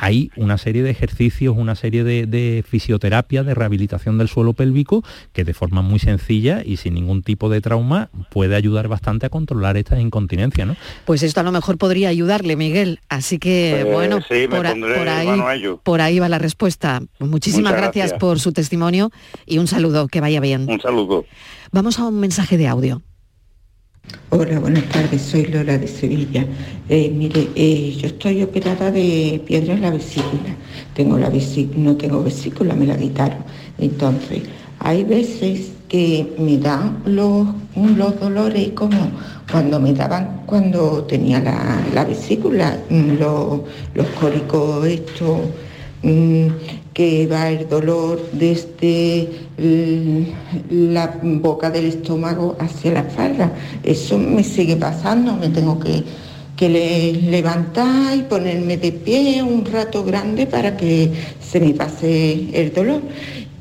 hay 0.00 0.30
una 0.36 0.56
serie 0.56 0.82
de 0.82 0.88
ejercicios, 0.88 1.54
una 1.58 1.74
serie 1.74 2.04
de, 2.04 2.64
fisioterapia, 2.66 3.44
de 3.44 3.54
rehabilitación 3.54 4.16
del 4.16 4.28
suelo 4.28 4.54
pélvico, 4.54 5.04
que 5.34 5.44
de 5.44 5.52
forma 5.52 5.82
muy 5.82 5.98
sencilla 5.98 6.62
y 6.64 6.78
sin 6.78 6.94
ningún 6.94 7.22
tipo 7.22 7.50
de 7.50 7.60
trauma 7.60 8.08
puede 8.30 8.56
ayudar 8.56 8.88
bastante 8.88 9.26
a 9.26 9.28
controlar 9.28 9.76
esta 9.76 10.00
incontinencia, 10.00 10.64
¿no? 10.64 10.74
Pues 11.04 11.22
esto 11.22 11.40
a 11.40 11.42
lo 11.42 11.52
mejor 11.52 11.76
podría 11.76 12.08
ayudarle, 12.08 12.56
Miguel. 12.56 13.00
Así 13.10 13.38
que, 13.38 13.80
pues, 13.82 13.92
bueno, 13.92 14.20
por, 14.48 14.66
ahí, 14.66 15.66
por 15.82 16.00
ahí 16.00 16.18
va 16.18 16.30
la 16.30 16.38
respuesta. 16.38 17.02
Muchísimas 17.18 17.74
gracias 17.74 18.14
por 18.14 18.40
su 18.40 18.52
testimonio 18.52 19.10
y 19.44 19.58
un 19.58 19.66
saludo, 19.66 20.08
que 20.08 20.22
vaya 20.22 20.40
bien. 20.40 20.66
Un 20.66 20.80
saludo. 20.80 21.26
Vamos 21.72 21.98
a 21.98 22.06
un 22.06 22.18
mensaje 22.20 22.56
de 22.56 22.68
audio. 22.68 23.02
Hola, 24.32 24.60
buenas 24.60 24.84
tardes, 24.90 25.22
soy 25.22 25.46
Lola 25.46 25.76
de 25.76 25.88
Sevilla. 25.88 26.46
Eh, 26.88 27.10
mire, 27.10 27.48
eh, 27.56 27.96
yo 28.00 28.06
estoy 28.06 28.42
operada 28.44 28.90
de 28.92 29.42
piedra 29.44 29.74
en 29.74 29.82
la 29.82 29.90
vesícula. 29.90 30.54
Tengo 30.94 31.18
la 31.18 31.30
no 31.76 31.96
tengo 31.96 32.22
vesícula, 32.22 32.74
me 32.74 32.86
la 32.86 32.96
quitaron. 32.96 33.38
Entonces, 33.78 34.42
hay 34.78 35.02
veces 35.02 35.72
que 35.88 36.32
me 36.38 36.58
dan 36.58 37.02
los, 37.04 37.48
los 37.96 38.20
dolores 38.20 38.70
como 38.70 39.10
cuando 39.50 39.80
me 39.80 39.92
daban 39.92 40.42
cuando 40.46 41.02
tenía 41.04 41.40
la, 41.40 42.04
vesícula, 42.04 42.78
mm, 42.88 43.18
los, 43.18 43.62
los 43.94 44.06
cólicos 44.20 44.86
estos 44.86 45.40
mm, 46.04 46.46
que 47.00 47.26
va 47.26 47.48
el 47.48 47.66
dolor 47.66 48.20
desde 48.30 49.26
la 50.68 51.18
boca 51.22 51.70
del 51.70 51.86
estómago 51.86 52.56
hacia 52.60 52.92
la 52.92 53.04
falda. 53.04 53.50
Eso 53.82 54.18
me 54.18 54.44
sigue 54.44 54.76
pasando, 54.76 55.34
me 55.34 55.48
tengo 55.48 55.80
que, 55.80 56.04
levantar 57.30 58.18
y 58.18 58.22
ponerme 58.24 58.76
de 58.76 58.92
pie 58.92 59.42
un 59.42 59.64
rato 59.64 60.04
grande 60.04 60.46
para 60.46 60.76
que 60.76 61.10
se 61.40 61.58
me 61.58 61.72
pase 61.72 62.50
el 62.52 62.70
dolor. 62.74 63.00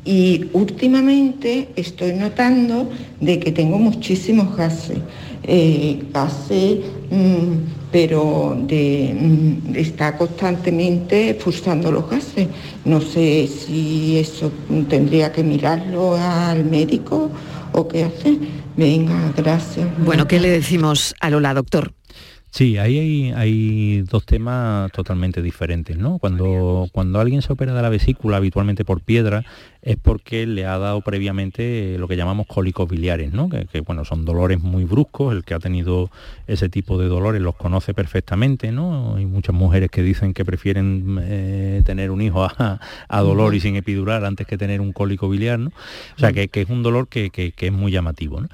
Y 0.03 0.47
últimamente 0.51 1.69
estoy 1.77 2.11
notando 2.15 2.89
de 3.21 3.39
que 3.39 3.53
tengo 3.53 3.77
muchísimos 3.79 4.53
gases. 4.57 4.97
Eh, 5.43 6.03
gases 6.11 6.79
mm, 7.09 7.78
pero 7.91 8.55
mm, 8.55 9.75
está 9.75 10.17
constantemente 10.17 11.31
expulsando 11.31 11.91
los 11.91 12.09
gases. 12.09 12.47
No 12.85 13.01
sé 13.01 13.47
si 13.47 14.17
eso 14.17 14.51
tendría 14.89 15.31
que 15.31 15.43
mirarlo 15.43 16.15
al 16.15 16.65
médico 16.65 17.29
o 17.73 17.87
qué 17.87 18.03
hacer. 18.03 18.37
Venga, 18.77 19.33
gracias. 19.35 19.87
Bueno, 20.05 20.27
¿qué 20.27 20.39
le 20.39 20.49
decimos 20.49 21.15
a 21.19 21.29
Lola, 21.29 21.53
doctor? 21.53 21.93
Sí, 22.51 22.77
ahí 22.77 23.31
hay, 23.35 24.01
dos 24.01 24.25
temas 24.25 24.91
totalmente 24.91 25.41
diferentes, 25.41 25.97
¿no? 25.97 26.17
Cuando, 26.17 26.87
cuando 26.91 27.19
alguien 27.19 27.43
se 27.43 27.53
opera 27.53 27.75
de 27.75 27.81
la 27.81 27.89
vesícula 27.89 28.37
habitualmente 28.37 28.83
por 28.83 29.01
piedra 29.01 29.45
es 29.81 29.97
porque 29.97 30.47
le 30.47 30.65
ha 30.65 30.77
dado 30.77 31.01
previamente 31.01 31.97
lo 31.99 32.07
que 32.07 32.17
llamamos 32.17 32.47
cólicos 32.47 32.89
biliares, 32.89 33.31
¿no? 33.33 33.49
Que, 33.49 33.81
bueno, 33.81 34.03
son 34.03 34.25
dolores 34.25 34.59
muy 34.59 34.83
bruscos, 34.83 35.33
el 35.33 35.43
que 35.43 35.53
ha 35.53 35.59
tenido 35.59 36.09
ese 36.47 36.69
tipo 36.69 36.97
de 36.97 37.07
dolores 37.07 37.41
los 37.41 37.55
conoce 37.55 37.93
perfectamente, 37.93 38.71
¿no? 38.71 39.15
Hay 39.15 39.25
muchas 39.25 39.55
mujeres 39.55 39.91
que 39.91 40.01
dicen 40.01 40.33
que 40.33 40.43
prefieren 40.43 41.19
eh, 41.21 41.81
tener 41.85 42.09
un 42.09 42.21
hijo 42.21 42.43
a, 42.45 42.79
dolor 43.21 43.53
y 43.53 43.59
sin 43.59 43.75
epidural 43.75 44.25
antes 44.25 44.47
que 44.47 44.57
tener 44.57 44.81
un 44.81 44.91
cólico 44.91 45.29
biliar, 45.29 45.59
¿no? 45.59 45.69
O 45.69 46.19
sea, 46.19 46.33
que, 46.33 46.49
es 46.51 46.69
un 46.69 46.81
dolor 46.81 47.07
que, 47.07 47.29
que 47.29 47.53
es 47.55 47.71
muy 47.71 47.91
llamativo, 47.91 48.41
¿no? 48.41 48.49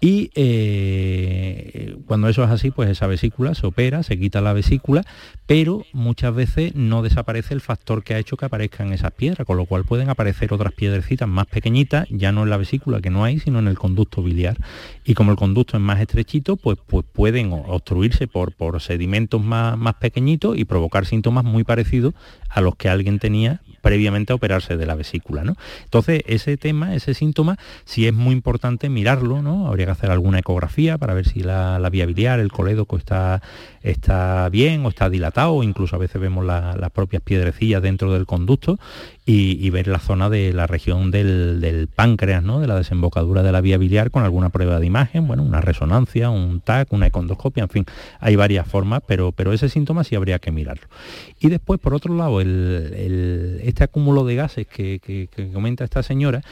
Y 0.00 0.30
eh, 0.34 1.96
cuando 2.06 2.28
eso 2.28 2.44
es 2.44 2.50
así, 2.50 2.70
pues 2.70 2.90
esa 2.90 3.06
vesícula 3.06 3.54
se 3.54 3.66
opera, 3.66 4.02
se 4.02 4.18
quita 4.18 4.42
la 4.42 4.52
vesícula, 4.52 5.04
pero 5.46 5.86
muchas 5.92 6.34
veces 6.34 6.74
no 6.74 7.02
desaparece 7.02 7.54
el 7.54 7.62
factor 7.62 8.04
que 8.04 8.14
ha 8.14 8.18
hecho 8.18 8.36
que 8.36 8.44
aparezcan 8.44 8.92
esas 8.92 9.12
piedras, 9.12 9.46
con 9.46 9.56
lo 9.56 9.64
cual 9.64 9.84
pueden 9.84 10.10
aparecer 10.10 10.52
otras 10.52 10.74
piedrecitas 10.74 11.26
más 11.26 11.46
pequeñitas, 11.46 12.06
ya 12.10 12.30
no 12.30 12.42
en 12.42 12.50
la 12.50 12.58
vesícula 12.58 13.00
que 13.00 13.08
no 13.08 13.24
hay, 13.24 13.38
sino 13.38 13.58
en 13.58 13.68
el 13.68 13.78
conducto 13.78 14.22
biliar. 14.22 14.58
Y 15.04 15.14
como 15.14 15.30
el 15.30 15.38
conducto 15.38 15.78
es 15.78 15.82
más 15.82 16.00
estrechito, 16.00 16.56
pues, 16.56 16.78
pues 16.86 17.06
pueden 17.10 17.52
obstruirse 17.52 18.26
por, 18.26 18.52
por 18.52 18.82
sedimentos 18.82 19.42
más, 19.42 19.78
más 19.78 19.94
pequeñitos 19.94 20.58
y 20.58 20.66
provocar 20.66 21.06
síntomas 21.06 21.44
muy 21.44 21.64
parecidos 21.64 22.12
a 22.50 22.60
los 22.60 22.76
que 22.76 22.90
alguien 22.90 23.18
tenía 23.18 23.62
previamente 23.86 24.32
a 24.32 24.36
operarse 24.36 24.76
de 24.76 24.84
la 24.84 24.96
vesícula. 24.96 25.44
¿no? 25.44 25.54
Entonces, 25.84 26.24
ese 26.26 26.56
tema, 26.56 26.96
ese 26.96 27.14
síntoma, 27.14 27.56
sí 27.84 28.08
es 28.08 28.12
muy 28.12 28.32
importante 28.32 28.88
mirarlo, 28.88 29.42
¿no? 29.42 29.68
Habría 29.68 29.86
que 29.86 29.92
hacer 29.92 30.10
alguna 30.10 30.40
ecografía 30.40 30.98
para 30.98 31.14
ver 31.14 31.28
si 31.28 31.38
la, 31.38 31.78
vía 31.92 32.04
biliar, 32.04 32.40
el 32.40 32.50
colédoco 32.50 32.96
está, 32.96 33.42
está 33.86 34.48
bien 34.48 34.84
o 34.84 34.88
está 34.88 35.08
dilatado, 35.08 35.62
incluso 35.62 35.96
a 35.96 35.98
veces 35.98 36.20
vemos 36.20 36.44
las 36.44 36.90
propias 36.90 37.22
piedrecillas 37.22 37.80
dentro 37.80 38.12
del 38.12 38.26
conducto 38.26 38.78
y, 39.24 39.70
ver 39.70 39.88
la 39.88 39.98
zona 39.98 40.30
de 40.30 40.52
la 40.52 40.66
región 40.66 41.10
del, 41.10 41.88
páncreas, 41.94 42.42
¿no? 42.42 42.60
de 42.60 42.66
la 42.66 42.76
desembocadura 42.76 43.42
de 43.42 43.52
la 43.52 43.60
vía 43.60 43.78
biliar 43.78 44.10
con 44.10 44.24
alguna 44.24 44.50
prueba 44.50 44.80
de 44.80 44.86
imagen, 44.86 45.26
bueno, 45.26 45.42
una 45.42 45.60
resonancia, 45.60 46.30
un 46.30 46.60
TAC, 46.60 46.92
una 46.92 47.06
econdoscopia, 47.06 47.64
en 47.64 47.68
fin, 47.68 47.86
hay 48.20 48.36
varias 48.36 48.66
formas, 48.66 49.02
pero, 49.06 49.32
pero 49.32 49.52
ese 49.52 49.68
síntoma 49.68 50.04
sí 50.04 50.16
habría 50.16 50.38
que 50.38 50.50
mirarlo. 50.50 50.86
Y 51.40 51.48
después, 51.48 51.78
por 51.80 51.94
otro 51.94 52.14
lado, 52.14 52.40
este 52.40 53.84
acúmulo 53.84 54.24
de 54.24 54.34
gases 54.36 54.66
que, 54.66 55.28
comenta 55.52 55.84
esta 55.84 56.02
señora, 56.02 56.42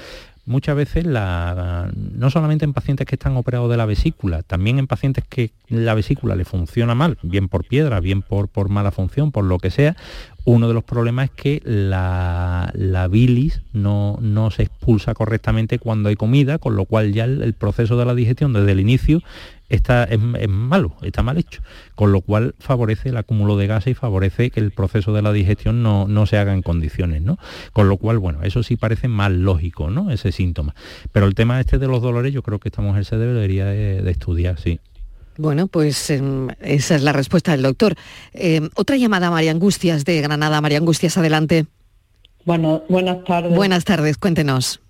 muchas 0.47 0.77
veces 0.77 1.07
la, 1.07 1.91
no 1.95 2.31
solamente 2.31 2.65
en 2.65 2.73
pacientes 2.73 3.07
que 3.07 3.15
están 3.15 3.37
operados 3.37 3.71
de 3.71 3.77
la 3.77 3.87
vesícula, 3.87 4.43
también 4.43 4.79
en 4.79 4.87
pacientes 4.87 5.25
que 5.29 5.53
la 5.69 5.95
vesícula 5.95 6.37
le 6.37 6.45
funciona 6.45 6.95
mal, 6.95 7.19
bien 7.23 7.49
por 7.49 7.65
piedra, 7.65 8.01
bien 8.01 8.23
por, 8.23 8.49
por 8.49 8.69
mala 8.69 8.91
función, 8.91 9.33
por 9.33 9.45
lo 9.45 9.59
que 9.59 9.71
sea, 9.71 9.97
uno 10.45 10.69
de 10.69 10.75
los 10.75 10.85
problemas 10.85 11.27
es 11.27 11.31
que 11.31 11.63
la, 11.65 12.71
bilis 13.11 13.63
no, 13.73 14.19
no, 14.21 14.51
se 14.51 14.65
expulsa 14.65 15.15
correctamente 15.15 15.79
cuando 15.79 16.11
hay 16.11 16.17
comida, 16.17 16.59
con 16.59 16.77
lo 16.77 16.85
cual 16.85 17.13
ya 17.13 17.25
el, 17.25 17.55
proceso 17.55 17.97
de 17.97 18.05
la 18.05 18.15
digestión 18.15 18.53
desde 18.53 18.73
el 18.73 18.81
inicio 18.81 19.23
está, 19.69 20.05
es, 20.05 20.19
malo, 20.49 20.97
está 21.03 21.23
mal 21.23 21.39
hecho, 21.39 21.63
con 21.95 22.13
lo 22.13 22.21
cual 22.21 22.55
favorece 22.59 23.11
el 23.11 23.17
acúmulo 23.17 23.57
de 23.57 23.67
gases 23.67 23.93
y 23.93 23.95
favorece 23.95 24.51
que 24.51 24.61
el 24.61 24.71
proceso 24.71 25.13
de 25.13 25.23
la 25.23 25.33
digestión 25.33 25.83
no, 25.83 26.07
no, 26.09 26.27
se 26.27 26.39
haga 26.39 26.53
en 26.53 26.63
condiciones, 26.63 27.23
¿no? 27.23 27.39
Con 27.73 27.89
lo 27.89 27.97
cual, 27.97 28.19
bueno, 28.19 28.43
eso 28.43 28.63
sí 28.63 28.77
parece 28.77 29.09
más 29.09 29.33
lógico, 29.33 29.91
¿no? 29.91 30.11
Ese 30.11 30.33
síntoma. 30.33 30.75
Pero 31.13 31.27
el 31.27 31.35
tema 31.35 31.61
este 31.61 31.79
de 31.79 31.87
los 31.87 32.03
dolores, 32.03 32.33
yo 32.33 32.43
creo 32.43 32.59
que 32.59 32.69
esta 32.69 32.83
mujer 32.83 33.05
se 33.05 33.17
debería 33.17 33.67
de 33.67 34.11
estudiar, 34.11 34.59
sí. 34.59 34.81
Bueno, 35.37 35.67
pues 35.67 36.11
em, 36.11 36.49
esa 36.61 36.95
es 36.95 37.03
la 37.03 37.13
respuesta 37.13 37.53
del 37.53 37.63
doctor. 37.63 37.97
Em, 38.33 38.71
otra 38.77 38.97
llamada, 38.97 39.31
María 39.31 39.51
Angustias, 39.51 40.05
de 40.05 40.21
Granada. 40.21 40.61
María 40.61 40.79
Angustias, 40.79 41.19
adelante. 41.19 41.67
Bueno, 42.45 42.83
buenas 42.89 43.25
tardes. 43.25 43.55
Buenas 43.55 43.85
tardes, 43.85 44.17
cuéntenos. 44.19 44.81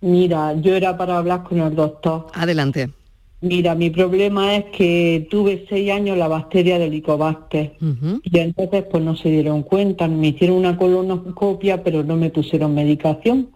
Mira, 0.00 0.54
yo 0.54 0.74
era 0.74 0.96
para 0.96 1.18
hablar 1.18 1.42
con 1.42 1.60
el 1.60 1.74
doctor. 1.74 2.28
Adelante. 2.32 2.90
Mira, 3.42 3.74
mi 3.74 3.88
problema 3.88 4.54
es 4.54 4.64
que 4.66 5.26
tuve 5.30 5.64
seis 5.68 5.90
años 5.90 6.18
la 6.18 6.28
bacteria 6.28 6.78
del 6.78 6.88
Helicobacter 6.88 7.72
y 8.22 8.38
entonces 8.38 8.84
pues 8.90 9.02
no 9.02 9.16
se 9.16 9.30
dieron 9.30 9.62
cuenta, 9.62 10.08
me 10.08 10.28
hicieron 10.28 10.58
una 10.58 10.76
colonoscopia 10.76 11.82
pero 11.82 12.04
no 12.04 12.16
me 12.16 12.28
pusieron 12.28 12.74
medicación 12.74 13.48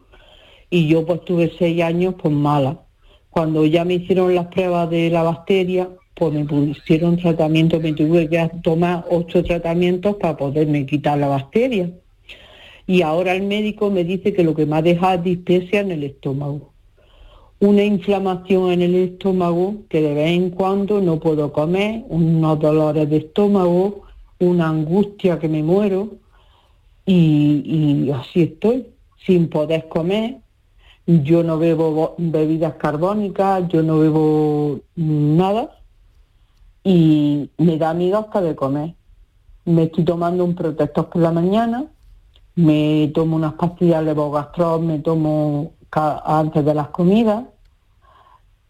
y 0.71 0.89
yo 0.89 1.05
pues 1.05 1.23
tuve 1.27 1.53
seis 1.59 1.83
años 1.83 2.15
pues 2.21 2.33
mala. 2.33 2.81
Cuando 3.29 3.67
ya 3.67 3.85
me 3.85 3.95
hicieron 3.95 4.35
las 4.35 4.47
pruebas 4.47 4.89
de 4.89 5.11
la 5.11 5.23
bacteria, 5.23 5.91
pues 6.15 6.33
me 6.33 6.45
pusieron 6.45 7.17
tratamiento, 7.17 7.79
me 7.79 7.93
tuve 7.93 8.29
que 8.29 8.51
tomar 8.63 9.05
ocho 9.11 9.43
tratamientos 9.43 10.17
para 10.17 10.37
poderme 10.37 10.87
quitar 10.87 11.19
la 11.19 11.29
bacteria. 11.29 11.91
Y 12.87 13.03
ahora 13.03 13.35
el 13.35 13.43
médico 13.43 13.91
me 13.91 14.05
dice 14.05 14.33
que 14.33 14.45
lo 14.45 14.55
que 14.55 14.67
me 14.67 14.77
ha 14.77 14.83
dejado 14.83 15.19
es 15.19 15.25
dispepsia 15.25 15.81
en 15.81 15.91
el 15.93 16.05
estómago. 16.05 16.74
Una 17.61 17.83
inflamación 17.83 18.73
en 18.73 18.83
el 18.83 18.95
estómago 18.95 19.77
que 19.89 20.03
de 20.03 20.15
vez 20.15 20.31
en 20.31 20.51
cuando 20.51 21.01
no 21.01 21.19
puedo 21.19 21.53
comer, 21.53 22.05
unos 22.09 22.59
dolores 22.59 23.09
de 23.09 23.19
estómago, 23.19 24.03
una 24.39 24.69
angustia 24.69 25.39
que 25.39 25.49
me 25.49 25.63
muero 25.63 26.11
y, 27.07 28.11
así 28.11 28.43
estoy, 28.43 28.87
sin 29.25 29.49
poder 29.49 29.89
comer. 29.89 30.39
Yo 31.07 31.43
no 31.43 31.59
bebo 31.59 32.15
bebidas 32.19 32.75
carbónicas, 32.75 33.69
yo 33.69 33.83
no 33.83 33.99
bebo 33.99 34.81
nada 34.97 35.79
y 36.83 37.51
me 37.59 37.79
da 37.79 37.95
miedo 37.95 38.19
hasta 38.19 38.41
de 38.41 38.55
comer. 38.55 38.95
Me 39.65 39.85
estoy 39.85 40.05
tomando 40.05 40.45
un 40.45 40.55
protector 40.55 41.09
por 41.09 41.23
la 41.23 41.33
mañana, 41.33 41.87
me 42.57 43.11
tomo 43.15 43.37
unas 43.37 43.55
pastillas 43.55 44.05
levogastrol, 44.05 44.83
me 44.83 44.99
tomo 44.99 45.73
antes 45.95 46.65
de 46.65 46.75
las 46.75 46.89
comidas 46.89 47.45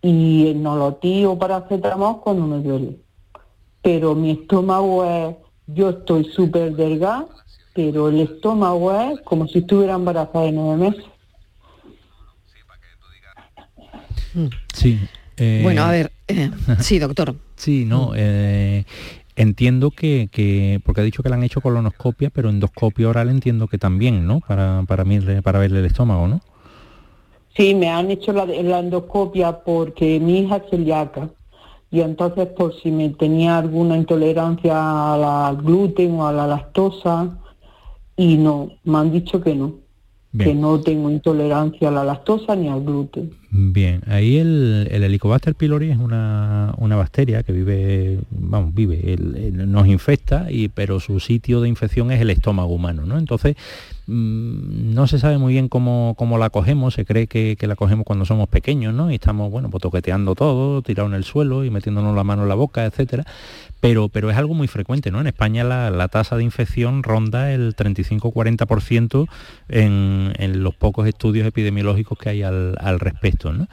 y 0.03 0.49
el 0.49 0.63
nolotí 0.63 1.25
para 1.39 1.61
paracetamol 1.61 2.21
cuando 2.21 2.47
me 2.47 2.63
duele. 2.63 2.99
Pero 3.81 4.15
mi 4.15 4.33
estómago 4.33 5.05
es, 5.05 5.37
yo 5.67 5.91
estoy 5.91 6.25
súper 6.25 6.77
delgada, 6.77 7.27
pero 7.75 8.09
el 8.09 8.21
estómago 8.21 8.93
es 8.93 9.21
como 9.23 9.47
si 9.49 9.61
estuviera 9.61 9.95
embarazada 9.95 10.45
de 10.45 10.53
nueve 10.53 10.91
meses. 10.91 11.05
Sí. 14.75 15.01
Eh, 15.37 15.61
bueno, 15.63 15.85
a 15.85 15.91
ver, 15.91 16.13
eh, 16.29 16.51
sí, 16.81 16.99
doctor. 16.99 17.35
Sí, 17.57 17.85
no. 17.87 18.11
Mm. 18.11 18.15
Eh, 18.17 18.85
entiendo 19.37 19.91
que, 19.91 20.81
porque 20.85 21.01
ha 21.01 21.05
dicho 21.05 21.23
que 21.23 21.31
le 21.31 21.35
han 21.37 21.45
hecho 21.45 21.63
colonoscopia, 21.63 22.31
pero 22.31 22.51
endoscopia 22.51 23.09
oral 23.09 23.31
entiendo 23.31 23.69
que 23.69 23.79
también, 23.79 24.27
¿no? 24.27 24.41
Para, 24.41 24.83
para, 24.87 25.05
para 25.43 25.59
verle 25.59 25.79
el 25.79 25.87
estómago, 25.87 26.29
¿no? 26.29 26.41
Sí, 27.57 27.75
me 27.75 27.89
han 27.89 28.11
hecho 28.11 28.33
la, 28.33 28.45
endoscopia 28.45 29.63
porque 29.65 30.19
mi 30.19 30.41
hija 30.41 30.57
es 30.57 30.71
celíaca. 30.71 31.31
Y 31.91 32.01
entonces 32.01 32.49
por 32.49 32.75
si 32.81 32.91
me 32.91 33.11
tenía 33.11 33.59
alguna 33.59 33.97
intolerancia 33.97 35.47
al 35.47 35.57
gluten 35.59 36.19
o 36.19 36.27
a 36.27 36.33
la 36.33 36.49
lactosa 36.49 37.39
y 38.17 38.37
no, 38.37 38.71
me 38.83 38.99
han 38.99 39.13
dicho 39.13 39.41
que 39.41 39.55
no. 39.55 39.75
Que 40.37 40.53
no 40.53 40.81
tengo 40.81 41.11
intolerancia 41.11 41.87
a 41.87 41.93
la 41.93 42.03
lactosa 42.03 42.57
ni 42.57 42.69
al 42.69 42.83
gluten. 42.83 43.31
Bien, 43.57 44.03
ahí 44.09 44.39
el, 44.39 44.89
el 44.91 45.05
Helicobacter 45.05 45.55
pylori 45.55 45.89
es 45.91 45.97
una, 45.97 46.75
bacteria 46.77 47.45
que 47.45 47.53
vive, 47.53 48.19
vamos, 48.31 48.75
vive, 48.75 49.17
nos 49.53 49.87
infecta, 49.87 50.51
y, 50.51 50.67
pero 50.71 50.99
su 50.99 51.21
sitio 51.21 51.61
de 51.61 51.69
infección 51.69 52.11
es 52.11 52.21
el 52.21 52.31
estómago 52.31 52.75
humano, 52.75 53.07
¿no? 53.07 53.17
Entonces, 53.17 53.55
mm, 54.09 54.93
no 54.93 55.07
se 55.07 55.21
sabe 55.21 55.39
muy 55.39 55.53
bien 55.53 55.69
cómo, 55.69 56.17
la 56.37 56.51
cogemos, 56.51 56.95
se 56.95 57.05
cree 57.05 57.29
que, 57.29 57.57
la 57.61 57.77
cogemos 57.77 58.05
cuando 58.05 58.25
somos 58.25 58.49
pequeños, 58.49 58.93
¿no? 58.93 59.13
Y 59.13 59.15
estamos, 59.15 59.53
bueno, 59.53 59.71
pues 59.71 59.83
toqueteando 59.83 60.35
todo, 60.35 60.83
tirado 60.83 61.09
en 61.09 61.15
el 61.15 61.23
suelo 61.23 61.65
y 61.65 61.71
metiéndonos 61.71 62.17
la 62.17 62.25
mano 62.25 62.43
en 62.43 62.49
la 62.49 62.57
boca, 62.57 62.85
etcétera 62.85 63.25
pero, 63.85 64.09
pero 64.09 64.31
es 64.31 64.37
algo 64.39 64.55
muy 64.55 64.67
frecuente, 64.67 65.11
¿no? 65.11 65.21
En 65.21 65.27
España 65.27 65.63
la, 65.63 66.09
tasa 66.09 66.39
de 66.39 66.43
infección 66.43 67.03
ronda 67.03 67.53
el 67.53 67.77
35-40% 67.77 69.29
en, 69.69 70.33
en, 70.39 70.63
los 70.63 70.75
pocos 70.75 71.07
estudios 71.07 71.47
epidemiológicos 71.47 72.17
que 72.17 72.31
hay 72.31 72.43
al, 72.43 72.77
al 72.81 72.99
respecto, 72.99 73.44
¿no? 73.53 73.69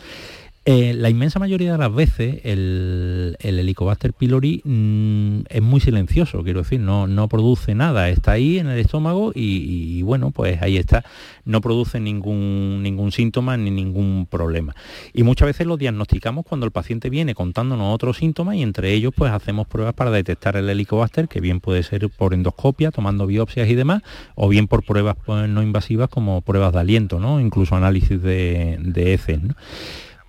Eh, 0.64 0.93
la 0.93 1.09
inmensa 1.09 1.39
mayoría 1.39 1.72
de 1.72 1.78
las 1.80 1.91
veces 1.91 2.41
el, 2.43 3.36
el 3.39 3.57
Helicobacter 3.57 4.14
pylori 4.14 4.62
mm, 4.64 5.45
es 5.49 5.62
muy 5.64 5.80
silencioso, 5.80 6.43
quiero 6.43 6.62
decir, 6.62 6.80
no, 6.80 7.07
no 7.07 7.28
produce 7.28 7.74
nada, 7.74 8.09
está 8.09 8.34
ahí 8.34 8.59
en 8.59 8.68
el 8.68 8.78
estómago 8.78 9.32
y, 9.34 10.03
bueno, 10.03 10.30
pues 10.30 10.62
ahí 10.62 10.78
está, 10.78 11.03
no 11.45 11.62
produce 11.62 11.99
ningún, 11.99 12.84
ningún 12.84 13.12
síntoma 13.12 13.57
ni 13.57 13.72
ningún 13.72 14.28
problema. 14.30 14.76
Y 15.14 15.24
muchas 15.24 15.47
veces 15.47 15.66
lo 15.66 15.78
diagnosticamos 15.78 16.45
cuando 16.45 16.68
el 16.68 16.72
paciente 16.72 17.09
viene 17.09 17.34
contándonos 17.34 17.95
otros 17.95 18.18
síntomas 18.18 18.55
y 18.55 18.62
entre 18.62 18.93
ellos 18.93 19.14
pues 19.16 19.32
hacemos 19.32 19.66
pruebas 19.66 19.95
para 19.95 20.12
detectar 20.12 20.57
el 20.57 20.70
Helicobacter, 20.70 21.28
que 21.28 21.41
bien 21.41 21.59
puede 21.59 21.82
ser 21.82 22.07
por 22.12 22.36
endoscopia, 22.36 22.91
tomando 22.91 23.26
biopsias 23.26 23.68
y 23.68 23.74
demás, 23.74 24.03
o 24.36 24.47
bien 24.47 24.68
por 24.68 24.84
pruebas 24.84 25.16
pues, 25.26 25.49
no 25.49 25.64
invasivas 25.64 26.09
como 26.09 26.41
pruebas 26.41 26.72
de 26.74 26.82
aliento, 26.82 27.20
¿no? 27.20 27.39
incluso 27.39 27.76
análisis 27.76 28.22
de, 28.22 28.78
de 28.80 29.14
heces. 29.16 29.41
¿no? 29.41 29.55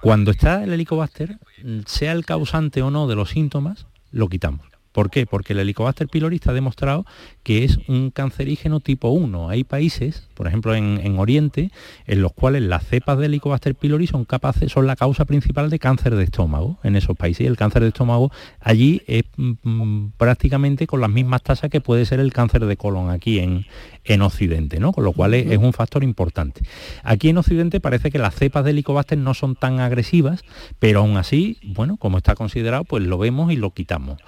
Cuando 0.02 0.32
está 0.32 0.64
el 0.64 0.72
helicobacter, 0.72 1.38
sea 1.86 2.10
el 2.10 2.26
causante 2.26 2.82
o 2.82 2.90
no 2.90 3.06
de 3.06 3.14
los 3.14 3.30
síntomas, 3.30 3.86
lo 4.10 4.28
quitamos. 4.28 4.71
¿Por 4.92 5.10
qué? 5.10 5.26
Porque 5.26 5.54
el 5.54 5.60
Helicobacter 5.60 6.08
pylori 6.08 6.36
está 6.36 6.52
demostrado 6.52 7.04
que 7.42 7.64
es 7.64 7.78
un 7.88 8.10
cancerígeno 8.10 8.80
tipo 8.80 9.08
1. 9.08 9.48
Hay 9.48 9.64
países, 9.64 10.28
por 10.34 10.46
ejemplo 10.46 10.74
en, 10.74 11.18
Oriente, 11.18 11.70
en 12.06 12.22
los 12.22 12.32
cuales 12.32 12.62
las 12.62 12.86
cepas 12.86 13.18
de 13.18 13.26
Helicobacter 13.26 13.74
pylori 13.74 14.06
son 14.06 14.24
capaces, 14.24 14.70
son 14.70 14.86
la 14.86 14.96
causa 14.96 15.24
principal 15.24 15.70
de 15.70 15.78
cáncer 15.78 16.14
de 16.14 16.24
estómago 16.24 16.78
en 16.82 16.96
esos 16.96 17.16
países. 17.16 17.42
Y 17.42 17.46
el 17.46 17.56
cáncer 17.56 17.82
de 17.82 17.88
estómago 17.88 18.30
allí 18.60 19.02
es 19.06 19.24
mm, 19.36 19.52
mm, 19.62 20.12
prácticamente 20.16 20.86
con 20.86 21.00
las 21.00 21.10
mismas 21.10 21.42
tasas 21.42 21.70
que 21.70 21.80
puede 21.80 22.04
ser 22.04 22.20
el 22.20 22.32
cáncer 22.32 22.66
de 22.66 22.76
colon 22.76 23.10
aquí 23.10 23.38
en, 23.38 23.66
en 24.04 24.22
Occidente, 24.22 24.80
¿no? 24.80 24.92
Con 24.92 25.04
lo 25.04 25.12
cual 25.12 25.34
es, 25.34 25.58
un 25.58 25.72
factor 25.72 26.02
importante. 26.02 26.62
Aquí 27.02 27.28
en 27.28 27.38
Occidente 27.38 27.80
parece 27.80 28.10
que 28.10 28.18
las 28.18 28.34
cepas 28.34 28.64
de 28.64 28.70
Helicobacter 28.70 29.18
no 29.18 29.34
son 29.34 29.54
tan 29.54 29.80
agresivas, 29.80 30.42
pero 30.78 31.00
aún 31.00 31.16
así, 31.16 31.58
bueno, 31.62 31.96
como 31.96 32.18
está 32.18 32.34
considerado, 32.34 32.84
pues 32.84 33.04
lo 33.04 33.18
vemos 33.18 33.52
y 33.52 33.56
lo 33.56 33.70
quitamos. 33.70 34.18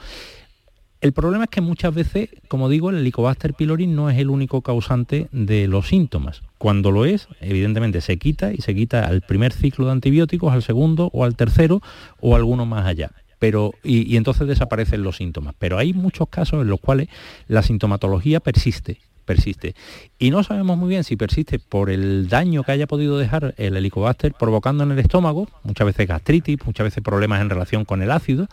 El 1.05 1.13
problema 1.13 1.45
es 1.45 1.51
que 1.51 1.61
muchas 1.61 1.95
veces, 1.95 2.31
como 2.49 2.71
digo, 2.71 2.89
el 2.89 2.97
Helicobacter 2.97 3.53
pylori 3.53 3.87
no 3.87 4.09
es 4.09 4.17
el 4.17 4.31
único 4.31 4.63
causante 4.63 5.29
de 5.33 5.69
los 5.69 5.89
síntomas. 5.89 6.41
Cuando 6.57 6.91
lo 6.91 7.05
es, 7.05 7.29
evidentemente 7.43 8.01
se 8.01 8.17
quita 8.17 8.55
y 8.55 8.63
se 8.63 8.75
quita 8.75 9.07
al 9.07 9.21
primer 9.21 9.53
ciclo 9.53 9.85
de 9.85 9.93
antibióticos, 9.93 10.51
al 10.51 10.63
segundo 10.63 11.11
o 11.13 11.25
al 11.27 11.37
tercero 11.37 11.83
o 12.21 12.37
alguno 12.37 12.65
más 12.65 12.87
allá. 12.87 13.11
Pero, 13.39 13.75
y, 13.83 14.17
entonces 14.17 14.49
desaparecen 14.49 15.03
los 15.03 15.19
síntomas. 15.19 15.55
Pero 15.59 15.77
hay 15.77 15.93
muchos 15.93 16.27
casos 16.31 16.63
en 16.63 16.69
los 16.69 16.81
cuales 16.81 17.09
la 17.49 17.61
sintomatología 17.61 18.41
persiste 18.41 18.97
persiste. 19.27 19.75
Y 20.19 20.31
no 20.31 20.43
sabemos 20.43 20.77
muy 20.77 20.91
bien 20.91 21.03
si 21.03 21.17
persiste 21.17 21.59
por 21.59 21.89
el 21.89 22.29
daño 22.29 22.63
que 22.63 22.73
haya 22.73 22.87
podido 22.87 23.17
dejar 23.17 23.55
el 23.57 23.75
helicobacter 23.75 24.35
provocando 24.35 24.85
en 24.85 24.93
el 24.93 24.99
estómago, 24.99 25.49
muchas 25.63 25.87
veces 25.87 26.07
gastritis, 26.07 26.59
muchas 26.67 26.85
veces 26.85 27.03
problemas 27.03 27.41
en 27.41 27.49
relación 27.49 27.87
con 27.87 28.03
el 28.03 28.11
ácido, 28.11 28.49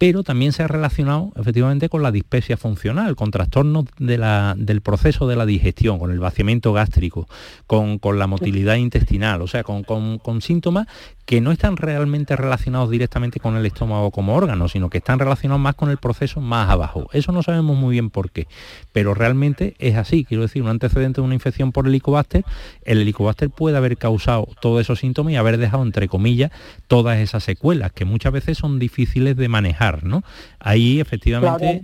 pero 0.00 0.22
también 0.22 0.54
se 0.54 0.62
ha 0.62 0.66
relacionado 0.66 1.30
efectivamente 1.36 1.90
con 1.90 2.02
la 2.02 2.10
dispepsia 2.10 2.56
funcional, 2.56 3.16
con 3.16 3.30
trastornos 3.30 3.84
del 3.98 4.80
proceso 4.80 5.28
de 5.28 5.36
la 5.36 5.44
digestión, 5.44 5.98
con 5.98 6.10
el 6.10 6.18
vaciamiento 6.18 6.72
gástrico, 6.72 7.28
con, 7.66 8.00
la 8.18 8.26
motilidad 8.26 8.76
intestinal, 8.76 9.42
o 9.42 9.46
sea, 9.46 9.62
con, 9.62 10.40
síntomas 10.40 10.86
que 11.30 11.40
no 11.40 11.52
están 11.52 11.76
realmente 11.76 12.34
relacionados 12.34 12.90
directamente 12.90 13.38
con 13.38 13.56
el 13.56 13.64
estómago 13.64 14.10
como 14.10 14.34
órgano, 14.34 14.66
sino 14.66 14.90
que 14.90 14.98
están 14.98 15.20
relacionados 15.20 15.60
más 15.60 15.76
con 15.76 15.88
el 15.88 15.96
proceso 15.96 16.40
más 16.40 16.68
abajo. 16.68 17.06
Eso 17.12 17.30
no 17.30 17.44
sabemos 17.44 17.78
muy 17.78 17.92
bien 17.92 18.10
por 18.10 18.32
qué, 18.32 18.48
pero 18.90 19.14
realmente 19.14 19.76
es 19.78 19.94
así. 19.94 20.24
Quiero 20.24 20.42
decir, 20.42 20.60
un 20.60 20.70
antecedente 20.70 21.20
de 21.20 21.24
una 21.24 21.34
infección 21.34 21.70
por 21.70 21.86
helicobacter, 21.86 22.44
el 22.84 22.98
helicobacter 23.02 23.48
puede 23.48 23.76
haber 23.76 23.96
causado 23.96 24.48
todos 24.60 24.80
esos 24.80 24.98
síntomas 24.98 25.32
y 25.32 25.36
haber 25.36 25.58
dejado, 25.58 25.84
entre 25.84 26.08
comillas, 26.08 26.50
todas 26.88 27.18
esas 27.20 27.44
secuelas, 27.44 27.92
que 27.92 28.04
muchas 28.04 28.32
veces 28.32 28.58
son 28.58 28.80
difíciles 28.80 29.36
de 29.36 29.48
manejar, 29.48 30.02
¿no? 30.02 30.24
Ahí 30.58 30.98
efectivamente... 30.98 31.80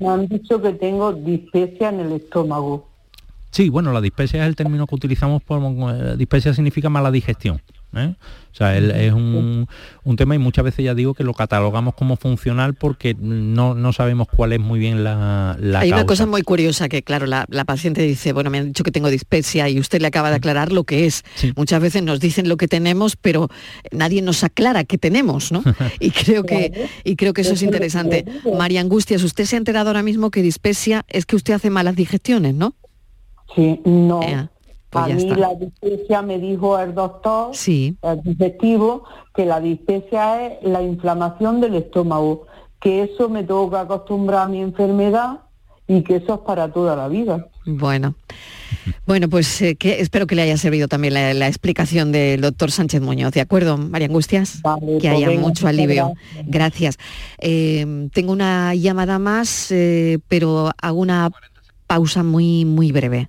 me 0.00 0.08
han 0.08 0.26
dicho 0.26 0.60
que 0.60 0.72
tengo 0.72 1.12
dispepsia 1.12 1.90
en 1.90 2.00
el 2.00 2.12
estómago. 2.14 2.88
Sí, 3.52 3.68
bueno, 3.68 3.92
la 3.92 4.00
dispepsia 4.00 4.42
es 4.42 4.48
el 4.48 4.56
término 4.56 4.88
que 4.88 4.96
utilizamos, 4.96 5.40
por, 5.40 5.62
eh, 5.62 6.16
dispepsia 6.16 6.52
significa 6.52 6.90
mala 6.90 7.12
digestión. 7.12 7.62
¿Eh? 7.94 8.14
O 8.52 8.56
sea, 8.58 8.76
es 8.76 9.12
un, 9.12 9.68
tema 10.16 10.34
y 10.34 10.38
muchas 10.38 10.64
veces 10.64 10.84
ya 10.84 10.94
digo 10.94 11.14
que 11.14 11.22
lo 11.22 11.32
catalogamos 11.32 11.94
como 11.94 12.16
funcional 12.16 12.74
porque 12.74 13.14
no, 13.14 13.92
sabemos 13.92 14.26
cuál 14.26 14.52
es 14.52 14.58
muy 14.58 14.80
bien 14.80 15.04
la, 15.04 15.56
la 15.60 15.80
Hay 15.80 15.92
una 15.92 16.06
cosa 16.06 16.26
muy 16.26 16.42
curiosa 16.42 16.88
que, 16.88 17.04
claro, 17.04 17.26
la, 17.26 17.46
paciente 17.66 18.02
dice, 18.02 18.32
bueno, 18.32 18.50
me 18.50 18.58
han 18.58 18.66
dicho 18.68 18.82
que 18.82 18.90
tengo 18.90 19.10
dispepsia 19.10 19.68
y 19.68 19.78
usted 19.78 20.00
le 20.00 20.08
acaba 20.08 20.30
de 20.30 20.36
aclarar 20.36 20.72
lo 20.72 20.82
que 20.82 21.06
es. 21.06 21.24
Muchas 21.54 21.80
veces 21.80 22.02
nos 22.02 22.18
dicen 22.18 22.48
lo 22.48 22.56
que 22.56 22.66
tenemos, 22.66 23.14
pero 23.14 23.48
nadie 23.92 24.22
nos 24.22 24.42
aclara 24.42 24.82
qué 24.84 24.98
tenemos, 24.98 25.52
¿no? 25.52 25.62
Y 26.00 26.10
creo 26.10 26.44
que, 26.44 26.88
y 27.04 27.16
creo 27.16 27.32
que 27.32 27.42
eso 27.42 27.54
es 27.54 27.62
interesante. 27.62 28.24
María 28.56 28.80
Angustias, 28.80 29.22
usted 29.22 29.44
se 29.44 29.56
ha 29.56 29.58
enterado 29.58 29.90
ahora 29.90 30.02
mismo 30.02 30.30
que 30.30 30.42
dispepsia 30.42 31.04
es 31.08 31.26
que 31.26 31.36
usted 31.36 31.54
hace 31.54 31.70
malas 31.70 31.96
digestiones, 31.96 32.54
¿no? 32.54 32.74
Sí, 33.54 33.80
no. 33.84 34.20
Pues 34.90 35.04
a 35.04 35.08
mí 35.08 35.28
la 35.36 35.54
dispepsia 35.54 36.22
me 36.22 36.38
dijo 36.38 36.78
el 36.78 36.94
doctor, 36.94 37.52
el 37.66 38.22
digestivo, 38.22 39.04
que 39.34 39.44
la 39.44 39.60
dispepsia 39.60 40.46
es 40.46 40.62
la 40.62 40.82
inflamación 40.82 41.60
del 41.60 41.74
estómago, 41.74 42.46
que 42.80 43.02
eso 43.02 43.28
me 43.28 43.44
tengo 43.44 43.70
que 43.70 43.76
acostumbrar 43.76 44.46
a 44.46 44.48
mi 44.48 44.60
enfermedad 44.60 45.40
y 45.86 46.02
que 46.02 46.16
eso 46.16 46.34
es 46.34 46.40
para 46.40 46.72
toda 46.72 46.96
la 46.96 47.08
vida. 47.08 47.46
Bueno, 47.66 48.14
bueno, 49.06 49.28
pues 49.28 49.60
eh, 49.60 49.76
que 49.76 50.00
espero 50.00 50.26
que 50.26 50.34
le 50.34 50.42
haya 50.42 50.56
servido 50.56 50.88
también 50.88 51.14
la, 51.14 51.48
explicación 51.48 52.12
del 52.12 52.40
doctor 52.40 52.70
Sánchez 52.70 53.02
Muñoz, 53.02 53.32
¿de 53.32 53.42
acuerdo, 53.42 53.76
María 53.76 54.06
Angustias? 54.06 54.62
que 55.00 55.08
haya 55.08 55.26
pues 55.26 55.40
mucho 55.40 55.66
alivio. 55.66 56.14
Gracias. 56.44 56.96
Eh, 57.38 58.08
tengo 58.14 58.32
una 58.32 58.74
llamada 58.74 59.18
más, 59.18 59.70
eh, 59.70 60.18
pero 60.28 60.70
hago 60.80 60.98
una 60.98 61.30
pausa 61.86 62.22
muy, 62.22 62.64
muy 62.64 62.90
breve 62.92 63.28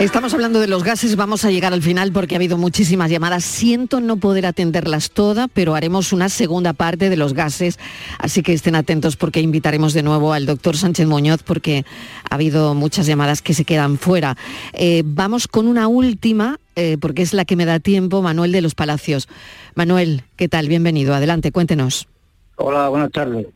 Estamos 0.00 0.32
hablando 0.32 0.60
de 0.60 0.66
los 0.66 0.82
gases, 0.82 1.14
vamos 1.14 1.44
a 1.44 1.50
llegar 1.50 1.74
al 1.74 1.82
final 1.82 2.10
porque 2.10 2.34
ha 2.34 2.38
habido 2.38 2.56
muchísimas 2.56 3.10
llamadas. 3.10 3.44
Siento 3.44 4.00
no 4.00 4.16
poder 4.16 4.46
atenderlas 4.46 5.10
todas, 5.10 5.48
pero 5.52 5.74
haremos 5.74 6.14
una 6.14 6.30
segunda 6.30 6.72
parte 6.72 7.10
de 7.10 7.18
los 7.18 7.34
gases, 7.34 7.78
así 8.18 8.42
que 8.42 8.54
estén 8.54 8.76
atentos 8.76 9.16
porque 9.16 9.42
invitaremos 9.42 9.92
de 9.92 10.02
nuevo 10.02 10.32
al 10.32 10.46
doctor 10.46 10.78
Sánchez 10.78 11.06
Muñoz 11.06 11.42
porque 11.42 11.84
ha 12.30 12.34
habido 12.34 12.74
muchas 12.74 13.04
llamadas 13.04 13.42
que 13.42 13.52
se 13.52 13.66
quedan 13.66 13.98
fuera. 13.98 14.38
Eh, 14.72 15.02
vamos 15.04 15.46
con 15.46 15.68
una 15.68 15.86
última, 15.86 16.58
eh, 16.76 16.96
porque 16.98 17.20
es 17.20 17.34
la 17.34 17.44
que 17.44 17.56
me 17.56 17.66
da 17.66 17.78
tiempo, 17.78 18.22
Manuel 18.22 18.52
de 18.52 18.62
los 18.62 18.74
Palacios. 18.74 19.28
Manuel, 19.74 20.24
¿qué 20.36 20.48
tal? 20.48 20.66
Bienvenido, 20.66 21.14
adelante, 21.14 21.52
cuéntenos. 21.52 22.08
Hola, 22.56 22.88
buenas 22.88 23.12
tardes. 23.12 23.48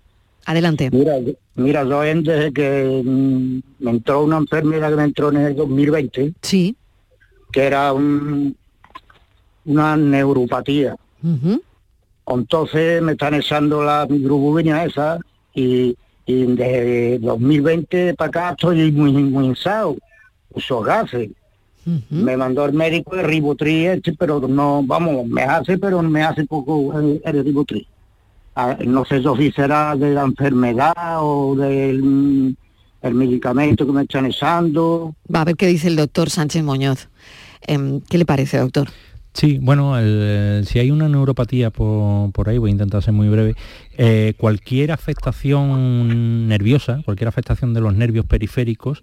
Adelante. 0.47 0.91
Mira, 0.91 1.15
mira 1.55 1.85
yo 1.85 2.01
desde 2.01 2.53
que 2.53 3.03
mm, 3.05 3.61
me 3.79 3.91
entró 3.91 4.25
una 4.25 4.39
enfermedad 4.39 4.91
que 4.91 4.97
me 4.97 5.05
entró 5.05 5.31
en 5.31 5.37
el 5.39 5.57
2020. 5.57 6.35
Sí. 6.43 6.77
Que 7.51 7.63
era 7.63 7.93
un, 7.93 8.57
una 9.65 9.97
neuropatía. 9.97 10.97
Entonces 12.27 13.03
me 13.03 13.13
están 13.13 13.35
echando 13.35 13.83
la 13.83 14.07
microglobina 14.09 14.85
esa 14.85 15.19
y, 15.55 15.97
y 16.27 16.47
desde 16.47 17.19
2020 17.21 18.15
para 18.15 18.29
acá 18.29 18.51
estoy 18.51 18.93
muy, 18.93 19.13
muy 19.13 19.47
insado. 19.47 19.97
Uso 20.51 20.81
gases. 20.81 21.31
Me 22.09 22.37
mandó 22.37 22.65
el 22.65 22.73
médico 22.73 23.15
de 23.15 23.23
ribotril, 23.23 23.87
este, 23.89 24.15
pero 24.15 24.41
no, 24.41 24.83
vamos, 24.85 25.27
me 25.27 25.43
hace, 25.43 25.77
pero 25.77 26.03
me 26.03 26.23
hace 26.23 26.47
poco 26.47 26.99
el, 26.99 27.21
el 27.23 27.45
no 28.87 29.05
sé 29.05 29.23
si 29.37 29.53
será 29.53 29.97
de 29.97 30.15
la 30.15 30.23
enfermedad 30.23 31.19
o 31.21 31.55
del 31.57 32.57
el 33.05 33.15
medicamento 33.15 33.87
que 33.87 33.93
me 33.93 34.03
están 34.03 34.25
echando. 34.27 35.15
Va 35.33 35.43
a 35.43 35.45
ver 35.45 35.57
qué 35.57 35.67
dice 35.67 35.89
el 35.89 35.97
doctor 35.97 36.31
Sánchez 36.31 36.65
Muñoz. 36.65 37.09
Em, 37.67 38.01
¿Qué 38.01 38.17
le 38.17 38.25
parece, 38.25 38.59
doctor? 38.59 38.89
Sí, 39.35 39.59
bueno, 39.61 39.95
si 40.65 40.79
hay 40.79 40.91
una 40.91 41.09
neuropatía 41.09 41.71
por, 41.71 42.49
ahí, 42.49 42.57
voy 42.57 42.71
a 42.71 42.73
intentar 42.73 43.03
ser 43.03 43.13
muy 43.13 43.29
breve, 43.29 43.57
eh, 43.99 44.35
cualquier 44.39 44.93
afectación 44.93 46.47
nerviosa, 46.49 47.03
cualquier 47.05 47.29
afectación 47.29 47.75
de 47.75 47.81
los 47.81 47.95
nervios 47.95 48.27
periféricos, 48.27 49.03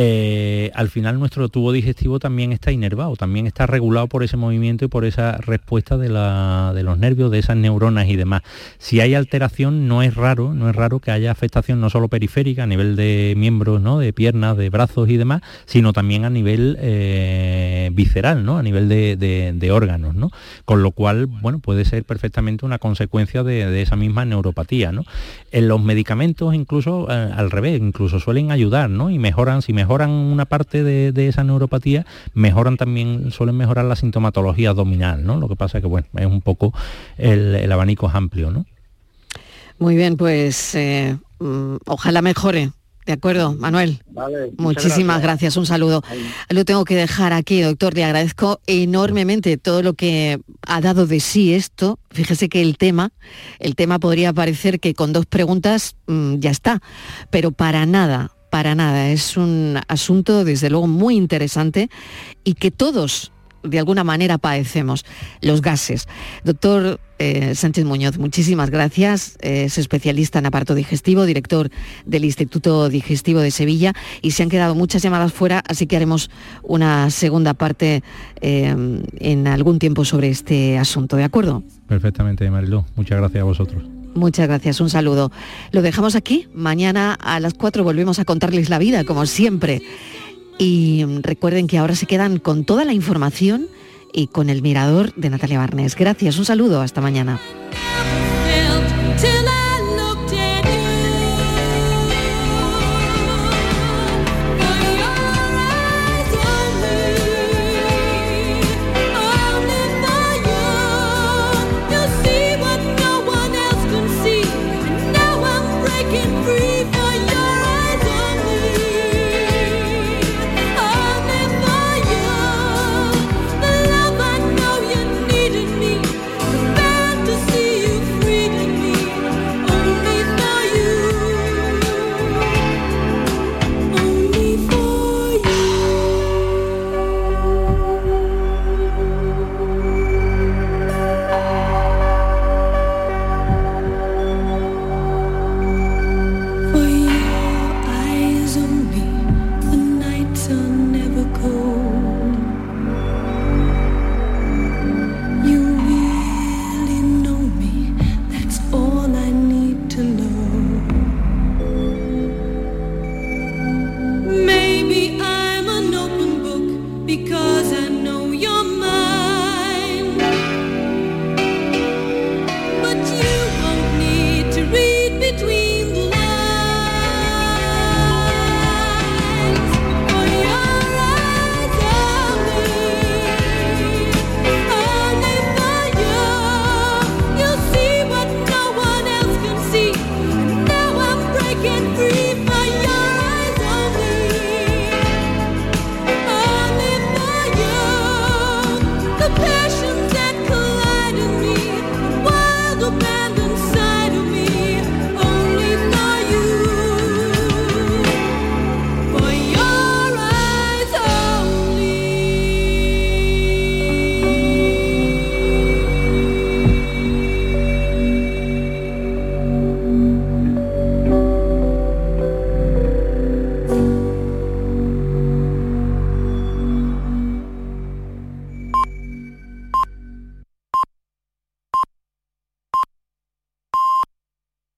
eh, 0.00 0.70
al 0.76 0.90
final 0.90 1.18
nuestro 1.18 1.48
tubo 1.48 1.72
digestivo 1.72 2.20
también 2.20 2.52
está 2.52 2.70
inervado, 2.70 3.16
también 3.16 3.48
está 3.48 3.66
regulado 3.66 4.06
por 4.06 4.22
ese 4.22 4.36
movimiento 4.36 4.84
y 4.84 4.88
por 4.88 5.04
esa 5.04 5.38
respuesta 5.38 5.98
de, 5.98 6.08
los 6.08 6.98
nervios, 6.98 7.32
de 7.32 7.40
esas 7.40 7.56
neuronas 7.56 8.06
y 8.06 8.14
demás. 8.14 8.42
Si 8.78 9.00
hay 9.00 9.16
alteración, 9.16 9.88
no 9.88 10.04
es 10.04 10.14
raro, 10.14 10.54
no 10.54 10.70
es 10.70 10.76
raro 10.76 11.00
que 11.00 11.10
haya 11.10 11.32
afectación 11.32 11.80
no 11.80 11.90
solo 11.90 12.06
periférica 12.06 12.62
a 12.62 12.66
nivel 12.66 12.94
de 12.94 13.34
miembros, 13.36 13.80
¿no? 13.80 13.98
de 13.98 14.12
piernas, 14.12 14.56
de 14.56 14.70
brazos 14.70 15.08
y 15.08 15.16
demás, 15.16 15.42
sino 15.66 15.92
también 15.92 16.24
a 16.24 16.30
nivel 16.30 16.78
eh, 16.80 17.90
visceral, 17.92 18.44
¿no? 18.44 18.56
a 18.56 18.62
nivel 18.62 18.88
de, 18.88 19.70
órganos. 19.72 20.14
¿no? 20.14 20.30
Con 20.64 20.84
lo 20.84 20.92
cual, 20.92 21.26
bueno, 21.26 21.58
puede 21.58 21.84
ser 21.84 22.04
perfectamente 22.04 22.64
una 22.64 22.78
consecuencia 22.78 23.42
de, 23.42 23.82
esa 23.82 23.96
misma 23.96 24.24
neuropatía. 24.24 24.92
En 25.50 25.66
los 25.66 25.82
medicamentos, 25.82 26.54
incluso 26.54 27.08
eh, 27.10 27.32
al 27.36 27.50
revés, 27.50 27.80
incluso 27.80 28.20
suelen 28.20 28.52
ayudar 28.52 28.88
y 28.88 29.18
mejoran, 29.18 29.60
si 29.60 29.72
mejoran 29.72 29.87
mejoran 29.88 30.10
una 30.10 30.44
parte 30.44 30.84
de, 30.84 31.28
esa 31.28 31.44
neuropatía, 31.44 32.04
mejoran 32.34 32.76
también, 32.76 33.30
suelen 33.30 33.56
mejorar 33.56 33.86
la 33.86 33.96
sintomatología 33.96 34.68
abdominal, 34.68 35.24
¿no? 35.24 35.40
Lo 35.40 35.48
que 35.48 35.56
pasa 35.56 35.78
es 35.78 35.82
que, 35.82 35.88
bueno, 35.88 36.06
es 36.14 36.26
un 36.26 36.42
poco 36.42 36.74
el, 37.16 37.72
abanico 37.72 38.06
es 38.06 38.14
amplio, 38.14 38.50
¿no? 38.50 38.66
Muy 39.78 39.96
bien, 39.96 40.18
pues 40.18 40.74
eh, 40.74 41.16
mm, 41.38 41.76
ojalá 41.86 42.20
mejore. 42.20 42.70
De 43.06 43.14
acuerdo, 43.14 43.54
Manuel. 43.54 44.02
Muchísimas 44.58 45.22
gracias. 45.22 45.56
un 45.56 45.64
saludo. 45.64 46.02
Lo 46.50 46.66
tengo 46.66 46.84
que 46.84 46.94
dejar 46.94 47.32
aquí, 47.32 47.62
doctor. 47.62 47.94
Le 47.94 48.04
agradezco 48.04 48.60
enormemente 48.66 49.56
todo 49.56 49.82
lo 49.82 49.94
que 49.94 50.38
ha 50.66 50.82
dado 50.82 51.06
de 51.06 51.20
sí 51.20 51.54
esto. 51.54 51.98
Fíjese 52.10 52.50
que 52.50 52.60
el 52.60 52.76
tema, 52.76 53.12
el 53.58 53.74
tema 53.74 53.98
podría 53.98 54.34
parecer 54.34 54.80
que 54.80 54.92
con 54.92 55.14
dos 55.14 55.24
preguntas 55.24 55.96
mm, 56.06 56.34
ya 56.40 56.50
está, 56.50 56.82
pero 57.30 57.50
para 57.50 57.86
nada 57.86 58.32
para 58.58 58.74
nada. 58.74 59.10
Es 59.10 59.36
un 59.36 59.78
asunto, 59.86 60.44
desde 60.44 60.68
luego, 60.68 60.88
muy 60.88 61.14
interesante 61.14 61.90
y 62.42 62.54
que 62.54 62.72
todos, 62.72 63.30
de 63.62 63.78
alguna 63.78 64.02
manera, 64.02 64.36
padecemos, 64.36 65.04
los 65.40 65.62
gases. 65.62 66.08
Doctor 66.42 66.98
eh, 67.20 67.54
Sánchez 67.54 67.84
Muñoz, 67.84 68.18
muchísimas 68.18 68.70
gracias. 68.70 69.38
Es 69.42 69.78
especialista 69.78 70.40
en 70.40 70.46
aparto 70.46 70.74
digestivo, 70.74 71.24
director 71.24 71.70
del 72.04 72.24
Instituto 72.24 72.88
Digestivo 72.88 73.38
de 73.38 73.52
Sevilla 73.52 73.92
y 74.22 74.32
se 74.32 74.42
han 74.42 74.48
quedado 74.48 74.74
muchas 74.74 75.00
llamadas 75.02 75.32
fuera, 75.32 75.62
así 75.68 75.86
que 75.86 75.94
haremos 75.94 76.28
una 76.64 77.10
segunda 77.10 77.54
parte 77.54 78.02
eh, 78.40 78.74
en 79.20 79.46
algún 79.46 79.78
tiempo 79.78 80.04
sobre 80.04 80.30
este 80.30 80.78
asunto, 80.78 81.14
¿de 81.14 81.22
acuerdo? 81.22 81.62
Perfectamente, 81.86 82.50
Mariló. 82.50 82.84
Muchas 82.96 83.18
gracias 83.18 83.40
a 83.40 83.44
vosotros. 83.44 83.97
Muchas 84.18 84.48
gracias, 84.48 84.80
un 84.80 84.90
saludo. 84.90 85.30
Lo 85.70 85.80
dejamos 85.82 86.14
aquí, 86.14 86.48
mañana 86.52 87.14
a 87.14 87.40
las 87.40 87.54
4 87.54 87.84
volvemos 87.84 88.18
a 88.18 88.24
contarles 88.24 88.68
la 88.68 88.78
vida, 88.78 89.04
como 89.04 89.24
siempre. 89.26 89.82
y 90.58 91.04
recuerden 91.22 91.68
que 91.68 91.78
ahora 91.78 91.94
se 91.94 92.06
quedan 92.06 92.38
con 92.40 92.64
toda 92.64 92.84
la 92.84 92.92
información 92.92 93.68
y 94.12 94.26
con 94.26 94.50
el 94.50 94.60
mirador 94.60 95.14
de 95.14 95.30
Natalia 95.30 95.58
Barnes. 95.58 95.94
Gracias, 95.94 96.36
un 96.38 96.44
saludo, 96.44 96.80
hasta 96.80 97.00
mañana. 97.00 97.38